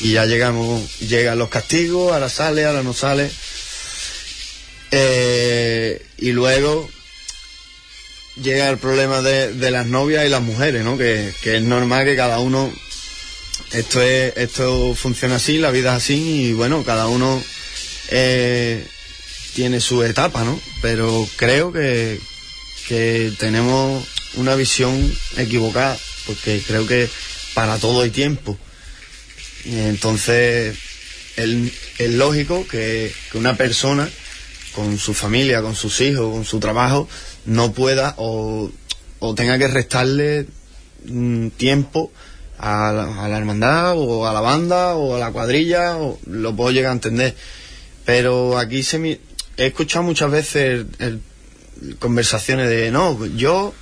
y 0.03 0.13
ya 0.13 0.27
llegamos, 0.27 0.99
llegan 1.01 1.39
los 1.39 1.49
castigos, 1.49 2.13
ahora 2.13 2.29
sale, 2.29 2.65
ahora 2.65 2.83
no 2.83 2.93
sale. 2.93 3.31
Eh, 4.91 6.05
y 6.19 6.33
luego 6.33 6.91
llega 8.41 8.69
el 8.69 8.79
problema 8.79 9.23
de, 9.23 9.53
de 9.55 9.71
las 9.71 9.87
novias 9.87 10.27
y 10.27 10.29
las 10.29 10.43
mujeres, 10.43 10.85
¿no? 10.85 10.99
Que, 10.99 11.33
que 11.43 11.57
es 11.57 11.63
normal 11.63 12.05
que 12.05 12.17
cada 12.17 12.41
uno, 12.41 12.73
esto 13.73 14.03
es, 14.03 14.37
esto 14.37 14.95
funciona 14.95 15.37
así, 15.37 15.59
la 15.59 15.71
vida 15.71 15.97
es 15.97 16.03
así 16.03 16.49
y 16.49 16.53
bueno, 16.53 16.85
cada 16.85 17.07
uno 17.07 17.43
eh, 18.09 18.87
tiene 19.55 19.81
su 19.81 20.03
etapa, 20.03 20.45
¿no? 20.45 20.59
Pero 20.81 21.29
creo 21.37 21.73
que, 21.73 22.19
que 22.89 23.33
tenemos 23.39 24.07
una 24.35 24.55
visión 24.55 25.13
equivocada, 25.37 25.97
porque 26.27 26.63
creo 26.67 26.87
que 26.87 27.09
para 27.55 27.79
todo 27.79 28.03
hay 28.03 28.11
tiempo. 28.11 28.59
Entonces 29.65 30.77
es, 31.37 32.11
lógico 32.11 32.67
que, 32.67 33.13
que 33.31 33.39
una 33.39 33.57
persona 33.57 34.09
con 34.75 34.99
su 34.99 35.15
familia, 35.15 35.63
con 35.63 35.77
sus 35.77 36.01
hijos, 36.01 36.33
con 36.33 36.45
su 36.45 36.59
trabajo, 36.59 37.09
no 37.45 37.73
pueda 37.73 38.15
o, 38.17 38.71
o 39.19 39.35
tenga 39.35 39.59
que 39.59 39.69
restarle 39.69 40.47
mm, 41.07 41.49
tiempo 41.49 42.11
a 42.59 42.93
la, 42.93 43.25
a 43.25 43.29
la 43.29 43.39
hermandad 43.39 43.95
o 43.97 44.27
a 44.27 44.33
la 44.33 44.41
banda 44.41 44.95
o 44.95 45.17
a 45.17 45.19
la 45.19 45.31
cuadrilla, 45.31 45.97
o, 45.97 46.19
lo 46.27 46.57
puedo 46.57 46.71
llegar 46.71 46.91
a 46.91 46.95
entender. 46.95 47.35
Pero 48.05 48.59
aquí 48.59 48.83
se 48.83 48.99
he 49.57 49.67
escuchado 49.67 50.03
muchas 50.05 50.31
veces 50.31 50.87
el- 50.99 51.21
conversaciones 51.99 52.69
de, 52.69 52.91
no, 52.91 53.25
yo, 53.27 53.75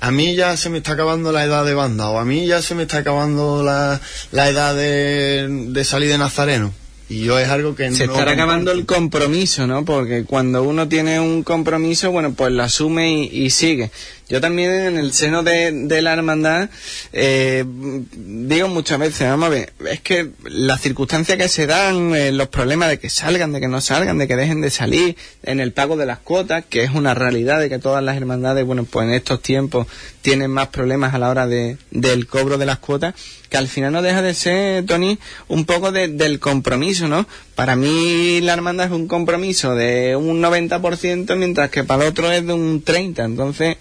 a 0.00 0.10
mí 0.10 0.34
ya 0.34 0.56
se 0.56 0.70
me 0.70 0.78
está 0.78 0.92
acabando 0.92 1.30
la 1.32 1.44
edad 1.44 1.64
de 1.64 1.74
banda, 1.74 2.08
o 2.08 2.18
a 2.18 2.24
mí 2.24 2.46
ya 2.46 2.62
se 2.62 2.74
me 2.74 2.82
está 2.84 2.98
acabando 2.98 3.62
la, 3.62 4.00
la 4.32 4.48
edad 4.48 4.74
de, 4.74 5.46
de 5.68 5.84
salir 5.84 6.08
de 6.08 6.18
Nazareno. 6.18 6.72
Y 7.06 7.24
yo 7.24 7.38
es 7.38 7.50
algo 7.50 7.74
que 7.74 7.90
Se 7.92 8.06
no 8.06 8.14
estará 8.14 8.32
acabando 8.32 8.72
el 8.72 8.86
compromiso, 8.86 9.66
¿no? 9.66 9.84
Porque 9.84 10.24
cuando 10.24 10.62
uno 10.62 10.88
tiene 10.88 11.20
un 11.20 11.42
compromiso, 11.42 12.10
bueno, 12.10 12.32
pues 12.32 12.50
lo 12.50 12.62
asume 12.62 13.12
y, 13.24 13.44
y 13.44 13.50
sigue. 13.50 13.90
Yo 14.28 14.40
también 14.40 14.70
en 14.72 14.96
el 14.96 15.12
seno 15.12 15.42
de, 15.42 15.70
de 15.70 16.00
la 16.00 16.14
hermandad 16.14 16.70
eh, 17.12 17.62
digo 17.66 18.68
muchas 18.68 18.98
veces, 18.98 19.28
vamos 19.28 19.46
a 19.46 19.50
ver, 19.50 19.72
es 19.90 20.00
que 20.00 20.30
las 20.44 20.80
circunstancias 20.80 21.36
que 21.36 21.48
se 21.48 21.66
dan, 21.66 22.14
eh, 22.14 22.32
los 22.32 22.48
problemas 22.48 22.88
de 22.88 22.98
que 22.98 23.10
salgan, 23.10 23.52
de 23.52 23.60
que 23.60 23.68
no 23.68 23.80
salgan, 23.82 24.16
de 24.16 24.26
que 24.26 24.36
dejen 24.36 24.62
de 24.62 24.70
salir, 24.70 25.16
en 25.42 25.60
el 25.60 25.72
pago 25.72 25.96
de 25.98 26.06
las 26.06 26.20
cuotas, 26.20 26.64
que 26.68 26.84
es 26.84 26.90
una 26.92 27.12
realidad 27.14 27.60
de 27.60 27.68
que 27.68 27.78
todas 27.78 28.02
las 28.02 28.16
hermandades, 28.16 28.64
bueno, 28.64 28.84
pues 28.84 29.06
en 29.06 29.12
estos 29.12 29.42
tiempos 29.42 29.86
tienen 30.22 30.50
más 30.50 30.68
problemas 30.68 31.12
a 31.12 31.18
la 31.18 31.28
hora 31.28 31.46
de, 31.46 31.76
del 31.90 32.26
cobro 32.26 32.56
de 32.56 32.64
las 32.66 32.78
cuotas, 32.78 33.14
que 33.50 33.58
al 33.58 33.68
final 33.68 33.92
no 33.92 34.00
deja 34.00 34.22
de 34.22 34.32
ser, 34.32 34.86
Tony, 34.86 35.18
un 35.48 35.66
poco 35.66 35.92
de- 35.92 36.08
del 36.08 36.40
compromiso, 36.40 37.08
¿no? 37.08 37.26
Para 37.54 37.76
mí 37.76 38.40
la 38.40 38.54
hermandad 38.54 38.86
es 38.86 38.92
un 38.92 39.06
compromiso 39.06 39.74
de 39.74 40.16
un 40.16 40.40
90%, 40.42 41.36
mientras 41.36 41.68
que 41.70 41.84
para 41.84 42.02
el 42.04 42.08
otro 42.08 42.32
es 42.32 42.44
de 42.46 42.52
un 42.54 42.82
30%. 42.82 43.24
Entonces, 43.24 43.76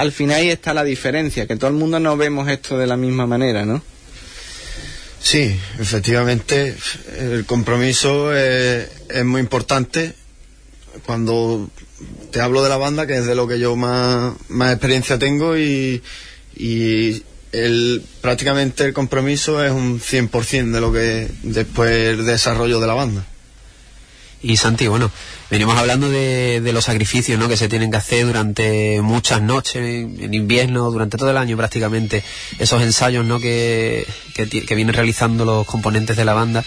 al 0.00 0.12
final 0.12 0.36
ahí 0.36 0.48
está 0.48 0.72
la 0.72 0.82
diferencia, 0.82 1.46
que 1.46 1.56
todo 1.56 1.68
el 1.68 1.76
mundo 1.76 2.00
no 2.00 2.16
vemos 2.16 2.48
esto 2.48 2.78
de 2.78 2.86
la 2.86 2.96
misma 2.96 3.26
manera, 3.26 3.66
¿no? 3.66 3.82
Sí, 5.22 5.54
efectivamente, 5.78 6.74
el 7.18 7.44
compromiso 7.44 8.34
es, 8.34 8.88
es 9.10 9.24
muy 9.26 9.42
importante. 9.42 10.14
Cuando 11.04 11.68
te 12.30 12.40
hablo 12.40 12.62
de 12.62 12.70
la 12.70 12.78
banda, 12.78 13.06
que 13.06 13.18
es 13.18 13.26
de 13.26 13.34
lo 13.34 13.46
que 13.46 13.58
yo 13.58 13.76
más, 13.76 14.34
más 14.48 14.72
experiencia 14.72 15.18
tengo, 15.18 15.58
y, 15.58 16.02
y 16.56 17.22
el, 17.52 18.02
prácticamente 18.22 18.86
el 18.86 18.94
compromiso 18.94 19.62
es 19.62 19.70
un 19.70 20.00
100% 20.00 20.70
de 20.70 20.80
lo 20.80 20.92
que 20.92 21.28
después 21.42 21.90
el 21.90 22.24
desarrollo 22.24 22.80
de 22.80 22.86
la 22.86 22.94
banda. 22.94 23.26
Y 24.42 24.56
Santi, 24.56 24.86
bueno, 24.86 25.10
venimos 25.50 25.76
hablando 25.76 26.08
de, 26.08 26.60
de 26.60 26.72
los 26.72 26.84
sacrificios 26.84 27.38
¿no? 27.38 27.48
que 27.48 27.56
se 27.56 27.68
tienen 27.68 27.90
que 27.90 27.96
hacer 27.96 28.26
durante 28.26 29.00
muchas 29.02 29.42
noches, 29.42 29.76
en 29.76 30.32
invierno, 30.32 30.90
durante 30.90 31.18
todo 31.18 31.30
el 31.30 31.36
año 31.36 31.56
prácticamente, 31.56 32.22
esos 32.58 32.82
ensayos 32.82 33.24
¿no? 33.24 33.40
que, 33.40 34.06
que, 34.34 34.74
vienen 34.74 34.94
realizando 34.94 35.44
los 35.44 35.66
componentes 35.66 36.16
de 36.16 36.24
la 36.24 36.34
banda. 36.34 36.64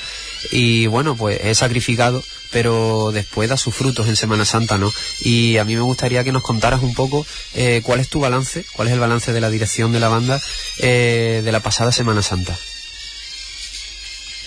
Y 0.51 0.87
bueno, 0.87 1.15
pues 1.15 1.39
es 1.43 1.59
sacrificado, 1.59 2.21
pero 2.51 3.11
después 3.13 3.49
da 3.49 3.57
sus 3.57 3.73
frutos 3.73 4.07
en 4.07 4.15
Semana 4.15 4.45
Santa, 4.45 4.77
¿no? 4.77 4.93
Y 5.21 5.57
a 5.57 5.63
mí 5.63 5.75
me 5.75 5.81
gustaría 5.81 6.23
que 6.23 6.31
nos 6.31 6.43
contaras 6.43 6.83
un 6.83 6.93
poco 6.93 7.25
eh, 7.53 7.81
cuál 7.83 8.01
es 8.01 8.09
tu 8.09 8.19
balance, 8.19 8.65
cuál 8.73 8.89
es 8.89 8.93
el 8.93 8.99
balance 8.99 9.31
de 9.31 9.41
la 9.41 9.49
dirección 9.49 9.93
de 9.93 9.99
la 9.99 10.09
banda 10.09 10.41
eh, 10.79 11.41
de 11.43 11.51
la 11.51 11.61
pasada 11.61 11.91
Semana 11.91 12.21
Santa. 12.21 12.57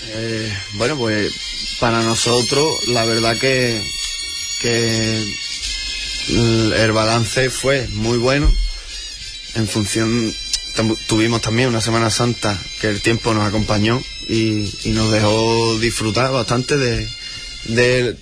Eh, 0.08 0.52
bueno, 0.74 0.96
pues 0.96 1.32
para 1.80 2.02
nosotros 2.02 2.88
la 2.88 3.04
verdad 3.04 3.36
que, 3.38 3.82
que 4.60 5.34
el 6.28 6.92
balance 6.92 7.50
fue 7.50 7.86
muy 7.92 8.18
bueno. 8.18 8.52
En 9.54 9.66
función, 9.66 10.34
tuvimos 11.06 11.40
también 11.40 11.68
una 11.68 11.80
Semana 11.80 12.10
Santa 12.10 12.58
que 12.80 12.88
el 12.88 13.00
tiempo 13.00 13.32
nos 13.32 13.46
acompañó 13.46 14.02
y, 14.28 14.70
nos 14.86 15.10
dejó 15.12 15.78
disfrutar 15.78 16.30
bastante 16.32 16.76
de, 16.76 17.08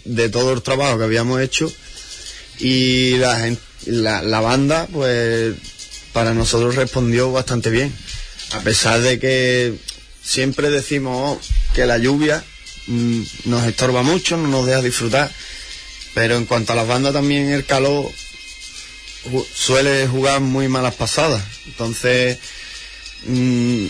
de, 0.04 0.28
todo 0.28 0.52
el 0.52 0.62
trabajo 0.62 0.98
que 0.98 1.04
habíamos 1.04 1.40
hecho. 1.40 1.72
Y 2.58 3.16
la, 3.16 3.56
la, 3.86 4.22
la 4.22 4.40
banda, 4.40 4.86
pues 4.92 5.54
para 6.12 6.32
nosotros 6.32 6.76
respondió 6.76 7.32
bastante 7.32 7.70
bien. 7.70 7.92
A 8.52 8.60
pesar 8.60 9.00
de 9.00 9.18
que 9.18 9.74
siempre 10.22 10.70
decimos 10.70 11.38
que 11.74 11.86
la 11.86 11.98
lluvia 11.98 12.42
mm, 12.86 13.22
nos 13.46 13.64
estorba 13.64 14.02
mucho, 14.02 14.36
no 14.36 14.48
nos 14.48 14.66
deja 14.66 14.80
disfrutar. 14.80 15.30
Pero 16.14 16.36
en 16.36 16.46
cuanto 16.46 16.72
a 16.72 16.76
las 16.76 16.86
bandas 16.86 17.12
también 17.12 17.50
el 17.50 17.64
calor 17.64 18.10
suele 19.52 20.06
jugar 20.06 20.40
muy 20.40 20.68
malas 20.68 20.94
pasadas. 20.94 21.42
Entonces, 21.66 22.38
mm, 23.26 23.86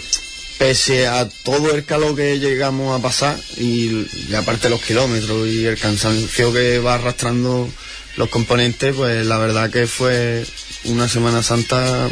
pese 0.59 1.07
a 1.07 1.29
todo 1.29 1.75
el 1.75 1.85
calor 1.85 2.17
que 2.17 2.39
llegamos 2.39 2.99
a 2.99 3.03
pasar 3.03 3.39
y, 3.57 4.07
y, 4.29 4.35
aparte 4.35 4.71
los 4.71 4.83
kilómetros 4.83 5.49
y 5.49 5.67
el 5.67 5.79
cansancio 5.79 6.53
que 6.53 6.79
va 6.79 6.95
arrastrando 6.95 7.69
los 8.17 8.29
componentes, 8.29 8.95
pues 8.95 9.27
la 9.27 9.39
verdad 9.39 9.71
que 9.71 9.87
fue 9.87 10.47
una 10.85 11.09
Semana 11.09 11.43
Santa 11.43 12.09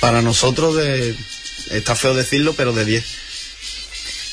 para 0.00 0.22
nosotros 0.22 0.76
de, 0.76 1.14
está 1.70 1.94
feo 1.94 2.14
decirlo, 2.14 2.54
pero 2.54 2.72
de 2.72 2.84
10. 2.84 3.04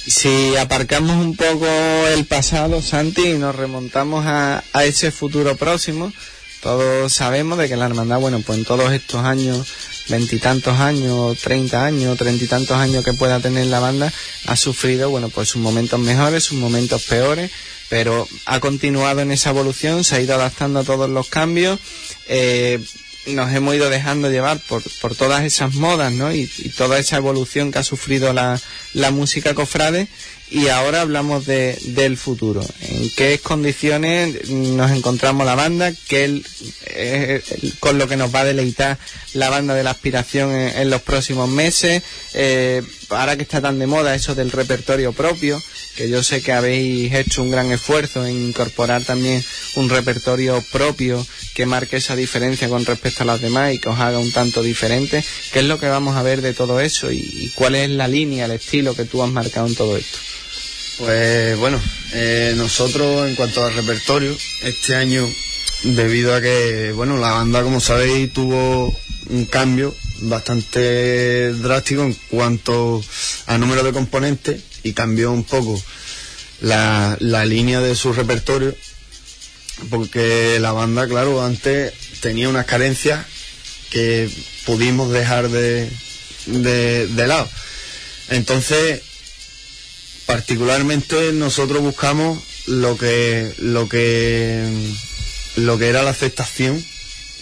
Si 0.07 0.55
aparcamos 0.55 1.17
un 1.17 1.35
poco 1.35 1.67
el 2.07 2.25
pasado, 2.25 2.81
Santi, 2.81 3.31
y 3.31 3.37
nos 3.37 3.53
remontamos 3.53 4.25
a, 4.25 4.63
a 4.71 4.85
ese 4.85 5.11
futuro 5.11 5.57
próximo, 5.57 6.13
todos 6.61 7.11
sabemos 7.11 7.57
de 7.57 7.67
que 7.67 7.75
la 7.75 7.87
hermandad, 7.87 8.19
bueno, 8.19 8.41
pues 8.45 8.57
en 8.59 8.65
todos 8.65 8.93
estos 8.93 9.25
años, 9.25 9.67
veintitantos 10.07 10.79
años, 10.79 11.37
treinta 11.39 11.85
años, 11.85 12.17
treinta 12.17 12.43
y 12.43 12.47
tantos 12.47 12.77
años 12.77 13.03
que 13.03 13.13
pueda 13.13 13.41
tener 13.41 13.67
la 13.67 13.81
banda, 13.81 14.11
ha 14.45 14.55
sufrido, 14.55 15.09
bueno, 15.09 15.27
pues 15.27 15.49
sus 15.49 15.61
momentos 15.61 15.99
mejores, 15.99 16.45
sus 16.45 16.57
momentos 16.57 17.03
peores, 17.03 17.51
pero 17.89 18.27
ha 18.45 18.61
continuado 18.61 19.19
en 19.19 19.31
esa 19.31 19.49
evolución, 19.49 20.05
se 20.05 20.15
ha 20.15 20.21
ido 20.21 20.35
adaptando 20.35 20.79
a 20.79 20.83
todos 20.85 21.09
los 21.09 21.27
cambios. 21.27 21.79
Eh, 22.27 22.79
nos 23.27 23.51
hemos 23.53 23.75
ido 23.75 23.89
dejando 23.89 24.29
llevar 24.29 24.59
por, 24.59 24.83
por 25.01 25.15
todas 25.15 25.43
esas 25.43 25.73
modas, 25.75 26.13
¿no? 26.13 26.33
Y, 26.33 26.47
toda 26.77 26.99
esa 26.99 27.17
evolución 27.17 27.71
que 27.71 27.79
ha 27.79 27.83
sufrido 27.83 28.33
la, 28.33 28.59
la 28.93 29.11
música 29.11 29.53
cofrade. 29.53 30.07
Y 30.49 30.69
ahora 30.69 31.01
hablamos 31.01 31.45
de, 31.45 31.77
del 31.87 32.15
futuro. 32.15 32.65
¿En 32.81 33.09
qué 33.17 33.37
condiciones 33.39 34.49
nos 34.49 34.91
encontramos 34.91 35.45
la 35.45 35.55
banda? 35.55 35.91
¿Qué 36.07 36.41
eh, 36.85 37.41
con 37.81 37.97
lo 37.97 38.07
que 38.07 38.15
nos 38.15 38.33
va 38.33 38.41
a 38.41 38.45
deleitar 38.45 38.97
la 39.33 39.49
banda 39.49 39.75
de 39.75 39.83
la 39.83 39.91
aspiración 39.91 40.53
en, 40.55 40.89
los 40.89 41.01
próximos 41.01 41.49
meses? 41.49 42.01
Eh, 42.33 42.81
ahora 43.09 43.35
que 43.35 43.43
está 43.43 43.61
tan 43.61 43.79
de 43.79 43.87
moda 43.87 44.15
eso 44.15 44.35
del 44.35 44.51
repertorio 44.51 45.13
propio, 45.13 45.61
que 45.95 46.09
yo 46.09 46.23
sé 46.23 46.41
que 46.41 46.51
habéis 46.51 47.13
hecho 47.13 47.41
un 47.41 47.51
gran 47.51 47.71
esfuerzo 47.71 48.25
en 48.25 48.49
incorporar 48.49 49.03
también 49.03 49.43
un 49.75 49.89
repertorio 49.89 50.63
propio 50.71 51.25
que 51.53 51.65
marque 51.65 51.97
esa 51.97 52.15
diferencia 52.15 52.69
con 52.69 52.85
respecto 52.85 53.23
a 53.23 53.25
las 53.25 53.41
demás 53.41 53.73
y 53.73 53.79
que 53.79 53.89
os 53.89 53.99
haga 53.99 54.19
un 54.19 54.31
tanto 54.31 54.61
diferente. 54.61 55.23
¿Qué 55.51 55.59
es 55.59 55.65
lo 55.65 55.79
que 55.79 55.87
vamos 55.87 56.15
a 56.15 56.23
ver 56.23 56.41
de 56.41 56.53
todo 56.53 56.79
eso 56.79 57.11
y, 57.11 57.51
cuál 57.55 57.75
es 57.75 57.89
la 57.89 58.07
línea, 58.07 58.45
el 58.45 58.51
estilo 58.51 58.95
que 58.95 59.05
tú 59.05 59.23
has 59.23 59.31
marcado 59.31 59.67
en 59.67 59.75
todo 59.75 59.97
esto? 59.97 60.17
Pues 60.99 61.57
bueno, 61.57 61.79
eh, 62.13 62.53
nosotros 62.57 63.27
en 63.29 63.35
cuanto 63.35 63.63
al 63.63 63.73
repertorio, 63.73 64.35
este 64.63 64.95
año, 64.95 65.27
debido 65.83 66.35
a 66.35 66.41
que, 66.41 66.91
bueno, 66.95 67.17
la 67.17 67.31
banda, 67.31 67.61
como 67.61 67.79
sabéis, 67.79 68.33
tuvo 68.33 68.99
un 69.29 69.45
cambio 69.45 69.95
bastante 70.21 71.53
drástico 71.53 72.03
en 72.03 72.13
cuanto 72.29 73.03
a 73.45 73.57
número 73.57 73.83
de 73.83 73.93
componentes 73.93 74.61
y 74.83 74.93
cambió 74.93 75.31
un 75.31 75.43
poco 75.43 75.81
la, 76.61 77.17
la 77.19 77.45
línea 77.45 77.81
de 77.81 77.95
su 77.95 78.13
repertorio 78.13 78.75
porque 79.89 80.59
la 80.59 80.71
banda, 80.71 81.07
claro, 81.07 81.43
antes 81.43 81.93
tenía 82.21 82.49
unas 82.49 82.65
carencias 82.65 83.25
que 83.89 84.29
pudimos 84.65 85.11
dejar 85.11 85.49
de, 85.49 85.89
de, 86.45 87.27
lado. 87.27 87.47
Entonces, 88.29 89.01
particularmente 90.25 91.31
nosotros 91.33 91.81
buscamos 91.81 92.39
lo 92.65 92.97
que, 92.97 93.53
lo 93.59 93.87
que, 93.87 94.67
lo 95.55 95.77
que 95.77 95.87
era 95.87 96.03
la 96.03 96.11
aceptación 96.11 96.83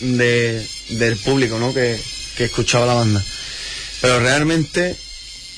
de, 0.02 0.66
del 0.90 1.18
público, 1.18 1.58
¿no? 1.58 1.74
Que, 1.74 2.00
que 2.36 2.46
escuchaba 2.46 2.86
la 2.86 2.94
banda. 2.94 3.24
Pero 4.02 4.20
realmente, 4.20 4.96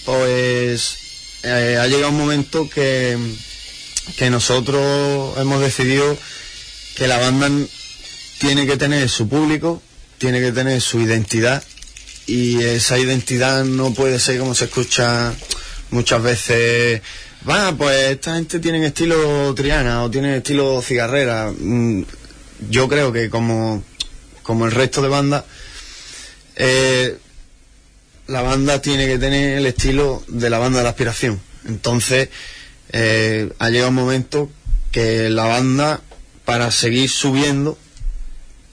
pues, 0.05 0.97
eh, 1.43 1.77
ha 1.79 1.87
llegado 1.87 2.09
un 2.09 2.17
momento 2.17 2.69
que, 2.69 3.17
que 4.15 4.29
nosotros 4.29 5.37
hemos 5.37 5.61
decidido 5.61 6.17
que 6.95 7.07
la 7.07 7.17
banda 7.17 7.49
tiene 8.39 8.65
que 8.65 8.77
tener 8.77 9.09
su 9.09 9.27
público, 9.27 9.81
tiene 10.17 10.39
que 10.39 10.51
tener 10.51 10.81
su 10.81 10.99
identidad 10.99 11.63
y 12.25 12.61
esa 12.61 12.99
identidad 12.99 13.63
no 13.63 13.93
puede 13.93 14.19
ser 14.19 14.39
como 14.39 14.53
se 14.53 14.65
escucha 14.65 15.33
muchas 15.91 16.21
veces. 16.21 17.01
Va, 17.49 17.71
pues 17.75 18.11
esta 18.11 18.35
gente 18.35 18.59
tiene 18.59 18.85
estilo 18.85 19.53
Triana 19.55 20.03
o 20.03 20.11
tiene 20.11 20.37
estilo 20.37 20.81
cigarrera. 20.81 21.51
Mm, 21.57 22.03
yo 22.69 22.89
creo 22.89 23.13
que 23.13 23.29
como, 23.29 23.83
como 24.43 24.65
el 24.65 24.71
resto 24.71 25.01
de 25.01 25.07
bandas, 25.07 25.45
eh, 26.57 27.17
la 28.27 28.41
banda 28.41 28.81
tiene 28.81 29.07
que 29.07 29.17
tener 29.17 29.57
el 29.57 29.65
estilo 29.65 30.23
de 30.27 30.49
la 30.49 30.59
banda 30.59 30.79
de 30.79 30.83
la 30.83 30.89
aspiración. 30.89 31.39
Entonces, 31.65 32.29
eh, 32.91 33.51
ha 33.59 33.69
llegado 33.69 33.89
un 33.89 33.95
momento 33.95 34.49
que 34.91 35.29
la 35.29 35.45
banda 35.45 36.01
para 36.45 36.71
seguir 36.71 37.09
subiendo 37.09 37.77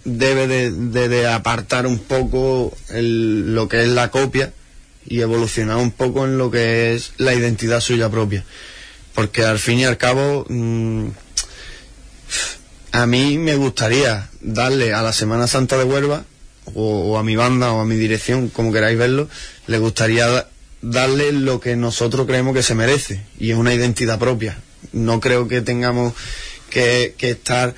debe 0.05 0.47
de, 0.71 1.27
apartar 1.29 1.87
un 1.87 1.99
poco 1.99 2.77
lo 2.91 3.69
que 3.69 3.83
es 3.83 3.89
la 3.89 4.11
copia 4.11 4.53
y 5.07 5.21
evolucionar 5.21 5.77
un 5.77 5.91
poco 5.91 6.25
en 6.25 6.39
lo 6.39 6.51
que 6.51 6.95
es 6.95 7.13
la 7.17 7.35
identidad 7.35 7.81
suya 7.81 8.11
propia. 8.11 8.45
Porque 9.15 9.45
al 9.45 9.59
fin 9.59 9.79
y 9.79 9.85
al 9.85 9.97
cabo, 9.97 10.47
mm, 10.49 11.09
a 12.93 13.07
mí 13.07 13.39
me 13.39 13.57
gustaría 13.57 14.31
darle 14.41 14.93
a 14.93 15.03
la 15.03 15.13
Semana 15.13 15.47
Santa 15.47 15.77
de 15.79 15.85
Huelva, 15.85 16.25
o, 16.73 17.19
a 17.19 17.23
mi 17.23 17.37
banda, 17.37 17.73
o 17.73 17.81
a 17.81 17.85
mi 17.85 17.97
dirección, 17.97 18.49
como 18.49 18.73
queráis 18.73 18.99
verlo, 18.99 19.29
le 19.67 19.79
gustaría 19.79 20.49
darle 20.81 21.33
lo 21.33 21.61
que 21.61 21.77
nosotros 21.77 22.27
creemos 22.27 22.55
que 22.55 22.63
se 22.63 22.75
merece, 22.75 23.23
y 23.39 23.51
es 23.51 23.57
una 23.57 23.75
identidad 23.75 24.19
propia. 24.19 24.59
No 24.93 25.21
creo 25.21 25.49
que 25.49 25.61
tengamos 25.61 26.15
que, 26.71 27.15
estar 27.19 27.75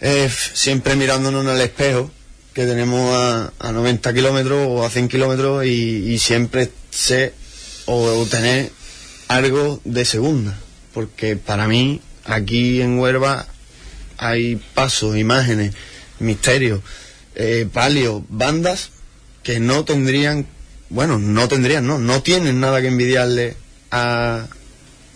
eh, 0.00 0.30
siempre 0.54 0.96
mirándonos 0.96 1.44
en 1.44 1.50
el 1.50 1.60
espejo 1.60 2.10
que 2.56 2.64
tenemos 2.64 3.14
a, 3.14 3.52
a 3.58 3.72
90 3.72 4.14
kilómetros 4.14 4.66
o 4.66 4.82
a 4.84 4.88
100 4.88 5.08
kilómetros 5.08 5.66
y, 5.66 6.18
siempre 6.18 6.70
sé 6.90 7.34
o, 7.84 8.24
tener 8.30 8.70
algo 9.28 9.80
de 9.84 10.06
segunda. 10.06 10.58
Porque 10.94 11.36
para 11.36 11.68
mí, 11.68 12.00
aquí 12.24 12.80
en 12.80 12.98
Huelva, 12.98 13.46
hay 14.16 14.56
pasos, 14.74 15.18
imágenes, 15.18 15.74
misterios, 16.18 16.80
eh, 17.36 17.68
palios, 17.72 18.22
bandas 18.28 18.90
que 19.42 19.60
no 19.60 19.84
tendrían, 19.84 20.46
bueno, 20.90 21.18
no 21.18 21.46
tendrían, 21.46 21.86
no, 21.86 21.98
no 21.98 22.22
tienen 22.22 22.58
nada 22.60 22.80
que 22.80 22.88
envidiarle 22.88 23.56
a, 23.90 24.46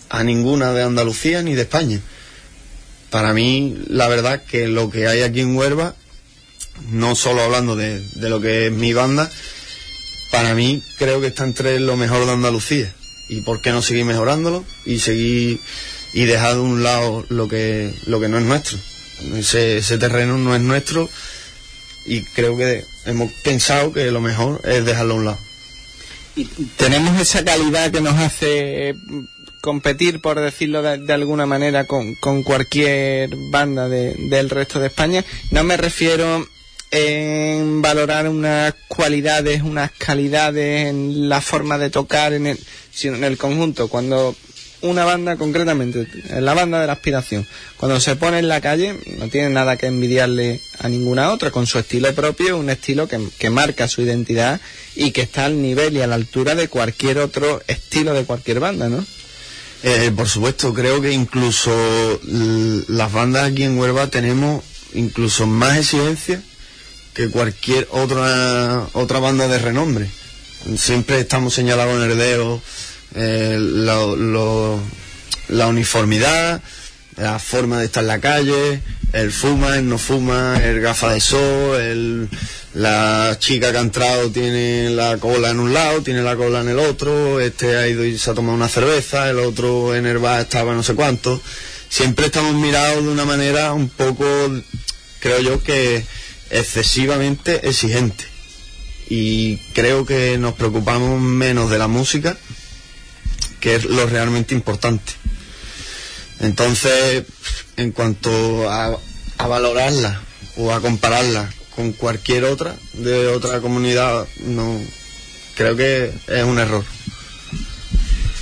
a 0.09 0.23
ninguna 0.23 0.71
de 0.71 0.83
Andalucía 0.83 1.41
ni 1.41 1.53
de 1.53 1.63
España 1.63 1.99
para 3.11 3.33
mí, 3.33 3.77
la 3.87 4.07
verdad 4.07 4.41
que 4.43 4.67
lo 4.67 4.89
que 4.89 5.07
hay 5.07 5.21
aquí 5.21 5.41
en 5.41 5.55
Huelva, 5.55 5.95
no 6.91 7.13
solo 7.13 7.41
hablando 7.41 7.75
de, 7.75 8.01
lo 8.15 8.39
que 8.39 8.67
es 8.67 8.71
mi 8.71 8.93
banda, 8.93 9.29
para 10.31 10.55
mí 10.55 10.81
creo 10.97 11.19
que 11.19 11.27
está 11.27 11.43
entre 11.43 11.79
lo 11.81 11.97
mejor 11.97 12.25
de 12.25 12.31
Andalucía. 12.31 12.91
¿Y 13.27 13.41
por 13.41 13.61
qué 13.61 13.71
no 13.71 13.81
seguir 13.81 14.05
mejorándolo 14.05 14.65
y 14.85 14.99
seguir 14.99 15.59
y 16.13 16.25
dejar 16.25 16.55
de 16.55 16.61
un 16.61 16.83
lado 16.83 17.25
lo 17.29 17.47
que, 17.47 17.93
lo 18.07 18.19
que 18.19 18.29
no 18.29 18.37
es 18.39 18.45
nuestro? 18.45 18.77
Ese 19.35 19.97
terreno 19.97 20.37
no 20.37 20.55
es 20.55 20.61
nuestro 20.61 21.09
y 22.05 22.21
creo 22.23 22.57
que 22.57 22.83
hemos 23.05 23.31
pensado 23.43 23.93
que 23.93 24.11
lo 24.11 24.21
mejor 24.21 24.61
es 24.63 24.85
dejarlo 24.85 25.13
a 25.13 25.17
un 25.17 25.25
lado. 25.25 25.39
Y 26.35 26.45
tenemos 26.77 27.19
esa 27.19 27.43
calidad 27.43 27.91
que 27.91 28.01
nos 28.01 28.17
hace 28.17 28.95
competir, 29.61 30.21
por 30.21 30.39
decirlo 30.39 30.81
de, 30.81 31.13
alguna 31.13 31.45
manera, 31.45 31.85
con, 31.85 32.15
cualquier 32.43 33.29
banda 33.35 33.87
del 33.87 34.49
resto 34.49 34.79
de 34.79 34.87
España. 34.87 35.23
No 35.51 35.63
me 35.63 35.77
refiero 35.77 36.47
en 36.89 37.81
valorar 37.81 38.27
unas 38.27 38.73
cualidades, 38.87 39.61
unas 39.61 39.91
calidades 39.91 40.87
en 40.87 41.29
la 41.29 41.39
forma 41.39 41.77
de 41.77 41.89
tocar, 41.89 42.33
en 42.33 42.47
el, 42.47 42.59
sino 42.91 43.15
en 43.15 43.23
el 43.23 43.37
conjunto. 43.37 43.87
Cuando 43.87 44.35
una 44.81 45.05
banda 45.05 45.35
concretamente, 45.35 46.07
la 46.39 46.53
banda 46.53 46.79
de 46.79 46.87
la 46.87 46.93
aspiración. 46.93 47.47
Cuando 47.77 47.99
se 47.99 48.15
pone 48.15 48.39
en 48.39 48.47
la 48.47 48.61
calle 48.61 48.97
no 49.17 49.27
tiene 49.27 49.49
nada 49.49 49.77
que 49.77 49.87
envidiarle 49.87 50.61
a 50.79 50.89
ninguna 50.89 51.31
otra, 51.31 51.51
con 51.51 51.67
su 51.67 51.79
estilo 51.79 52.13
propio, 52.13 52.57
un 52.57 52.69
estilo 52.69 53.07
que, 53.07 53.19
que 53.37 53.49
marca 53.49 53.87
su 53.87 54.01
identidad 54.01 54.59
y 54.95 55.11
que 55.11 55.21
está 55.21 55.45
al 55.45 55.61
nivel 55.61 55.95
y 55.95 56.01
a 56.01 56.07
la 56.07 56.15
altura 56.15 56.55
de 56.55 56.67
cualquier 56.67 57.19
otro 57.19 57.61
estilo 57.67 58.13
de 58.13 58.25
cualquier 58.25 58.59
banda, 58.59 58.89
¿no? 58.89 59.05
Eh, 59.83 60.11
por 60.15 60.29
supuesto, 60.29 60.73
creo 60.73 61.01
que 61.01 61.11
incluso 61.11 61.71
las 62.87 63.11
bandas 63.11 63.51
aquí 63.51 63.63
en 63.63 63.79
Huelva 63.79 64.07
tenemos 64.07 64.63
incluso 64.93 65.47
más 65.47 65.77
exigencia 65.77 66.41
que 67.13 67.29
cualquier 67.29 67.87
otra 67.91 68.87
otra 68.93 69.19
banda 69.19 69.47
de 69.47 69.57
renombre. 69.57 70.07
Siempre 70.77 71.19
estamos 71.19 71.55
señalados 71.55 71.95
en 71.95 72.03
el 72.03 72.17
eh, 73.15 73.57
lo- 73.59 74.15
lo- 74.15 74.79
la 75.49 75.67
uniformidad, 75.67 76.61
la 77.17 77.39
forma 77.39 77.79
de 77.79 77.85
estar 77.85 78.03
en 78.03 78.07
la 78.07 78.19
calle, 78.19 78.81
el 79.13 79.31
fuma, 79.31 79.77
el 79.77 79.87
no 79.89 79.97
fuma, 79.97 80.59
el 80.63 80.79
gafa 80.79 81.13
de 81.13 81.19
sol, 81.19 81.79
el, 81.81 82.29
la 82.73 83.35
chica 83.39 83.71
que 83.71 83.77
ha 83.77 83.81
entrado 83.81 84.31
tiene 84.31 84.89
la 84.91 85.17
cola 85.17 85.49
en 85.49 85.59
un 85.59 85.73
lado, 85.73 86.01
tiene 86.01 86.21
la 86.21 86.37
cola 86.37 86.61
en 86.61 86.69
el 86.69 86.79
otro, 86.79 87.39
este 87.41 87.75
ha 87.77 87.87
ido 87.87 88.05
y 88.05 88.17
se 88.17 88.31
ha 88.31 88.33
tomado 88.33 88.55
una 88.55 88.69
cerveza, 88.69 89.29
el 89.29 89.39
otro 89.39 89.93
en 89.95 90.05
el 90.05 90.19
bar 90.19 90.39
estaba 90.41 90.73
no 90.73 90.83
sé 90.83 90.93
cuánto. 90.95 91.41
Siempre 91.89 92.27
estamos 92.27 92.53
mirados 92.55 93.03
de 93.03 93.09
una 93.09 93.25
manera 93.25 93.73
un 93.73 93.89
poco, 93.89 94.25
creo 95.19 95.39
yo 95.41 95.61
que 95.61 96.05
excesivamente 96.49 97.67
exigente. 97.67 98.23
Y 99.09 99.57
creo 99.73 100.05
que 100.05 100.37
nos 100.37 100.53
preocupamos 100.53 101.19
menos 101.19 101.69
de 101.69 101.77
la 101.77 101.87
música, 101.89 102.37
que 103.61 103.75
es 103.75 103.85
lo 103.85 104.05
realmente 104.07 104.53
importante. 104.53 105.13
Entonces, 106.41 107.23
en 107.77 107.91
cuanto 107.91 108.69
a, 108.69 108.97
a 109.37 109.47
valorarla 109.47 110.21
o 110.57 110.73
a 110.73 110.81
compararla 110.81 111.49
con 111.75 111.93
cualquier 111.93 112.43
otra 112.43 112.75
de 112.93 113.27
otra 113.27 113.61
comunidad, 113.61 114.27
no 114.43 114.77
creo 115.55 115.75
que 115.77 116.11
es 116.27 116.43
un 116.43 116.59
error. 116.59 116.83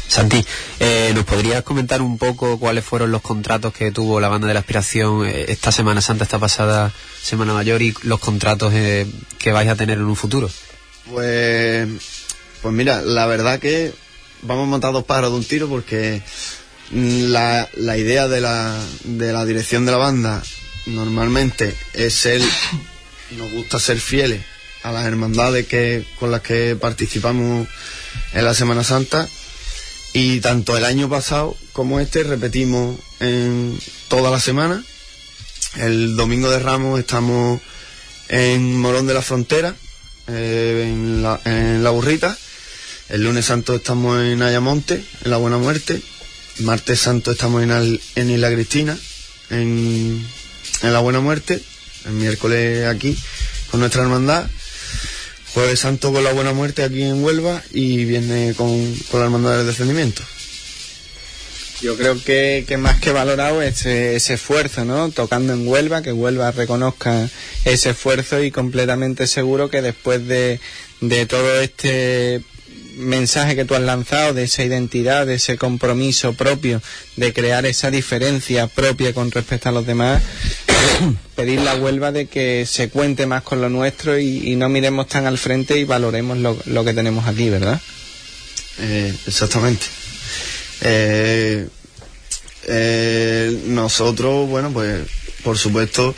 Santi, 0.08 0.44
eh, 0.80 1.12
¿nos 1.14 1.24
podrías 1.24 1.62
comentar 1.64 2.02
un 2.02 2.18
poco 2.18 2.58
cuáles 2.58 2.84
fueron 2.84 3.12
los 3.12 3.22
contratos 3.22 3.74
que 3.74 3.92
tuvo 3.92 4.20
la 4.20 4.28
banda 4.28 4.48
de 4.48 4.56
la 4.56 4.62
aspiración 4.62 5.24
eh, 5.26 5.46
esta 5.50 5.72
Semana 5.72 6.02
Santa, 6.02 6.24
esta 6.24 6.40
pasada 6.40 6.92
Semana 7.22 7.54
Mayor 7.54 7.84
y 7.84 7.94
los 8.04 8.20
contratos 8.20 8.74
eh, 8.74 9.06
que 9.38 9.52
vais 9.52 9.70
a 9.70 9.76
tener 9.76 10.00
en 10.00 10.06
un 10.06 10.16
futuro? 10.16 10.50
Pues, 11.12 11.88
pues 12.62 12.74
mira, 12.74 13.02
la 13.02 13.28
verdad 13.28 13.60
que 13.60 13.94
vamos 14.42 14.68
a 14.68 14.72
matar 14.72 14.94
dos 14.94 15.06
pájaros 15.06 15.32
de 15.32 15.38
un 15.38 15.46
tiro 15.46 15.68
porque 15.68 16.22
mm, 16.92 17.32
la, 17.32 17.70
la 17.76 17.98
idea 17.98 18.28
de 18.28 18.42
la, 18.42 18.78
de 19.04 19.34
la 19.34 19.46
dirección 19.46 19.86
de 19.86 19.92
la 19.92 19.98
banda 19.98 20.44
normalmente 20.86 21.76
es 21.94 22.14
ser, 22.14 22.42
nos 23.38 23.52
gusta 23.52 23.80
ser 23.80 24.00
fieles 24.00 24.44
a 24.84 24.92
las 24.92 25.06
hermandades 25.06 25.68
que, 25.68 26.06
con 26.20 26.32
las 26.32 26.42
que 26.42 26.76
participamos 26.76 27.68
en 28.34 28.46
la 28.46 28.54
Semana 28.54 28.84
Santa 28.84 29.28
y 30.14 30.40
tanto 30.40 30.76
el 30.78 30.86
año 30.86 31.10
pasado 31.10 31.56
como 31.74 32.00
este 32.00 32.24
repetimos 32.24 32.98
en 33.20 33.80
toda 34.08 34.32
la 34.32 34.40
semana. 34.40 34.84
El 35.78 36.16
domingo 36.16 36.50
de 36.50 36.60
Ramos 36.60 37.00
estamos 37.00 37.62
en 38.28 38.80
Morón 38.80 39.06
de 39.06 39.14
la 39.14 39.22
Frontera, 39.22 39.76
eh, 40.28 40.88
en, 40.88 41.22
la, 41.22 41.40
en 41.46 41.84
La 41.84 41.92
Burrita. 41.92 42.36
El 43.10 43.24
lunes 43.24 43.46
santo 43.46 43.74
estamos 43.74 44.24
en 44.24 44.44
Ayamonte, 44.44 45.04
en 45.24 45.32
La 45.32 45.38
Buena 45.38 45.58
Muerte. 45.58 46.00
Martes 46.60 47.00
santo 47.00 47.32
estamos 47.32 47.64
en, 47.64 48.00
en 48.16 48.30
Isla 48.30 48.52
Cristina, 48.54 48.96
en, 49.50 50.24
La 50.84 51.00
Buena 51.00 51.20
Muerte. 51.20 51.60
El 52.06 52.12
miércoles 52.12 52.86
aquí 52.86 53.18
con 53.72 53.80
nuestra 53.80 54.04
hermandad. 54.04 54.48
Jueves 55.56 55.80
santo 55.80 56.14
con 56.14 56.24
La 56.24 56.34
Buena 56.34 56.54
Muerte 56.54 56.84
aquí 56.84 57.02
en 57.02 57.24
Huelva 57.24 57.64
y 57.72 58.06
viene 58.06 58.54
con, 58.56 58.96
con 59.10 59.22
la 59.22 59.26
hermandad 59.26 59.58
del 59.58 59.66
descendimiento. 59.66 60.22
Yo 61.82 61.98
creo 61.98 62.22
que, 62.24 62.64
que 62.68 62.78
más 62.78 63.00
que 63.00 63.12
valorado 63.12 63.64
ese, 63.64 64.18
ese 64.18 64.36
esfuerzo, 64.36 64.86
¿no? 64.86 65.10
Tocando 65.10 65.54
en 65.54 65.68
Huelva, 65.68 66.04
que 66.04 66.12
Huelva 66.12 66.52
reconozca 66.52 67.28
ese 67.66 67.92
esfuerzo 67.92 68.44
y 68.44 68.52
completamente 68.52 69.26
seguro 69.26 69.72
que 69.72 69.82
después 69.82 70.28
de, 70.28 70.60
de 71.02 71.26
todo 71.26 71.60
este 71.60 72.44
mensaje 73.00 73.56
que 73.56 73.66
tú 73.66 73.76
has 73.76 73.82
lanzado, 73.82 74.34
de 74.34 74.44
esa 74.44 74.64
identidad, 74.64 75.26
de 75.26 75.36
ese 75.36 75.58
compromiso 75.58 76.34
propio, 76.34 76.82
de 77.16 77.34
crear 77.34 77.66
esa 77.66 77.90
diferencia 77.90 78.68
propia 78.68 79.14
con 79.14 79.32
respecto 79.32 79.70
a 79.70 79.72
los 79.72 79.86
demás, 79.86 80.22
pedirle 81.36 81.70
a 81.70 81.76
Huelva 81.76 82.12
de 82.12 82.28
que 82.28 82.66
se 82.68 82.90
cuente 82.90 83.26
más 83.26 83.44
con 83.44 83.62
lo 83.62 83.70
nuestro 83.70 84.20
y, 84.20 84.56
no 84.56 84.70
miremos 84.70 85.08
tan 85.08 85.26
al 85.26 85.38
frente 85.38 85.80
y 85.80 85.86
valoremos 85.86 86.38
lo, 86.38 86.58
lo 86.66 86.84
que 86.84 86.94
tenemos 86.94 87.26
aquí, 87.28 87.50
¿verdad? 87.50 87.80
Eh, 88.80 89.14
exactamente. 89.26 89.86
Eh, 90.82 91.68
eh, 92.68 93.62
nosotros, 93.68 94.50
bueno, 94.50 94.72
pues 94.72 95.02
por 95.44 95.58
supuesto 95.58 96.14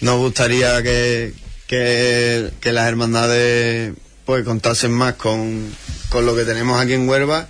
nos 0.00 0.18
gustaría 0.18 0.82
que, 0.82 1.34
que 1.66 2.72
las 2.72 2.88
hermandades 2.88 3.92
pues 4.24 4.44
contasen 4.44 4.92
más 4.92 5.14
con, 5.14 5.74
con 6.10 6.24
lo 6.26 6.34
que 6.34 6.44
tenemos 6.44 6.80
aquí 6.80 6.94
en 6.94 7.08
Huelva 7.08 7.48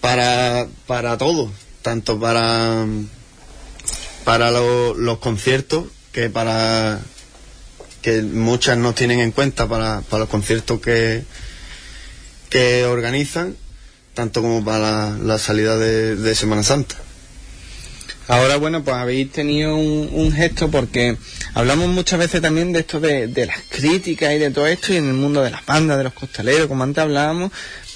para, 0.00 0.66
para 0.86 1.18
todo, 1.18 1.50
tanto 1.82 2.18
para, 2.20 2.86
para 4.24 4.50
lo- 4.50 4.94
los 4.94 5.18
conciertos 5.18 5.86
que 6.12 6.30
para 6.30 7.00
que 8.02 8.22
muchas 8.22 8.78
nos 8.78 8.94
tienen 8.94 9.18
en 9.20 9.32
cuenta 9.32 9.68
para, 9.68 10.02
para 10.02 10.20
los 10.20 10.28
conciertos 10.28 10.80
que, 10.80 11.24
que 12.48 12.84
organizan, 12.84 13.56
tanto 14.14 14.40
como 14.40 14.64
para 14.64 15.10
la, 15.18 15.38
salida 15.38 15.76
de 15.76 16.34
Semana 16.36 16.62
Santa. 16.62 16.96
Ahora, 18.28 18.56
bueno, 18.56 18.84
pues 18.84 18.94
habéis 18.94 19.32
tenido 19.32 19.74
un, 19.74 20.32
gesto 20.32 20.70
porque 20.70 21.16
hablamos 21.54 21.88
muchas 21.88 22.18
veces 22.18 22.42
también 22.42 22.74
de 22.74 22.80
esto 22.80 23.00
de, 23.00 23.26
de 23.26 23.46
las 23.46 23.58
críticas 23.70 24.34
y 24.34 24.38
de 24.38 24.50
todo 24.50 24.66
esto 24.66 24.92
y 24.92 24.96
en 24.96 25.08
el 25.08 25.14
mundo 25.14 25.42
de 25.42 25.50
las 25.50 25.64
bandas, 25.64 25.96
de 25.96 26.04
los 26.04 26.12
costaleros, 26.12 26.66
como 26.66 26.84
antes 26.84 27.02
hablábamos, 27.02 27.50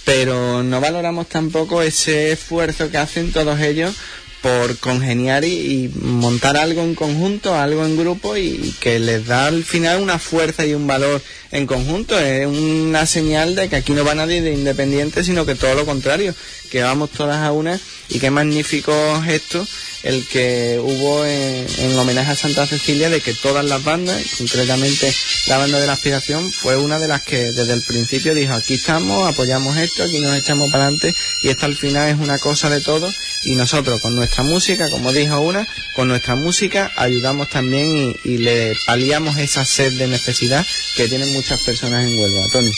pero 0.07 0.62
no 0.62 0.80
valoramos 0.80 1.28
tampoco 1.28 1.83
ese 1.83 2.33
esfuerzo 2.33 2.91
que 2.91 2.97
hacen 2.97 3.30
todos 3.30 3.61
ellos 3.61 3.95
por 4.43 4.76
congeniar 4.78 5.45
y, 5.45 5.90
montar 5.95 6.57
algo 6.57 6.82
en 6.82 6.95
conjunto, 6.95 7.55
algo 7.55 7.84
en 7.86 7.97
grupo 7.97 8.36
y 8.36 8.74
que 8.80 8.99
les 8.99 9.26
da 9.26 9.47
al 9.47 9.64
final 9.64 10.03
una 10.03 10.18
fuerza 10.18 10.66
y 10.66 10.74
un 10.74 10.86
valor 10.86 11.22
en 11.53 11.66
conjunto. 11.66 12.18
Es 12.18 12.47
una 12.47 13.07
señal 13.07 13.55
de 13.55 13.68
que 13.68 13.76
aquí 13.76 13.93
no 13.93 14.05
va 14.05 14.14
nadie 14.14 14.43
de 14.43 14.53
independiente, 14.53 15.22
sino 15.22 15.47
que 15.47 15.55
todo 15.55 15.74
lo 15.74 15.86
contrario, 15.86 16.34
que 16.70 16.82
vamos 16.82 17.11
todas 17.11 17.38
a 17.38 17.53
una 17.53 17.78
y 18.09 18.18
qué 18.18 18.30
magnífico 18.30 18.93
gesto 19.22 19.66
el 20.03 20.26
que 20.26 20.80
hubo 20.82 21.24
en, 21.24 21.66
en 21.78 21.99
homenaje 21.99 22.32
a 22.32 22.36
Santa 22.36 22.66
Cecilia 22.66 23.09
de 23.09 23.20
que 23.20 23.34
todas 23.34 23.64
las 23.64 23.84
bandas, 23.84 24.20
concretamente 24.36 25.14
la 25.47 25.59
banda 25.59 25.78
de 25.78 25.86
la 25.86 25.93
aspiración, 25.93 26.51
fue 26.53 26.76
una 26.76 26.99
de 26.99 27.09
las 27.09 27.22
que 27.22 27.53
desde 27.53 27.72
el 27.72 27.82
principio 27.82 28.34
dijo 28.34 28.53
aquí 28.53 28.74
estamos, 28.74 29.28
apoyamos 29.28 29.76
esto, 29.76 30.03
aquí 30.03 30.18
nos 30.20 30.36
echamos 30.36 30.70
para 30.70 30.86
adelante 30.86 31.14
y 31.43 31.49
esto 31.49 31.66
al 31.66 31.76
final 31.76 32.09
es 32.09 32.16
una 32.18 32.38
cosa 32.38 32.68
de 32.68 32.80
todos 32.80 33.14
y 33.45 33.55
nosotros 33.55 34.01
con 34.01 34.14
nuestra 34.14 34.43
música, 34.45 34.88
como 34.90 35.12
dijo 35.12 35.40
una, 35.40 35.66
con 35.95 36.09
nuestra 36.09 36.34
música 36.34 36.93
ayudamos 36.97 37.49
también 37.49 37.97
y, 37.97 38.16
y 38.24 38.38
le 38.38 38.74
paliamos 38.86 39.36
esa 39.38 39.64
sed 39.64 39.93
de 39.99 40.07
necesidad 40.07 40.64
que 40.97 41.09
tienen 41.09 41.32
muchas 41.32 41.62
personas 41.62 42.07
en 42.07 42.18
Huelva. 42.18 42.49
Tony. 42.53 42.72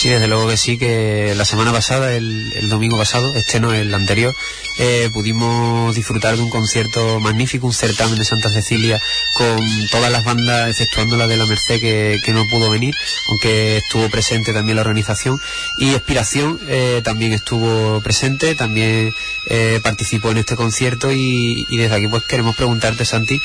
Sí, 0.00 0.08
desde 0.08 0.28
luego 0.28 0.48
que 0.48 0.56
sí, 0.56 0.78
que 0.78 1.34
la 1.36 1.44
semana 1.44 1.72
pasada, 1.72 2.14
el, 2.14 2.70
domingo 2.70 2.96
pasado, 2.96 3.34
este 3.34 3.60
no, 3.60 3.74
el 3.74 3.92
anterior, 3.92 4.34
eh, 4.78 5.10
pudimos 5.12 5.94
disfrutar 5.94 6.36
de 6.36 6.42
un 6.42 6.48
concierto 6.48 7.20
magnífico, 7.20 7.66
un 7.66 7.74
certamen 7.74 8.18
de 8.18 8.24
Santa 8.24 8.48
Cecilia 8.48 8.98
con 9.34 9.60
todas 9.90 10.10
las 10.10 10.24
bandas, 10.24 10.70
exceptuando 10.70 11.18
la 11.18 11.26
de 11.26 11.36
la 11.36 11.44
Merced 11.44 11.80
que, 11.80 12.32
no 12.32 12.46
pudo 12.46 12.70
venir, 12.70 12.94
aunque 13.28 13.76
estuvo 13.76 14.08
presente 14.08 14.54
también 14.54 14.76
la 14.76 14.80
organización. 14.80 15.38
Y 15.76 15.90
Expiración 15.90 16.58
eh, 16.66 17.02
también 17.04 17.34
estuvo 17.34 18.00
presente, 18.00 18.54
también 18.54 19.12
eh, 19.50 19.80
participó 19.82 20.30
en 20.30 20.38
este 20.38 20.56
concierto 20.56 21.12
y, 21.12 21.66
desde 21.76 21.94
aquí 21.94 22.08
pues 22.08 22.22
queremos 22.24 22.56
preguntarte, 22.56 23.04
Santi, 23.04 23.38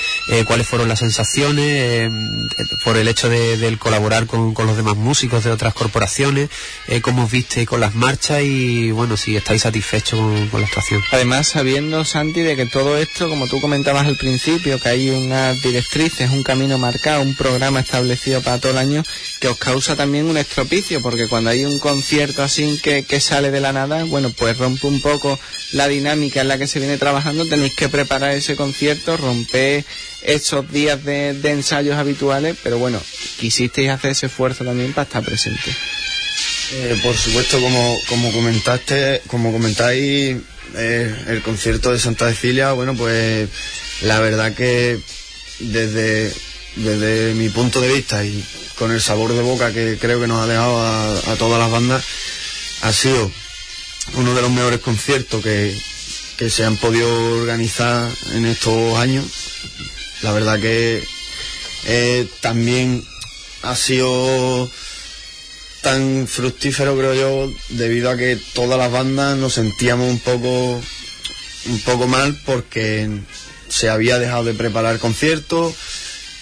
cuáles 0.45 0.67
fueron 0.67 0.87
las 0.87 0.99
sensaciones 0.99 2.09
por 2.85 2.95
el 2.95 3.09
hecho 3.09 3.27
de, 3.27 3.75
colaborar 3.77 4.25
con 4.25 4.53
los 4.55 4.77
demás 4.77 4.95
músicos 4.95 5.43
de 5.43 5.51
otras 5.51 5.73
corporaciones 5.73 6.44
eh, 6.87 7.01
cómo 7.01 7.25
os 7.25 7.31
viste 7.31 7.65
con 7.65 7.79
las 7.79 7.95
marchas 7.95 8.41
y 8.43 8.91
bueno, 8.91 9.17
si 9.17 9.35
estáis 9.35 9.61
satisfechos 9.63 10.19
con, 10.49 10.61
la 10.61 10.67
actuación. 10.67 11.03
Además, 11.11 11.47
sabiendo, 11.47 12.05
Santi, 12.05 12.41
de 12.41 12.55
que 12.55 12.65
todo 12.65 12.97
esto, 12.97 13.29
como 13.29 13.47
tú 13.47 13.61
comentabas 13.61 14.05
al 14.07 14.17
principio, 14.17 14.79
que 14.79 14.89
hay 14.89 15.09
unas 15.09 15.61
directrices, 15.61 16.31
un 16.31 16.43
camino 16.43 16.77
marcado, 16.77 17.21
un 17.21 17.35
programa 17.35 17.79
establecido 17.79 18.41
para 18.41 18.59
todo 18.59 18.71
el 18.71 18.77
año, 18.77 19.03
que 19.39 19.47
os 19.47 19.57
causa 19.57 19.95
también 19.95 20.25
un 20.25 20.37
estropicio, 20.37 21.01
porque 21.01 21.27
cuando 21.27 21.49
hay 21.49 21.65
un 21.65 21.79
concierto 21.79 22.43
así 22.43 22.79
que, 22.81 23.03
que 23.03 23.19
sale 23.19 23.51
de 23.51 23.61
la 23.61 23.73
nada, 23.73 24.03
bueno, 24.05 24.31
pues 24.31 24.57
rompe 24.57 24.87
un 24.87 25.01
poco 25.01 25.39
la 25.73 25.87
dinámica 25.87 26.41
en 26.41 26.47
la 26.47 26.57
que 26.57 26.67
se 26.67 26.79
viene 26.79 26.97
trabajando, 26.97 27.45
tenéis 27.45 27.75
que 27.75 27.89
preparar 27.89 28.31
ese 28.31 28.55
concierto, 28.55 29.17
romper 29.17 29.85
esos 30.25 30.71
días 30.71 31.03
de, 31.03 31.29
ensayos 31.43 31.97
habituales, 31.97 32.57
pero 32.63 32.77
bueno, 32.77 33.01
quisisteis 33.39 33.89
hacer 33.89 34.11
ese 34.11 34.25
esfuerzo 34.27 34.63
también 34.63 34.93
para 34.93 35.03
estar 35.03 35.23
presente. 35.23 35.71
Eh, 36.73 36.99
por 37.03 37.15
supuesto, 37.15 37.59
como, 37.61 37.95
como 38.07 38.31
comentaste, 38.31 39.21
como 39.27 39.51
comentáis, 39.51 40.37
eh, 40.75 41.15
el 41.27 41.41
concierto 41.41 41.91
de 41.91 41.99
Santa 41.99 42.27
Cecilia, 42.29 42.71
bueno, 42.71 42.95
pues 42.95 43.49
la 44.01 44.19
verdad 44.19 44.53
que 44.53 44.99
desde, 45.59 46.33
desde 46.75 47.33
mi 47.35 47.49
punto 47.49 47.79
de 47.79 47.93
vista 47.93 48.25
y 48.25 48.43
con 48.77 48.91
el 48.91 49.01
sabor 49.01 49.33
de 49.33 49.41
boca 49.41 49.71
que 49.71 49.97
creo 49.99 50.19
que 50.19 50.27
nos 50.27 50.43
ha 50.43 50.47
dejado 50.47 50.81
a, 50.81 51.35
todas 51.37 51.59
las 51.59 51.71
bandas, 51.71 52.03
ha 52.81 52.91
sido 52.91 53.31
uno 54.15 54.33
de 54.33 54.41
los 54.41 54.51
mejores 54.51 54.79
conciertos 54.79 55.43
que, 55.43 55.75
que 56.37 56.49
se 56.49 56.65
han 56.65 56.77
podido 56.77 57.09
organizar 57.39 58.11
en 58.33 58.45
estos 58.45 58.97
años 58.97 59.25
la 60.21 60.31
verdad 60.31 60.59
que 60.59 61.03
eh, 61.85 62.27
también 62.41 63.03
ha 63.61 63.75
sido 63.75 64.69
tan 65.81 66.27
fructífero 66.27 66.97
creo 66.97 67.13
yo 67.13 67.53
debido 67.69 68.09
a 68.09 68.17
que 68.17 68.39
todas 68.53 68.79
las 68.79 68.91
bandas 68.91 69.37
nos 69.37 69.53
sentíamos 69.53 70.09
un 70.09 70.19
poco 70.19 70.81
un 71.67 71.79
poco 71.81 72.07
mal 72.07 72.39
porque 72.45 73.09
se 73.67 73.89
había 73.89 74.19
dejado 74.19 74.45
de 74.45 74.53
preparar 74.53 74.99
conciertos 74.99 75.73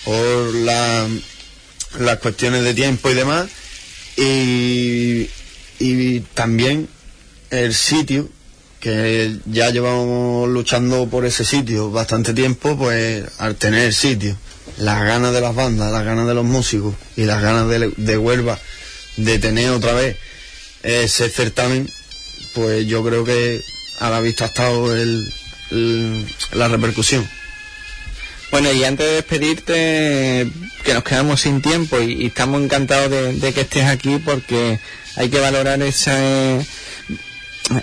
por 0.04 0.56
las 0.56 2.18
cuestiones 2.22 2.64
de 2.64 2.74
tiempo 2.74 3.10
y 3.10 3.14
demás. 3.14 3.50
Y, 4.18 5.30
y 5.80 6.20
también 6.34 6.88
el 7.50 7.74
sitio 7.74 8.30
que 8.84 9.38
ya 9.46 9.70
llevamos 9.70 10.50
luchando 10.50 11.08
por 11.08 11.26
ese 11.26 11.46
sitio 11.46 11.90
bastante 11.90 12.34
tiempo, 12.34 12.78
pues 12.78 13.24
al 13.38 13.56
tener 13.56 13.94
sitio, 13.94 14.36
las 14.78 15.02
ganas 15.06 15.32
de 15.34 15.40
las 15.40 15.56
bandas, 15.56 15.90
las 15.94 16.04
ganas 16.04 16.28
de 16.28 16.34
los 16.34 16.44
músicos 16.44 16.94
y 17.16 17.24
las 17.24 17.42
ganas 17.42 17.70
de, 17.70 17.94
de 17.96 18.18
Huelva 18.18 18.60
de 19.16 19.40
tener 19.40 19.70
otra 19.70 19.94
vez 19.94 20.18
ese 20.84 21.30
certamen, 21.30 21.90
pues 22.56 22.86
yo 22.86 23.06
creo 23.06 23.24
que 23.24 23.62
a 24.02 24.10
la 24.10 24.20
vista 24.20 24.44
ha 24.44 24.48
estado 24.48 24.94
el, 24.94 25.32
la 26.52 26.68
repercusión. 26.68 27.26
Bueno, 28.52 28.70
y 28.74 28.84
antes 28.84 29.08
de 29.08 29.14
despedirte, 29.14 30.52
que 30.84 30.94
nos 30.94 31.06
quedamos 31.06 31.40
sin 31.40 31.62
tiempo 31.62 32.02
y, 32.02 32.26
estamos 32.26 32.62
encantados 32.62 33.10
de, 33.10 33.54
que 33.54 33.62
estés 33.62 33.86
aquí 33.86 34.18
porque 34.18 34.78
hay 35.16 35.30
que 35.30 35.40
valorar 35.40 35.82
esa, 35.82 36.20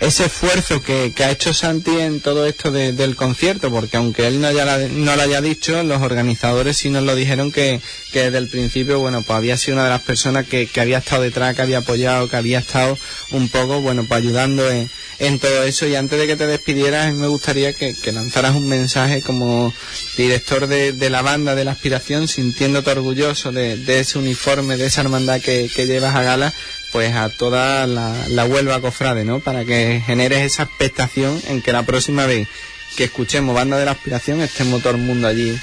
ese 0.01 0.26
esfuerzo 0.26 0.83
que, 0.83 1.12
ha 1.24 1.31
hecho 1.31 1.55
Santi 1.55 1.99
en 1.99 2.20
todo 2.20 2.45
esto 2.47 2.70
del 2.70 3.16
concierto, 3.16 3.70
porque 3.70 3.97
aunque 3.97 4.26
él 4.26 4.41
no, 4.41 4.49
haya, 4.49 4.76
no 4.89 5.16
lo 5.16 5.22
haya 5.22 5.41
dicho, 5.41 5.83
los 5.83 6.03
organizadores 6.03 6.76
sí 6.76 6.91
nos 6.91 7.03
lo 7.03 7.14
dijeron 7.14 7.51
que, 7.51 7.81
desde 8.12 8.37
el 8.37 8.49
principio, 8.49 8.99
bueno, 8.99 9.22
pues 9.22 9.37
había 9.37 9.57
sido 9.57 9.76
una 9.76 9.85
de 9.85 9.91
las 9.91 10.03
personas 10.03 10.47
que, 10.47 10.68
había 10.78 10.99
estado 10.99 11.22
detrás, 11.22 11.55
que 11.55 11.62
había 11.62 11.78
apoyado, 11.78 12.28
que 12.28 12.37
había 12.37 12.59
estado 12.59 12.99
un 13.31 13.49
poco, 13.49 13.81
bueno, 13.81 14.05
pues 14.05 14.18
ayudando 14.18 14.68
en, 14.70 15.39
todo 15.39 15.64
eso. 15.64 15.87
Y 15.87 15.97
antes 15.97 16.18
de 16.18 16.26
que 16.26 16.37
te 16.37 16.47
despidieras, 16.47 17.14
me 17.14 17.26
gustaría 17.26 17.72
que, 17.72 17.95
lanzaras 18.12 18.55
un 18.55 18.68
mensaje 18.68 19.22
como 19.22 19.72
director 20.16 20.66
de, 20.66 21.11
la 21.11 21.22
banda 21.22 21.55
de 21.55 21.64
la 21.64 21.72
aspiración, 21.72 22.28
sintiéndote 22.28 22.91
orgulloso 22.91 23.51
de, 23.51 24.01
ese 24.01 24.18
uniforme, 24.18 24.76
de 24.76 24.87
esa 24.87 25.01
hermandad 25.01 25.41
que 25.41 25.68
llevas 25.87 26.14
a 26.14 26.22
gala, 26.22 26.53
pues 26.93 27.14
a 27.14 27.28
toda 27.28 27.86
la, 27.86 28.14
la 28.28 28.45
Huelva 28.45 28.80
Cofrade, 28.80 29.24
¿no? 29.24 29.41
Para 29.41 29.64
que 29.64 30.03
generes 30.05 30.45
esa 30.45 30.64
expectación 30.64 31.41
en 31.49 31.62
que 31.62 31.72
la 31.72 31.84
próxima 31.84 32.26
vez 32.26 32.49
que 32.97 33.05
escuchemos 33.05 33.55
Banda 33.55 33.78
de 33.78 33.84
la 33.84 33.93
Aspiración 33.93 34.41
estemos 34.41 34.82
todo 34.82 34.95
el 34.95 35.03
mundo 35.03 35.28
allí. 35.28 35.59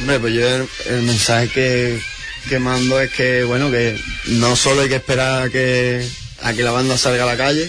Hombre, 0.00 0.20
pues 0.20 0.34
yo 0.34 0.46
el, 0.86 1.02
mensaje 1.02 1.48
que, 1.48 2.00
que, 2.48 2.58
mando 2.58 3.00
es 3.00 3.10
que, 3.10 3.44
bueno, 3.44 3.70
que 3.70 3.98
no 4.26 4.54
solo 4.54 4.82
hay 4.82 4.88
que 4.88 4.96
esperar 4.96 5.42
a 5.42 5.50
que, 5.50 6.06
a 6.42 6.52
que 6.52 6.62
la 6.62 6.70
banda 6.70 6.96
salga 6.96 7.24
a 7.24 7.26
la 7.26 7.36
calle, 7.36 7.68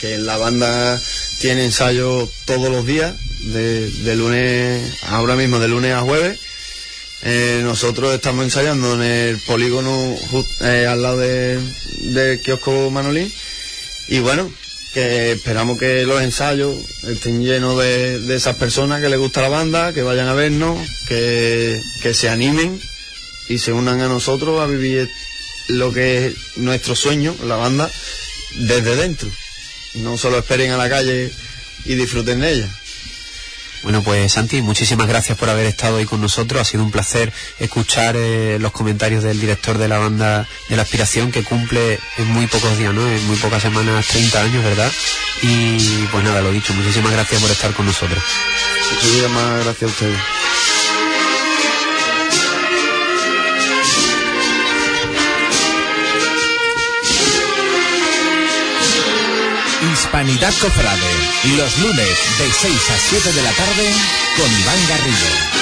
que 0.00 0.18
la 0.18 0.36
banda 0.36 1.00
tiene 1.40 1.64
ensayo 1.64 2.30
todos 2.44 2.70
los 2.70 2.86
días, 2.86 3.14
de, 3.40 3.90
de 3.90 4.16
lunes, 4.16 5.02
ahora 5.08 5.34
mismo 5.34 5.58
de 5.58 5.68
lunes 5.68 5.92
a 5.92 6.02
jueves, 6.02 6.38
eh, 7.24 7.60
nosotros 7.62 8.12
estamos 8.14 8.44
ensayando 8.44 8.94
en 8.94 9.02
el 9.02 9.38
polígono 9.38 10.16
eh, 10.60 10.86
al 10.88 11.02
lado 11.02 11.18
del 11.18 12.40
kiosco 12.42 12.90
Manolín 12.90 13.32
y 14.08 14.18
bueno, 14.18 14.52
que 14.92 15.32
esperamos 15.32 15.78
que 15.78 16.04
los 16.04 16.20
ensayos 16.20 16.76
estén 17.04 17.42
llenos 17.44 17.78
de, 17.78 18.34
esas 18.34 18.56
personas 18.56 19.00
que 19.00 19.08
les 19.08 19.18
gusta 19.18 19.40
la 19.40 19.48
banda, 19.48 19.92
que 19.92 20.02
vayan 20.02 20.26
a 20.26 20.34
vernos, 20.34 20.78
que, 21.06 21.80
que 22.02 22.12
se 22.12 22.28
animen 22.28 22.80
y 23.48 23.58
se 23.58 23.72
unan 23.72 24.00
a 24.00 24.08
nosotros 24.08 24.60
a 24.60 24.66
vivir 24.66 25.08
lo 25.68 25.92
que 25.92 26.26
es 26.26 26.34
nuestro 26.56 26.96
sueño, 26.96 27.34
la 27.44 27.56
banda, 27.56 27.90
desde 28.56 28.96
dentro. 28.96 29.30
No 29.94 30.18
solo 30.18 30.38
esperen 30.38 30.72
a 30.72 30.76
la 30.76 30.88
calle 30.88 31.30
y 31.84 31.94
disfruten 31.94 32.40
de 32.40 32.52
ella. 32.52 32.81
Bueno, 33.82 34.02
pues 34.02 34.32
Santi, 34.32 34.62
muchísimas 34.62 35.08
gracias 35.08 35.36
por 35.36 35.50
haber 35.50 35.66
estado 35.66 35.96
ahí 35.96 36.04
con 36.04 36.20
nosotros. 36.20 36.60
Ha 36.60 36.64
sido 36.64 36.84
un 36.84 36.92
placer 36.92 37.32
escuchar 37.58 38.14
eh, 38.16 38.58
los 38.60 38.72
comentarios 38.72 39.24
del 39.24 39.40
director 39.40 39.78
de 39.78 39.88
la 39.88 39.98
banda 39.98 40.46
de 40.68 40.76
la 40.76 40.82
aspiración 40.82 41.32
que 41.32 41.42
cumple 41.42 41.98
en 42.18 42.28
muy 42.28 42.46
pocos 42.46 42.78
días, 42.78 42.94
¿no? 42.94 43.06
En 43.06 43.26
muy 43.26 43.36
pocas 43.36 43.62
semanas, 43.62 44.06
30 44.06 44.40
años, 44.40 44.64
¿verdad? 44.64 44.90
Y 45.42 46.06
pues 46.12 46.22
nada, 46.22 46.40
lo 46.42 46.52
dicho, 46.52 46.72
muchísimas 46.74 47.12
gracias 47.12 47.40
por 47.40 47.50
estar 47.50 47.72
con 47.72 47.86
nosotros. 47.86 48.22
Muchísimas 48.92 49.64
gracias 49.64 49.82
a 49.82 49.92
ustedes. 49.92 50.51
Hispanidad 60.12 60.52
Cofrade, 60.60 61.56
los 61.56 61.78
lunes 61.78 62.18
de 62.38 62.52
6 62.52 62.90
a 62.90 62.98
7 62.98 63.32
de 63.32 63.42
la 63.42 63.50
tarde 63.52 63.90
con 64.36 64.60
Iván 64.60 64.86
Garrido. 64.86 65.61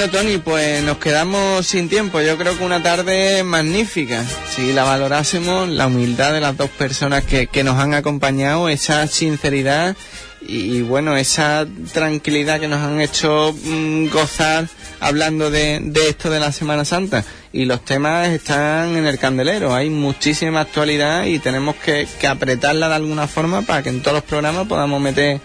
Bueno, 0.00 0.18
Tony, 0.18 0.38
pues 0.38 0.82
nos 0.82 0.96
quedamos 0.96 1.66
sin 1.66 1.90
tiempo. 1.90 2.22
Yo 2.22 2.38
creo 2.38 2.56
que 2.56 2.64
una 2.64 2.82
tarde 2.82 3.44
magnífica. 3.44 4.24
Si 4.48 4.72
la 4.72 4.84
valorásemos, 4.84 5.68
la 5.68 5.88
humildad 5.88 6.32
de 6.32 6.40
las 6.40 6.56
dos 6.56 6.70
personas 6.70 7.22
que, 7.22 7.62
nos 7.62 7.78
han 7.78 7.92
acompañado, 7.92 8.70
esa 8.70 9.06
sinceridad 9.08 9.94
y, 10.40 10.80
bueno, 10.80 11.18
esa 11.18 11.66
tranquilidad 11.92 12.60
que 12.60 12.66
nos 12.66 12.80
han 12.80 13.02
hecho 13.02 13.54
mm, 13.62 14.06
gozar 14.06 14.68
hablando 15.00 15.50
de, 15.50 15.92
esto 16.08 16.30
de 16.30 16.40
la 16.40 16.50
Semana 16.50 16.86
Santa. 16.86 17.22
Y 17.52 17.66
los 17.66 17.84
temas 17.84 18.28
están 18.28 18.96
en 18.96 19.06
el 19.06 19.18
candelero. 19.18 19.74
Hay 19.74 19.90
muchísima 19.90 20.62
actualidad 20.62 21.26
y 21.26 21.40
tenemos 21.40 21.76
que, 21.76 22.08
que 22.18 22.26
apretarla 22.26 22.88
de 22.88 22.94
alguna 22.94 23.26
forma 23.26 23.60
para 23.60 23.82
que 23.82 23.90
en 23.90 24.00
todos 24.00 24.14
los 24.14 24.24
programas 24.24 24.66
podamos 24.66 24.98
meter 24.98 25.42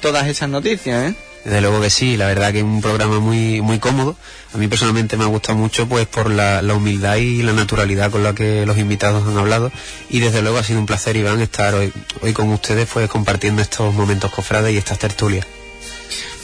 todas 0.00 0.26
esas 0.28 0.48
noticias, 0.48 1.10
¿eh? 1.10 1.27
Desde 1.48 1.62
luego 1.62 1.80
que 1.80 1.88
sí, 1.88 2.18
la 2.18 2.26
verdad 2.26 2.52
que 2.52 2.58
es 2.58 2.64
un 2.64 2.82
programa 2.82 3.20
muy, 3.20 3.62
muy 3.62 3.78
cómodo. 3.78 4.18
A 4.52 4.58
mí 4.58 4.68
personalmente 4.68 5.16
me 5.16 5.24
ha 5.24 5.28
gustado 5.28 5.56
mucho 5.56 5.88
pues 5.88 6.06
por 6.06 6.30
la, 6.30 6.60
humildad 6.74 7.16
y 7.16 7.42
la 7.42 7.54
naturalidad 7.54 8.10
con 8.10 8.22
la 8.22 8.34
que 8.34 8.66
los 8.66 8.76
invitados 8.76 9.26
han 9.26 9.38
hablado. 9.38 9.72
Y 10.10 10.20
desde 10.20 10.42
luego 10.42 10.58
ha 10.58 10.62
sido 10.62 10.78
un 10.78 10.84
placer, 10.84 11.16
Iván, 11.16 11.40
estar 11.40 11.74
hoy, 11.74 11.90
hoy 12.20 12.34
con 12.34 12.50
ustedes 12.50 12.86
pues 12.92 13.08
compartiendo 13.08 13.62
estos 13.62 13.94
momentos 13.94 14.30
cofrades 14.30 14.74
y 14.74 14.76
estas 14.76 14.98
tertulias. 14.98 15.46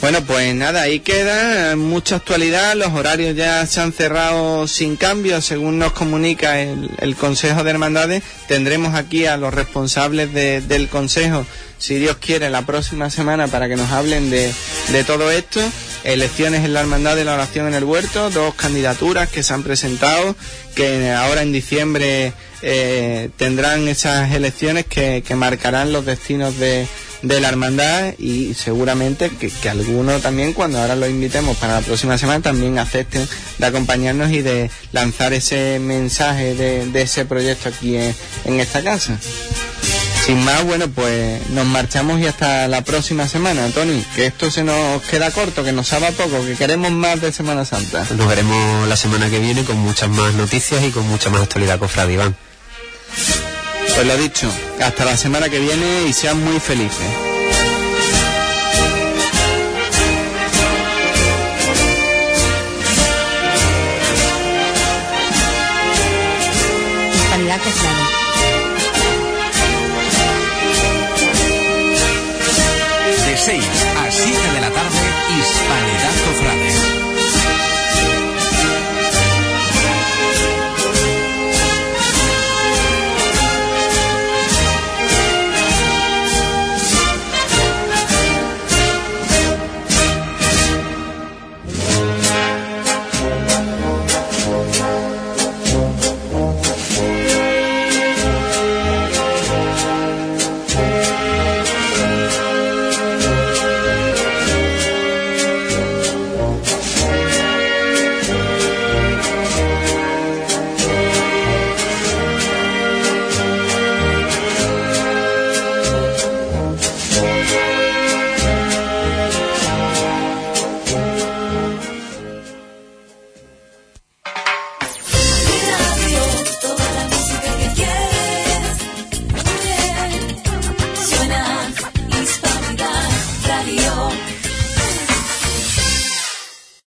Bueno, 0.01 0.23
pues 0.25 0.53
nada, 0.55 0.81
ahí 0.81 0.99
queda 0.99 1.75
mucha 1.75 2.17
actualidad, 2.17 2.75
los 2.75 2.89
horarios 2.89 3.35
ya 3.35 3.65
se 3.65 3.81
han 3.81 3.93
cerrado 3.93 4.67
sin 4.67 4.97
cambio, 4.97 5.41
según 5.41 5.79
nos 5.79 5.93
comunica 5.93 6.61
el, 6.61 7.15
Consejo 7.15 7.63
de 7.63 7.71
Hermandades, 7.71 8.23
tendremos 8.47 8.93
aquí 8.93 9.25
a 9.25 9.37
los 9.37 9.53
responsables 9.53 10.33
del 10.33 10.89
Consejo, 10.89 11.45
si 11.77 11.95
Dios 11.95 12.17
quiere, 12.17 12.49
la 12.49 12.65
próxima 12.65 13.09
semana 13.09 13.47
para 13.47 13.67
que 13.67 13.75
nos 13.75 13.91
hablen 13.91 14.29
de, 14.29 14.53
de 14.91 15.03
todo 15.03 15.31
esto 15.31 15.61
elecciones 16.05 16.63
en 16.63 16.73
la 16.73 16.81
Hermandad 16.81 17.15
de 17.15 17.25
la 17.25 17.33
Oración 17.33 17.67
en 17.67 17.73
el 17.73 17.83
Huerto, 17.83 18.29
dos 18.29 18.53
candidaturas 18.53 19.27
que 19.27 19.43
se 19.43 19.53
han 19.53 19.63
presentado, 19.63 20.35
que 20.75 21.11
ahora 21.11 21.41
en 21.41 21.51
diciembre 21.51 22.31
eh, 22.61 23.29
tendrán 23.37 23.87
esas 23.87 24.31
elecciones 24.31 24.85
que, 24.85 25.23
que 25.25 25.35
marcarán 25.35 25.91
los 25.91 26.05
destinos 26.05 26.57
de, 26.59 26.87
de 27.23 27.41
la 27.41 27.49
hermandad 27.49 28.13
y 28.19 28.53
seguramente 28.53 29.29
que, 29.29 29.49
que 29.49 29.69
algunos 29.69 30.21
también 30.21 30.53
cuando 30.53 30.79
ahora 30.79 30.95
los 30.95 31.09
invitemos 31.09 31.57
para 31.57 31.79
la 31.79 31.81
próxima 31.81 32.17
semana 32.17 32.41
también 32.41 32.77
acepten 32.77 33.27
de 33.57 33.65
acompañarnos 33.65 34.31
y 34.31 34.41
de 34.41 34.69
lanzar 34.91 35.33
ese 35.33 35.79
mensaje 35.79 36.53
de, 36.53 36.85
de 36.85 37.01
ese 37.01 37.25
proyecto 37.25 37.69
aquí 37.69 37.95
en, 37.95 38.15
en 38.45 38.59
esta 38.59 38.83
casa. 38.83 39.19
Sin 40.25 40.43
más, 40.43 40.63
bueno, 40.63 40.87
pues 40.89 41.47
nos 41.51 41.67
marchamos 41.67 42.19
y 42.19 42.25
hasta 42.25 42.67
la 42.67 42.83
próxima 42.83 43.27
semana, 43.27 43.67
Tony, 43.69 44.03
que 44.15 44.25
esto 44.25 44.49
se 44.49 44.63
nos 44.63 45.03
queda 45.03 45.29
corto, 45.29 45.63
que 45.63 45.71
nos 45.71 45.87
sabe 45.87 46.07
a 46.07 46.11
poco, 46.13 46.43
que 46.43 46.55
queremos 46.55 46.91
más 46.91 47.21
de 47.21 47.31
Semana 47.31 47.63
Santa. 47.63 48.07
Nos 48.09 48.27
veremos 48.27 48.87
la 48.87 48.97
semana 48.97 49.29
que 49.29 49.37
viene 49.37 49.63
con 49.63 49.77
muchas 49.77 50.09
más 50.09 50.33
noticias 50.33 50.83
y 50.83 50.89
con 50.89 51.07
mucha 51.07 51.29
más 51.29 51.43
actualidad, 51.43 51.77
cofrade 51.77 52.13
Iván. 52.13 52.35
Pues 53.93 54.07
lo 54.07 54.17
dicho, 54.17 54.51
hasta 54.81 55.05
la 55.05 55.15
semana 55.15 55.47
que 55.47 55.59
viene 55.59 56.07
y 56.07 56.13
sean 56.13 56.43
muy 56.43 56.59
felices. 56.59 57.34